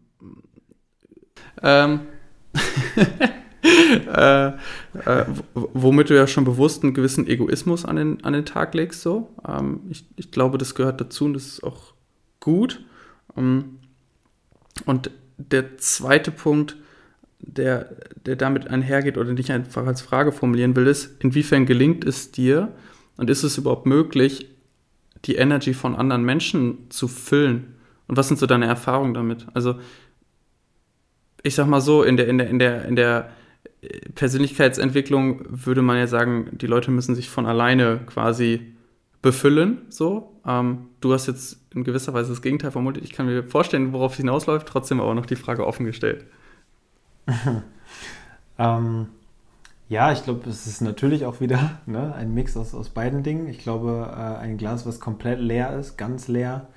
ähm, 1.62 2.02
äh, 3.64 4.48
äh, 4.48 5.26
womit 5.54 6.10
du 6.10 6.16
ja 6.16 6.28
schon 6.28 6.46
bewusst 6.46 6.84
einen 6.84 6.94
gewissen 6.94 7.28
Egoismus 7.28 7.86
an 7.86 7.96
den, 7.96 8.24
an 8.24 8.34
den 8.34 8.46
Tag 8.46 8.74
legst. 8.74 9.02
So. 9.02 9.36
Ähm, 9.48 9.82
ich, 9.90 10.06
ich 10.16 10.32
glaube, 10.32 10.58
das 10.58 10.76
gehört 10.76 11.02
dazu 11.02 11.26
und 11.26 11.34
das 11.34 11.46
ist 11.46 11.64
auch 11.64 11.94
gut. 12.40 12.84
Ähm, 13.36 13.80
und 14.86 15.12
der 15.38 15.78
zweite 15.78 16.32
Punkt, 16.32 16.78
der, 17.48 17.96
der 18.26 18.36
damit 18.36 18.68
einhergeht 18.68 19.18
oder 19.18 19.34
nicht 19.34 19.52
einfach 19.52 19.86
als 19.86 20.02
Frage 20.02 20.32
formulieren 20.32 20.76
will, 20.76 20.88
ist, 20.88 21.24
inwiefern 21.24 21.66
gelingt 21.66 22.04
es 22.04 22.32
dir 22.32 22.72
und 23.18 23.30
ist 23.30 23.44
es 23.44 23.58
überhaupt 23.58 23.86
möglich, 23.86 24.50
die 25.26 25.36
Energy 25.36 25.74
von 25.74 25.96
anderen 25.96 26.24
Menschen 26.24 26.90
zu 26.90 27.08
füllen? 27.08 27.76
Und 28.08 28.18
was 28.18 28.28
sind 28.28 28.38
so 28.38 28.46
deine 28.46 28.66
Erfahrungen 28.66 29.14
damit? 29.14 29.48
Also, 29.54 29.76
ich 31.44 31.56
sag 31.56 31.68
mal 31.68 31.82
so, 31.82 32.04
in 32.04 32.18
der, 32.18 32.28
in 32.28 32.38
der, 32.38 32.50
in 32.50 32.60
der, 32.60 32.86
in 32.86 32.96
der 32.96 33.30
Persönlichkeitsentwicklung 34.16 35.44
würde 35.48 35.82
man 35.82 35.98
ja 35.98 36.08
sagen, 36.08 36.50
die 36.52 36.68
Leute 36.68 36.92
müssen 36.92 37.16
sich 37.16 37.30
von 37.30 37.46
alleine 37.46 38.02
quasi 38.06 38.74
befüllen, 39.22 39.82
so. 39.90 40.40
Ähm, 40.46 40.88
du 41.02 41.14
hast 41.14 41.28
jetzt 41.28 41.60
in 41.74 41.84
gewisser 41.84 42.14
Weise 42.14 42.30
das 42.30 42.42
Gegenteil 42.42 42.72
formuliert. 42.72 43.04
Ich 43.04 43.12
kann 43.12 43.26
mir 43.26 43.44
vorstellen, 43.44 43.92
worauf 43.94 44.14
es 44.14 44.18
hinausläuft, 44.18 44.68
trotzdem 44.68 45.02
aber 45.02 45.16
noch 45.16 45.26
die 45.26 45.36
Frage 45.36 45.66
offen 45.66 45.86
gestellt. 45.86 46.26
ähm, 48.60 49.08
ja, 49.88 50.12
ich 50.12 50.24
glaube, 50.24 50.50
es 50.50 50.66
ist 50.66 50.82
natürlich 50.82 51.26
auch 51.26 51.42
wieder 51.42 51.80
ne, 51.86 52.14
ein 52.16 52.34
Mix 52.34 52.58
aus, 52.58 52.74
aus 52.74 52.90
beiden 52.90 53.24
Dingen. 53.24 53.48
Ich 53.48 53.60
glaube, 53.60 54.12
äh, 54.12 54.42
ein 54.42 54.58
Glas, 54.58 54.86
was 54.86 55.00
komplett 55.00 55.40
leer 55.40 55.78
ist, 55.78 55.98
ganz 55.98 56.28
leer, 56.28 56.68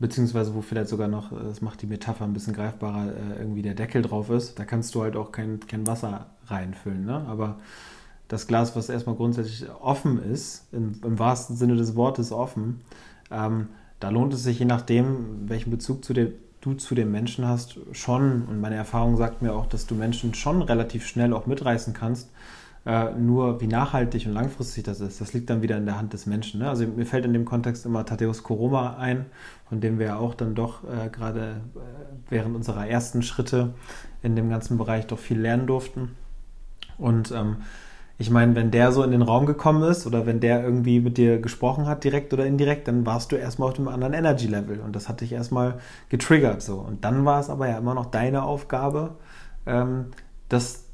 beziehungsweise 0.00 0.54
wo 0.54 0.60
vielleicht 0.60 0.88
sogar 0.88 1.08
noch, 1.08 1.30
das 1.30 1.60
macht 1.60 1.82
die 1.82 1.86
Metapher 1.86 2.24
ein 2.24 2.32
bisschen 2.32 2.54
greifbarer, 2.54 3.12
äh, 3.12 3.38
irgendwie 3.38 3.62
der 3.62 3.74
Deckel 3.74 4.02
drauf 4.02 4.30
ist, 4.30 4.58
da 4.58 4.64
kannst 4.64 4.94
du 4.94 5.02
halt 5.02 5.16
auch 5.16 5.30
kein, 5.30 5.60
kein 5.60 5.86
Wasser 5.86 6.26
reinfüllen. 6.46 7.04
Ne? 7.04 7.24
Aber 7.28 7.60
das 8.26 8.46
Glas, 8.46 8.74
was 8.74 8.88
erstmal 8.88 9.16
grundsätzlich 9.16 9.68
offen 9.80 10.22
ist, 10.22 10.66
im, 10.72 11.00
im 11.04 11.18
wahrsten 11.18 11.56
Sinne 11.56 11.76
des 11.76 11.94
Wortes 11.94 12.32
offen, 12.32 12.80
ähm, 13.30 13.68
da 14.00 14.10
lohnt 14.10 14.34
es 14.34 14.42
sich 14.42 14.58
je 14.58 14.64
nachdem, 14.64 15.48
welchen 15.48 15.70
Bezug 15.70 16.04
zu 16.04 16.12
der, 16.12 16.28
du 16.60 16.74
zu 16.74 16.94
den 16.94 17.10
Menschen 17.10 17.46
hast, 17.46 17.78
schon, 17.92 18.46
und 18.46 18.60
meine 18.60 18.76
Erfahrung 18.76 19.16
sagt 19.16 19.42
mir 19.42 19.54
auch, 19.54 19.66
dass 19.66 19.86
du 19.86 19.94
Menschen 19.94 20.34
schon 20.34 20.62
relativ 20.62 21.06
schnell 21.06 21.32
auch 21.32 21.46
mitreißen 21.46 21.94
kannst, 21.94 22.30
Äh, 22.86 23.10
nur 23.18 23.60
wie 23.60 23.66
nachhaltig 23.66 24.24
und 24.26 24.32
langfristig 24.32 24.84
das 24.84 25.00
ist, 25.00 25.20
das 25.20 25.34
liegt 25.34 25.50
dann 25.50 25.60
wieder 25.60 25.76
in 25.76 25.84
der 25.84 25.98
Hand 25.98 26.14
des 26.14 26.24
Menschen. 26.24 26.60
Ne? 26.60 26.70
Also 26.70 26.86
mir 26.86 27.04
fällt 27.04 27.26
in 27.26 27.34
dem 27.34 27.44
Kontext 27.44 27.84
immer 27.84 28.06
Tadeusz 28.06 28.42
Koroma 28.42 28.96
ein, 28.96 29.26
von 29.68 29.80
dem 29.80 29.98
wir 29.98 30.06
ja 30.06 30.16
auch 30.16 30.34
dann 30.34 30.54
doch 30.54 30.84
äh, 30.84 31.10
gerade 31.10 31.60
äh, 31.74 31.80
während 32.30 32.56
unserer 32.56 32.86
ersten 32.86 33.22
Schritte 33.22 33.74
in 34.22 34.36
dem 34.36 34.48
ganzen 34.48 34.78
Bereich 34.78 35.06
doch 35.06 35.18
viel 35.18 35.38
lernen 35.38 35.66
durften. 35.66 36.14
Und 36.96 37.30
ähm, 37.32 37.58
ich 38.20 38.30
meine, 38.30 38.56
wenn 38.56 38.72
der 38.72 38.90
so 38.90 39.04
in 39.04 39.12
den 39.12 39.22
Raum 39.22 39.46
gekommen 39.46 39.88
ist 39.88 40.04
oder 40.04 40.26
wenn 40.26 40.40
der 40.40 40.62
irgendwie 40.62 40.98
mit 40.98 41.18
dir 41.18 41.40
gesprochen 41.40 41.86
hat, 41.86 42.02
direkt 42.02 42.32
oder 42.32 42.44
indirekt, 42.44 42.88
dann 42.88 43.06
warst 43.06 43.30
du 43.30 43.36
erstmal 43.36 43.68
auf 43.68 43.76
dem 43.76 43.86
anderen 43.86 44.12
Energy-Level 44.12 44.80
und 44.80 44.96
das 44.96 45.08
hat 45.08 45.20
dich 45.20 45.32
erstmal 45.32 45.78
getriggert 46.08 46.60
so. 46.60 46.78
Und 46.78 47.04
dann 47.04 47.24
war 47.24 47.38
es 47.38 47.48
aber 47.48 47.68
ja 47.68 47.78
immer 47.78 47.94
noch 47.94 48.06
deine 48.06 48.42
Aufgabe, 48.42 49.14
ähm, 49.66 50.06
das 50.48 50.84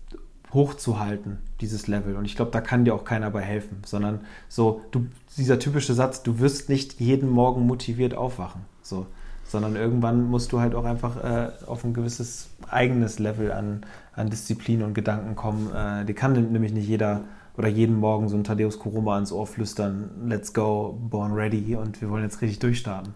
hochzuhalten, 0.52 1.38
dieses 1.62 1.86
Level. 1.88 2.16
Und 2.16 2.26
ich 2.26 2.36
glaube, 2.36 2.50
da 2.50 2.60
kann 2.60 2.84
dir 2.84 2.94
auch 2.94 3.04
keiner 3.04 3.30
bei 3.30 3.40
helfen, 3.40 3.82
sondern 3.86 4.20
so, 4.48 4.82
du, 4.90 5.06
dieser 5.38 5.58
typische 5.58 5.94
Satz, 5.94 6.22
du 6.22 6.38
wirst 6.40 6.68
nicht 6.68 7.00
jeden 7.00 7.30
Morgen 7.30 7.66
motiviert 7.66 8.14
aufwachen. 8.14 8.66
So 8.82 9.06
sondern 9.54 9.76
irgendwann 9.76 10.28
musst 10.28 10.50
du 10.50 10.58
halt 10.58 10.74
auch 10.74 10.84
einfach 10.84 11.22
äh, 11.22 11.48
auf 11.66 11.84
ein 11.84 11.94
gewisses 11.94 12.50
eigenes 12.68 13.20
Level 13.20 13.52
an, 13.52 13.86
an 14.12 14.28
Disziplin 14.28 14.82
und 14.82 14.94
Gedanken 14.94 15.36
kommen. 15.36 15.72
Äh, 15.72 16.04
die 16.04 16.12
kann 16.12 16.32
nämlich 16.32 16.72
nicht 16.72 16.88
jeder 16.88 17.20
oder 17.56 17.68
jeden 17.68 17.96
Morgen 17.96 18.28
so 18.28 18.36
ein 18.36 18.42
Thaddeus 18.42 18.80
Koroma 18.80 19.14
ans 19.14 19.30
Ohr 19.30 19.46
flüstern, 19.46 20.10
let's 20.26 20.52
go, 20.52 20.98
born 21.08 21.32
ready 21.32 21.76
und 21.76 22.00
wir 22.00 22.10
wollen 22.10 22.24
jetzt 22.24 22.42
richtig 22.42 22.58
durchstarten. 22.58 23.14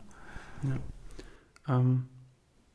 Ja. 0.63 1.77
Ähm, 1.77 2.05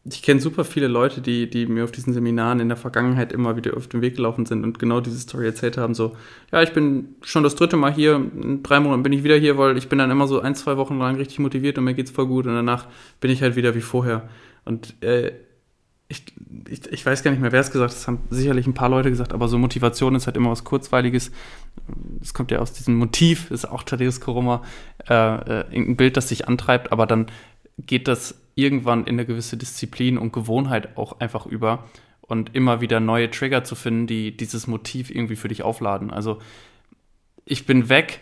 ich 0.06 0.22
kenne 0.22 0.42
super 0.42 0.66
viele 0.66 0.88
Leute, 0.88 1.22
die, 1.22 1.50
die 1.50 1.66
mir 1.66 1.86
auf 1.86 1.92
diesen 1.92 2.14
Seminaren 2.14 2.60
in 2.60 2.68
der 2.68 2.76
Vergangenheit 2.76 3.32
immer 3.32 3.56
wieder 3.56 3.78
auf 3.78 3.88
den 3.88 4.02
Weg 4.02 4.18
gelaufen 4.18 4.46
sind 4.46 4.64
und 4.66 4.78
genau 4.78 5.00
diese 5.00 5.18
Story 5.18 5.46
erzählt 5.46 5.78
haben. 5.78 5.94
So, 5.94 6.18
ja, 6.52 6.62
ich 6.62 6.74
bin 6.74 7.16
schon 7.22 7.44
das 7.44 7.56
dritte 7.56 7.78
Mal 7.78 7.94
hier, 7.94 8.16
in 8.16 8.64
drei 8.64 8.82
Monaten 8.82 9.04
bin 9.04 9.14
ich 9.14 9.24
wieder 9.24 9.38
hier, 9.38 9.58
weil 9.58 9.78
ich 9.78 9.88
bin 9.88 10.00
dann 10.00 10.12
immer 10.12 10.28
so 10.28 10.42
ein, 10.42 10.56
zwei 10.56 10.76
Wochen 10.76 10.98
lang 11.00 11.16
richtig 11.16 11.40
motiviert 11.40 11.78
und 11.78 11.86
mir 11.86 11.94
geht's 11.94 12.12
voll 12.12 12.28
gut 12.28 12.46
und 12.48 12.54
danach 12.54 12.88
bin 13.22 13.32
ich 13.32 13.42
halt 13.42 13.56
wieder 13.56 13.76
wie 13.76 13.82
vorher. 13.82 14.28
Und 14.66 15.02
äh, 15.02 15.32
ich, 16.10 16.26
ich, 16.70 16.86
ich 16.92 17.06
weiß 17.06 17.24
gar 17.24 17.32
nicht 17.32 17.40
mehr, 17.40 17.54
wer 17.54 17.62
es 17.62 17.72
gesagt 17.72 17.92
hat, 17.92 17.98
das 17.98 18.08
haben 18.08 18.20
sicherlich 18.30 18.68
ein 18.68 18.74
paar 18.74 18.90
Leute 18.90 19.10
gesagt, 19.10 19.32
aber 19.32 19.48
so 19.48 19.58
Motivation 19.58 20.16
ist 20.16 20.28
halt 20.28 20.36
immer 20.36 20.52
was 20.52 20.66
Kurzweiliges. 20.66 21.32
Es 22.22 22.34
kommt 22.34 22.52
ja 22.52 22.60
aus 22.60 22.74
diesem 22.74 22.96
Motiv, 22.96 23.52
ist 23.52 23.66
auch 23.66 23.84
Thaddeus 23.84 24.20
Koroma, 24.20 24.64
äh, 25.10 25.14
äh, 25.14 25.66
ein 25.74 25.96
Bild, 25.96 26.18
das 26.18 26.28
sich 26.28 26.50
antreibt, 26.50 26.92
aber 26.92 27.08
dann 27.08 27.28
geht 27.78 28.10
das 28.10 28.43
irgendwann 28.56 29.06
in 29.06 29.16
eine 29.16 29.26
gewisse 29.26 29.58
Disziplin 29.58 30.18
und 30.18 30.34
Gewohnheit 30.34 30.98
auch 30.98 31.20
einfach 31.20 31.46
über 31.46 31.86
und 32.22 32.56
immer 32.56 32.82
wieder 32.82 33.00
neue 33.00 33.30
Trigger 33.30 33.64
zu 33.64 33.76
finden, 33.76 34.08
die 34.08 34.36
dieses 34.36 34.68
Motiv 34.68 35.10
irgendwie 35.10 35.36
für 35.36 35.50
dich 35.50 35.64
aufladen. 35.64 36.10
Also 36.12 36.40
ich 37.46 37.66
bin 37.66 37.90
weg 37.90 38.22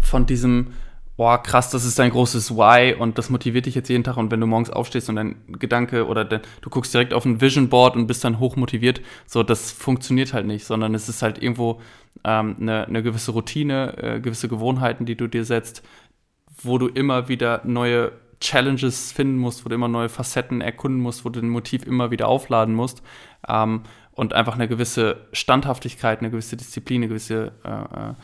von 0.00 0.26
diesem, 0.26 0.68
boah, 1.16 1.42
krass, 1.42 1.70
das 1.70 1.84
ist 1.84 1.98
dein 1.98 2.10
großes 2.10 2.56
Why 2.56 2.94
und 2.94 3.18
das 3.18 3.28
motiviert 3.28 3.66
dich 3.66 3.74
jetzt 3.74 3.88
jeden 3.88 4.04
Tag 4.04 4.16
und 4.16 4.30
wenn 4.30 4.40
du 4.40 4.46
morgens 4.46 4.70
aufstehst 4.70 5.08
und 5.08 5.16
dein 5.16 5.36
Gedanke 5.48 6.06
oder 6.06 6.24
dein, 6.24 6.40
du 6.62 6.70
guckst 6.70 6.94
direkt 6.94 7.12
auf 7.12 7.24
ein 7.24 7.40
Vision 7.40 7.68
Board 7.68 7.96
und 7.96 8.06
bist 8.06 8.24
dann 8.24 8.38
hochmotiviert, 8.38 9.00
so, 9.26 9.42
das 9.42 9.72
funktioniert 9.72 10.32
halt 10.32 10.46
nicht, 10.46 10.64
sondern 10.64 10.94
es 10.94 11.08
ist 11.08 11.22
halt 11.22 11.42
irgendwo 11.42 11.80
ähm, 12.24 12.56
eine, 12.60 12.86
eine 12.86 13.02
gewisse 13.02 13.32
Routine, 13.32 13.96
äh, 13.98 14.20
gewisse 14.20 14.48
Gewohnheiten, 14.48 15.04
die 15.04 15.16
du 15.16 15.26
dir 15.26 15.44
setzt, 15.44 15.82
wo 16.62 16.78
du 16.78 16.88
immer 16.88 17.28
wieder 17.28 17.60
neue 17.64 18.12
Challenges 18.40 19.12
finden 19.12 19.38
musst, 19.38 19.64
wo 19.64 19.68
du 19.68 19.74
immer 19.74 19.88
neue 19.88 20.08
Facetten 20.08 20.60
erkunden 20.60 21.00
musst, 21.00 21.24
wo 21.24 21.28
du 21.28 21.40
den 21.40 21.50
Motiv 21.50 21.86
immer 21.86 22.10
wieder 22.10 22.28
aufladen 22.28 22.74
musst 22.74 23.02
ähm, 23.48 23.82
und 24.12 24.34
einfach 24.34 24.54
eine 24.54 24.68
gewisse 24.68 25.26
Standhaftigkeit, 25.32 26.20
eine 26.20 26.30
gewisse 26.30 26.56
Disziplin, 26.56 27.02
eine 27.02 27.08
gewisse 27.08 27.52
äh, 27.64 28.10
äh 28.10 28.14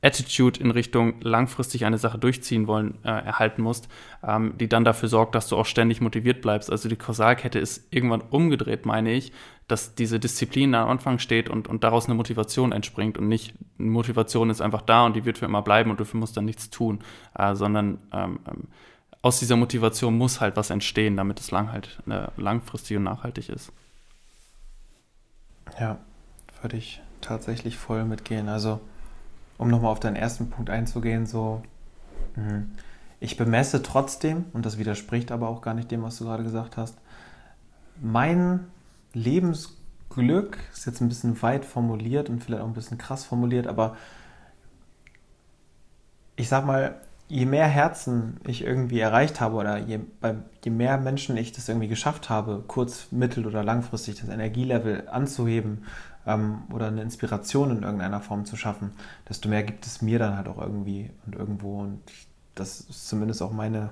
Attitude 0.00 0.58
in 0.60 0.72
Richtung 0.72 1.20
langfristig 1.20 1.84
eine 1.84 1.98
Sache 1.98 2.18
durchziehen 2.18 2.66
wollen 2.66 2.98
äh, 3.04 3.08
erhalten 3.08 3.62
musst, 3.62 3.88
ähm, 4.26 4.54
die 4.58 4.68
dann 4.68 4.84
dafür 4.84 5.08
sorgt, 5.08 5.34
dass 5.34 5.48
du 5.48 5.56
auch 5.56 5.66
ständig 5.66 6.00
motiviert 6.00 6.42
bleibst. 6.42 6.70
Also 6.70 6.88
die 6.88 6.96
Kausalkette 6.96 7.58
ist 7.58 7.86
irgendwann 7.92 8.22
umgedreht, 8.22 8.86
meine 8.86 9.12
ich, 9.12 9.32
dass 9.68 9.94
diese 9.94 10.18
Disziplin 10.18 10.74
am 10.74 10.88
Anfang 10.88 11.20
steht 11.20 11.48
und, 11.48 11.68
und 11.68 11.84
daraus 11.84 12.06
eine 12.06 12.14
Motivation 12.14 12.72
entspringt 12.72 13.18
und 13.18 13.28
nicht 13.28 13.54
Motivation 13.78 14.50
ist 14.50 14.60
einfach 14.60 14.82
da 14.82 15.06
und 15.06 15.14
die 15.14 15.24
wird 15.24 15.38
für 15.38 15.46
immer 15.46 15.62
bleiben 15.62 15.90
und 15.90 16.00
du 16.00 16.04
musst 16.16 16.36
dann 16.36 16.44
nichts 16.44 16.70
tun, 16.70 16.98
äh, 17.38 17.54
sondern 17.54 17.98
ähm, 18.12 18.40
ähm, 18.48 18.68
aus 19.22 19.38
dieser 19.38 19.56
Motivation 19.56 20.18
muss 20.18 20.40
halt 20.40 20.56
was 20.56 20.70
entstehen, 20.70 21.16
damit 21.16 21.38
es 21.38 21.52
lang 21.52 21.70
halt 21.70 22.00
äh, 22.10 22.26
langfristig 22.36 22.96
und 22.96 23.04
nachhaltig 23.04 23.48
ist. 23.48 23.72
Ja, 25.78 25.98
würde 26.60 26.76
ich 26.76 27.00
tatsächlich 27.20 27.78
voll 27.78 28.04
mitgehen. 28.04 28.48
Also 28.48 28.80
um 29.62 29.68
nochmal 29.68 29.92
auf 29.92 30.00
deinen 30.00 30.16
ersten 30.16 30.50
Punkt 30.50 30.70
einzugehen, 30.70 31.26
so, 31.26 31.62
mh, 32.36 32.64
ich 33.20 33.36
bemesse 33.36 33.82
trotzdem, 33.82 34.46
und 34.52 34.66
das 34.66 34.78
widerspricht 34.78 35.32
aber 35.32 35.48
auch 35.48 35.62
gar 35.62 35.74
nicht 35.74 35.90
dem, 35.90 36.02
was 36.02 36.18
du 36.18 36.24
gerade 36.24 36.42
gesagt 36.42 36.76
hast, 36.76 36.98
mein 38.00 38.66
Lebensglück 39.12 40.58
ist 40.72 40.86
jetzt 40.86 41.00
ein 41.00 41.08
bisschen 41.08 41.40
weit 41.42 41.64
formuliert 41.64 42.28
und 42.28 42.42
vielleicht 42.42 42.62
auch 42.62 42.66
ein 42.66 42.74
bisschen 42.74 42.98
krass 42.98 43.24
formuliert, 43.24 43.66
aber 43.66 43.96
ich 46.34 46.48
sag 46.48 46.66
mal, 46.66 46.96
je 47.28 47.46
mehr 47.46 47.66
Herzen 47.66 48.40
ich 48.46 48.64
irgendwie 48.64 49.00
erreicht 49.00 49.40
habe 49.40 49.56
oder 49.56 49.78
je, 49.78 50.00
bei, 50.20 50.34
je 50.64 50.70
mehr 50.70 50.98
Menschen 50.98 51.36
ich 51.36 51.52
das 51.52 51.68
irgendwie 51.68 51.88
geschafft 51.88 52.28
habe, 52.28 52.64
kurz-, 52.66 53.12
mittel- 53.12 53.46
oder 53.46 53.62
langfristig 53.62 54.20
das 54.20 54.28
Energielevel 54.28 55.08
anzuheben 55.08 55.84
ähm, 56.26 56.62
oder 56.72 56.88
eine 56.88 57.02
Inspiration 57.02 57.70
in 57.70 57.82
irgendeiner 57.82 58.20
Form 58.20 58.44
zu 58.44 58.56
schaffen, 58.56 58.92
desto 59.28 59.48
mehr 59.48 59.62
gibt 59.62 59.86
es 59.86 60.02
mir 60.02 60.18
dann 60.18 60.36
halt 60.36 60.48
auch 60.48 60.60
irgendwie 60.60 61.10
und 61.26 61.34
irgendwo. 61.34 61.80
Und 61.80 62.00
das 62.54 62.80
ist 62.80 63.08
zumindest 63.08 63.42
auch 63.42 63.52
meine, 63.52 63.90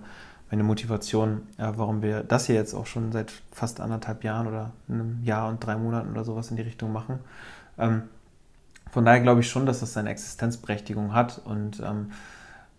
meine 0.51 0.62
Motivation, 0.62 1.43
ja, 1.59 1.77
warum 1.79 2.03
wir 2.03 2.23
das 2.23 2.47
hier 2.47 2.55
jetzt 2.55 2.75
auch 2.75 2.87
schon 2.87 3.12
seit 3.12 3.33
fast 3.53 3.81
anderthalb 3.81 4.25
Jahren 4.25 4.47
oder 4.47 4.73
einem 4.88 5.23
Jahr 5.25 5.49
und 5.49 5.64
drei 5.64 5.77
Monaten 5.77 6.11
oder 6.11 6.25
sowas 6.25 6.51
in 6.51 6.57
die 6.57 6.62
Richtung 6.62 6.93
machen. 6.93 7.21
Ähm, 7.79 8.03
von 8.90 9.05
daher 9.05 9.21
glaube 9.21 9.40
ich 9.40 9.49
schon, 9.49 9.66
dass 9.66 9.81
das 9.81 9.93
seine 9.93 10.11
Existenzberechtigung 10.11 11.14
hat 11.14 11.40
und 11.45 11.81
ähm, 11.81 12.11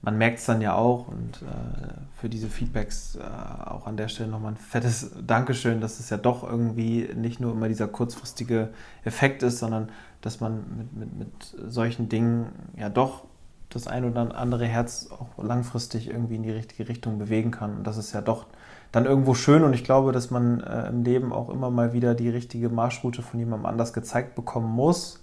man 0.02 0.18
merkt 0.18 0.40
es 0.40 0.46
dann 0.46 0.62
ja 0.62 0.76
auch 0.76 1.08
und 1.08 1.44
äh, 1.44 1.94
für 2.20 2.28
diese 2.28 2.48
Feedbacks 2.48 3.16
äh, 3.16 3.70
auch 3.70 3.86
an 3.86 3.98
der 3.98 4.08
Stelle 4.08 4.30
nochmal 4.30 4.54
ein 4.54 4.58
fettes 4.58 5.12
Dankeschön, 5.26 5.80
dass 5.80 6.00
es 6.00 6.10
ja 6.10 6.18
doch 6.18 6.44
irgendwie 6.44 7.10
nicht 7.16 7.40
nur 7.40 7.52
immer 7.52 7.68
dieser 7.68 7.88
kurzfristige 7.88 8.70
Effekt 9.04 9.44
ist, 9.44 9.60
sondern 9.60 9.90
dass 10.22 10.40
man 10.40 10.64
mit, 10.78 10.96
mit, 10.96 11.20
mit 11.20 11.72
solchen 11.72 12.10
Dingen 12.10 12.48
ja 12.78 12.90
doch 12.90 13.26
das 13.70 13.88
ein 13.88 14.04
oder 14.04 14.36
andere 14.36 14.66
Herz 14.66 15.10
auch 15.12 15.42
langfristig 15.42 16.10
irgendwie 16.10 16.36
in 16.36 16.44
die 16.44 16.52
richtige 16.52 16.90
Richtung 16.90 17.20
bewegen 17.20 17.52
kann. 17.52 17.78
Und 17.78 17.88
das 17.88 17.98
ist 17.98 18.12
ja 18.12 18.22
doch 18.22 18.48
dann 18.92 19.06
irgendwo 19.06 19.34
schön 19.34 19.64
und 19.64 19.74
ich 19.74 19.84
glaube, 19.84 20.12
dass 20.12 20.32
man 20.32 20.62
äh, 20.62 20.90
im 20.90 21.04
Leben 21.04 21.32
auch 21.32 21.50
immer 21.50 21.70
mal 21.70 21.94
wieder 21.94 22.16
die 22.16 22.30
richtige 22.30 22.70
Marschroute 22.70 23.22
von 23.22 23.40
jemandem 23.40 23.66
anders 23.66 23.94
gezeigt 23.94 24.36
bekommen 24.36 24.70
muss 24.70 25.21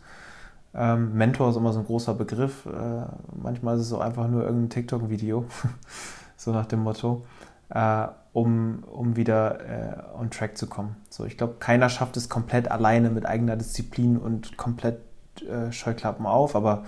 ähm, 0.78 1.14
Mentor 1.14 1.50
ist 1.50 1.56
immer 1.56 1.72
so 1.72 1.80
ein 1.80 1.86
großer 1.86 2.14
Begriff. 2.14 2.64
Äh, 2.66 3.04
manchmal 3.34 3.76
ist 3.76 3.86
es 3.86 3.92
auch 3.92 4.00
einfach 4.00 4.28
nur 4.28 4.44
irgendein 4.44 4.70
TikTok-Video, 4.70 5.44
so 6.36 6.52
nach 6.52 6.66
dem 6.66 6.80
Motto, 6.80 7.26
äh, 7.70 8.06
um, 8.32 8.84
um 8.84 9.16
wieder 9.16 9.60
äh, 9.60 10.16
on 10.16 10.30
track 10.30 10.56
zu 10.56 10.68
kommen. 10.68 10.94
So, 11.10 11.24
ich 11.24 11.36
glaube, 11.36 11.56
keiner 11.58 11.88
schafft 11.88 12.16
es 12.16 12.28
komplett 12.28 12.70
alleine 12.70 13.10
mit 13.10 13.26
eigener 13.26 13.56
Disziplin 13.56 14.16
und 14.16 14.56
komplett 14.56 15.00
äh, 15.42 15.72
Scheuklappen 15.72 16.26
auf, 16.26 16.54
aber 16.54 16.84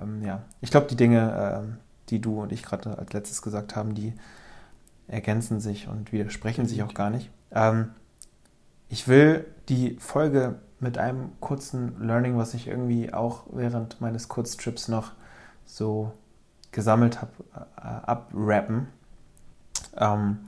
ähm, 0.00 0.22
ja, 0.22 0.42
ich 0.62 0.70
glaube, 0.70 0.86
die 0.86 0.96
Dinge, 0.96 1.60
ähm, 1.62 1.76
die 2.08 2.22
du 2.22 2.40
und 2.40 2.52
ich 2.52 2.62
gerade 2.62 2.96
als 2.96 3.12
letztes 3.12 3.42
gesagt 3.42 3.76
haben, 3.76 3.94
die 3.94 4.14
ergänzen 5.08 5.60
sich 5.60 5.88
und 5.88 6.10
widersprechen 6.10 6.66
sich 6.66 6.82
auch 6.82 6.94
gar 6.94 7.10
nicht. 7.10 7.30
Ähm, 7.52 7.90
ich 8.88 9.08
will 9.08 9.44
die 9.68 9.96
Folge 9.98 10.54
mit 10.80 10.98
einem 10.98 11.32
kurzen 11.40 12.06
Learning, 12.06 12.36
was 12.36 12.54
ich 12.54 12.68
irgendwie 12.68 13.12
auch 13.12 13.44
während 13.50 14.00
meines 14.00 14.28
Kurztrips 14.28 14.88
noch 14.88 15.12
so 15.64 16.12
gesammelt 16.72 17.22
habe, 17.22 17.32
äh, 17.76 17.80
abrappen. 17.80 18.88
Ähm, 19.96 20.38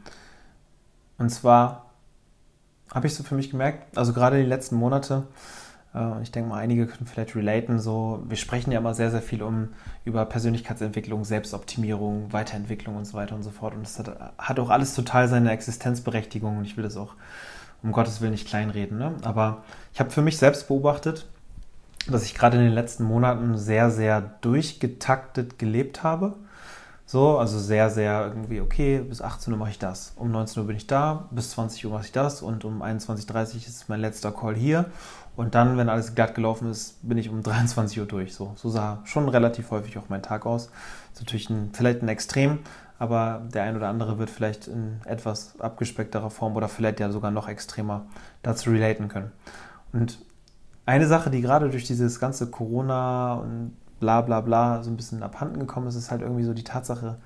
und 1.16 1.30
zwar 1.30 1.86
habe 2.92 3.06
ich 3.06 3.14
so 3.14 3.22
für 3.22 3.34
mich 3.34 3.50
gemerkt, 3.50 3.96
also 3.96 4.12
gerade 4.12 4.38
die 4.38 4.48
letzten 4.48 4.76
Monate, 4.76 5.26
äh, 5.94 6.22
ich 6.22 6.30
denke 6.30 6.50
mal, 6.50 6.58
einige 6.58 6.86
können 6.86 7.06
vielleicht 7.06 7.34
relaten, 7.34 7.78
so, 7.78 8.22
wir 8.28 8.36
sprechen 8.36 8.70
ja 8.70 8.78
immer 8.78 8.94
sehr, 8.94 9.10
sehr 9.10 9.22
viel 9.22 9.42
um, 9.42 9.70
über 10.04 10.24
Persönlichkeitsentwicklung, 10.26 11.24
Selbstoptimierung, 11.24 12.32
Weiterentwicklung 12.32 12.96
und 12.96 13.06
so 13.06 13.14
weiter 13.14 13.34
und 13.34 13.42
so 13.42 13.50
fort. 13.50 13.74
Und 13.74 13.82
das 13.82 13.98
hat, 13.98 14.34
hat 14.38 14.60
auch 14.60 14.70
alles 14.70 14.94
total 14.94 15.28
seine 15.28 15.50
Existenzberechtigung 15.50 16.58
und 16.58 16.64
ich 16.64 16.76
will 16.76 16.84
das 16.84 16.96
auch 16.96 17.14
um 17.82 17.92
Gottes 17.92 18.20
Willen 18.20 18.32
nicht 18.32 18.48
kleinreden. 18.48 18.98
Ne? 18.98 19.16
Aber 19.22 19.62
ich 19.92 20.00
habe 20.00 20.10
für 20.10 20.22
mich 20.22 20.38
selbst 20.38 20.68
beobachtet, 20.68 21.26
dass 22.08 22.24
ich 22.24 22.34
gerade 22.34 22.56
in 22.56 22.64
den 22.64 22.72
letzten 22.72 23.04
Monaten 23.04 23.56
sehr, 23.58 23.90
sehr 23.90 24.20
durchgetaktet 24.40 25.58
gelebt 25.58 26.02
habe. 26.02 26.34
So, 27.06 27.38
also 27.38 27.58
sehr, 27.58 27.88
sehr 27.88 28.26
irgendwie, 28.26 28.60
okay, 28.60 28.98
bis 28.98 29.22
18 29.22 29.52
Uhr 29.52 29.58
mache 29.58 29.70
ich 29.70 29.78
das. 29.78 30.12
Um 30.16 30.30
19 30.30 30.60
Uhr 30.60 30.66
bin 30.66 30.76
ich 30.76 30.86
da, 30.86 31.26
bis 31.30 31.50
20 31.52 31.86
Uhr 31.86 31.92
mache 31.92 32.04
ich 32.04 32.12
das 32.12 32.42
und 32.42 32.66
um 32.66 32.82
21.30 32.82 33.30
Uhr 33.30 33.56
ist 33.66 33.88
mein 33.88 34.00
letzter 34.00 34.30
Call 34.30 34.54
hier. 34.54 34.86
Und 35.34 35.54
dann, 35.54 35.78
wenn 35.78 35.88
alles 35.88 36.14
glatt 36.14 36.34
gelaufen 36.34 36.70
ist, 36.70 36.96
bin 37.08 37.16
ich 37.16 37.30
um 37.30 37.42
23 37.44 38.00
Uhr 38.00 38.06
durch. 38.06 38.34
So, 38.34 38.52
so 38.56 38.68
sah 38.68 39.00
schon 39.04 39.28
relativ 39.28 39.70
häufig 39.70 39.96
auch 39.96 40.08
mein 40.08 40.22
Tag 40.22 40.44
aus. 40.44 40.66
Das 40.66 41.20
ist 41.20 41.26
natürlich 41.26 41.48
ein, 41.48 41.70
vielleicht 41.72 42.02
ein 42.02 42.08
Extrem, 42.08 42.58
aber 42.98 43.46
der 43.52 43.62
ein 43.62 43.76
oder 43.76 43.88
andere 43.88 44.18
wird 44.18 44.30
vielleicht 44.30 44.66
in 44.66 45.00
etwas 45.04 45.58
abgespeckterer 45.60 46.30
Form 46.30 46.56
oder 46.56 46.68
vielleicht 46.68 47.00
ja 47.00 47.10
sogar 47.10 47.30
noch 47.30 47.48
extremer 47.48 48.06
dazu 48.42 48.70
relaten 48.70 49.08
können. 49.08 49.30
Und 49.92 50.18
eine 50.84 51.06
Sache, 51.06 51.30
die 51.30 51.40
gerade 51.40 51.70
durch 51.70 51.84
dieses 51.84 52.18
ganze 52.18 52.50
Corona 52.50 53.34
und 53.34 53.76
bla 54.00 54.20
bla 54.20 54.40
bla 54.40 54.82
so 54.82 54.90
ein 54.90 54.96
bisschen 54.96 55.22
abhanden 55.22 55.60
gekommen 55.60 55.86
ist, 55.86 55.94
ist 55.94 56.10
halt 56.10 56.22
irgendwie 56.22 56.44
so 56.44 56.54
die 56.54 56.64
Tatsache, 56.64 57.18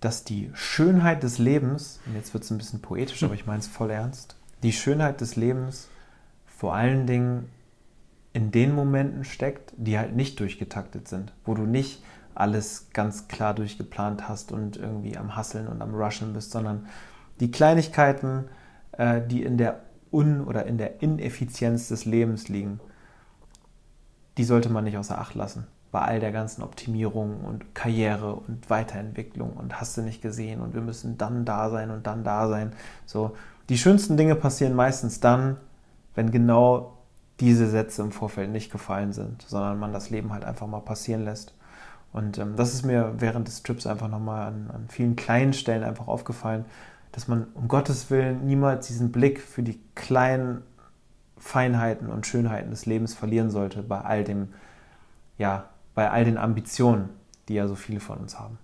dass 0.00 0.24
die 0.24 0.50
Schönheit 0.54 1.22
des 1.22 1.38
Lebens, 1.38 2.00
und 2.06 2.14
jetzt 2.14 2.32
wird 2.32 2.44
es 2.44 2.50
ein 2.50 2.58
bisschen 2.58 2.80
poetisch, 2.80 3.22
aber 3.22 3.34
ich 3.34 3.46
meine 3.46 3.60
es 3.60 3.66
voll 3.66 3.90
ernst, 3.90 4.36
die 4.62 4.72
Schönheit 4.72 5.20
des 5.20 5.36
Lebens 5.36 5.88
vor 6.46 6.74
allen 6.74 7.06
Dingen 7.06 7.48
in 8.32 8.50
den 8.50 8.74
Momenten 8.74 9.24
steckt, 9.24 9.72
die 9.76 9.98
halt 9.98 10.14
nicht 10.14 10.38
durchgetaktet 10.40 11.08
sind, 11.08 11.32
wo 11.44 11.54
du 11.54 11.62
nicht 11.62 12.02
alles 12.38 12.88
ganz 12.92 13.28
klar 13.28 13.54
durchgeplant 13.54 14.28
hast 14.28 14.52
und 14.52 14.76
irgendwie 14.76 15.16
am 15.16 15.36
Hasseln 15.36 15.68
und 15.68 15.82
am 15.82 15.94
Rushen 15.94 16.32
bist, 16.32 16.52
sondern 16.52 16.86
die 17.40 17.50
Kleinigkeiten, 17.50 18.44
äh, 18.92 19.20
die 19.20 19.42
in 19.42 19.58
der 19.58 19.80
Un- 20.12 20.44
oder 20.44 20.66
in 20.66 20.78
der 20.78 21.02
Ineffizienz 21.02 21.88
des 21.88 22.04
Lebens 22.04 22.48
liegen 22.48 22.80
die 24.38 24.44
sollte 24.44 24.70
man 24.70 24.84
nicht 24.84 24.96
außer 24.96 25.18
Acht 25.18 25.34
lassen. 25.34 25.66
Bei 25.90 26.00
all 26.02 26.20
der 26.20 26.32
ganzen 26.32 26.62
Optimierung 26.62 27.40
und 27.44 27.74
Karriere 27.74 28.34
und 28.34 28.70
Weiterentwicklung 28.70 29.54
und 29.54 29.80
hast 29.80 29.96
du 29.96 30.02
nicht 30.02 30.22
gesehen 30.22 30.60
und 30.60 30.74
wir 30.74 30.80
müssen 30.80 31.18
dann 31.18 31.44
da 31.44 31.70
sein 31.70 31.90
und 31.90 32.06
dann 32.06 32.24
da 32.24 32.48
sein. 32.48 32.72
So, 33.04 33.34
die 33.68 33.78
schönsten 33.78 34.16
Dinge 34.16 34.36
passieren 34.36 34.74
meistens 34.74 35.20
dann, 35.20 35.56
wenn 36.14 36.30
genau 36.30 36.98
diese 37.40 37.68
Sätze 37.68 38.02
im 38.02 38.12
Vorfeld 38.12 38.50
nicht 38.50 38.70
gefallen 38.70 39.12
sind, 39.12 39.42
sondern 39.42 39.78
man 39.78 39.92
das 39.92 40.10
Leben 40.10 40.32
halt 40.32 40.44
einfach 40.44 40.66
mal 40.66 40.80
passieren 40.80 41.24
lässt. 41.24 41.54
Und 42.18 42.36
ähm, 42.38 42.56
das 42.56 42.74
ist 42.74 42.84
mir 42.84 43.14
während 43.18 43.46
des 43.46 43.62
Trips 43.62 43.86
einfach 43.86 44.08
nochmal 44.08 44.48
an, 44.48 44.70
an 44.72 44.88
vielen 44.88 45.14
kleinen 45.14 45.52
Stellen 45.52 45.84
einfach 45.84 46.08
aufgefallen, 46.08 46.64
dass 47.12 47.28
man 47.28 47.46
um 47.54 47.68
Gottes 47.68 48.10
Willen 48.10 48.44
niemals 48.44 48.88
diesen 48.88 49.12
Blick 49.12 49.40
für 49.40 49.62
die 49.62 49.80
kleinen 49.94 50.62
Feinheiten 51.36 52.10
und 52.10 52.26
Schönheiten 52.26 52.70
des 52.70 52.86
Lebens 52.86 53.14
verlieren 53.14 53.50
sollte 53.50 53.84
bei 53.84 54.00
all 54.00 54.24
dem, 54.24 54.48
ja, 55.38 55.68
bei 55.94 56.10
all 56.10 56.24
den 56.24 56.38
Ambitionen, 56.38 57.08
die 57.48 57.54
ja 57.54 57.68
so 57.68 57.76
viele 57.76 58.00
von 58.00 58.18
uns 58.18 58.36
haben. 58.36 58.58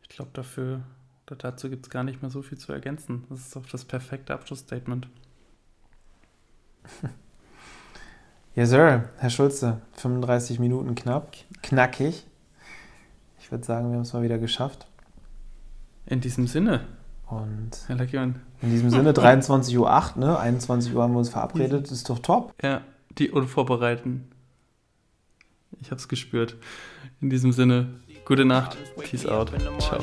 Ich 0.00 0.08
glaube, 0.08 0.30
dafür 0.32 0.80
oder 1.26 1.36
dazu 1.36 1.68
gibt 1.68 1.84
es 1.84 1.90
gar 1.90 2.04
nicht 2.04 2.22
mehr 2.22 2.30
so 2.30 2.40
viel 2.40 2.56
zu 2.56 2.72
ergänzen. 2.72 3.24
Das 3.28 3.40
ist 3.40 3.54
doch 3.54 3.66
das 3.66 3.84
perfekte 3.84 4.32
Abschlussstatement. 4.32 5.08
yes, 8.54 8.70
Sir. 8.70 9.10
Herr 9.18 9.30
Schulze, 9.30 9.82
35 9.98 10.58
Minuten 10.58 10.94
knapp, 10.94 11.36
knackig. 11.62 12.24
Ich 13.44 13.50
würde 13.52 13.62
sagen, 13.62 13.90
wir 13.90 13.96
haben 13.96 14.04
es 14.04 14.12
mal 14.14 14.22
wieder 14.22 14.38
geschafft. 14.38 14.86
In 16.06 16.22
diesem 16.22 16.46
Sinne. 16.46 16.86
Und 17.28 17.72
in 18.62 18.70
diesem 18.70 18.88
Sinne 18.88 19.12
23.08 19.12 19.76
Uhr, 19.76 20.18
ne? 20.18 20.38
21 20.38 20.94
Uhr 20.94 21.02
haben 21.02 21.12
wir 21.12 21.18
uns 21.18 21.28
verabredet, 21.28 21.90
ist 21.90 22.08
doch 22.08 22.20
top. 22.20 22.54
Ja, 22.62 22.80
die 23.18 23.30
Unvorbereiten. 23.30 24.30
Ich 25.82 25.90
hab's 25.90 26.08
gespürt. 26.08 26.56
In 27.20 27.28
diesem 27.28 27.52
Sinne, 27.52 28.00
gute 28.24 28.46
Nacht. 28.46 28.78
Peace 28.96 29.26
out. 29.26 29.52
Ciao. 29.78 29.98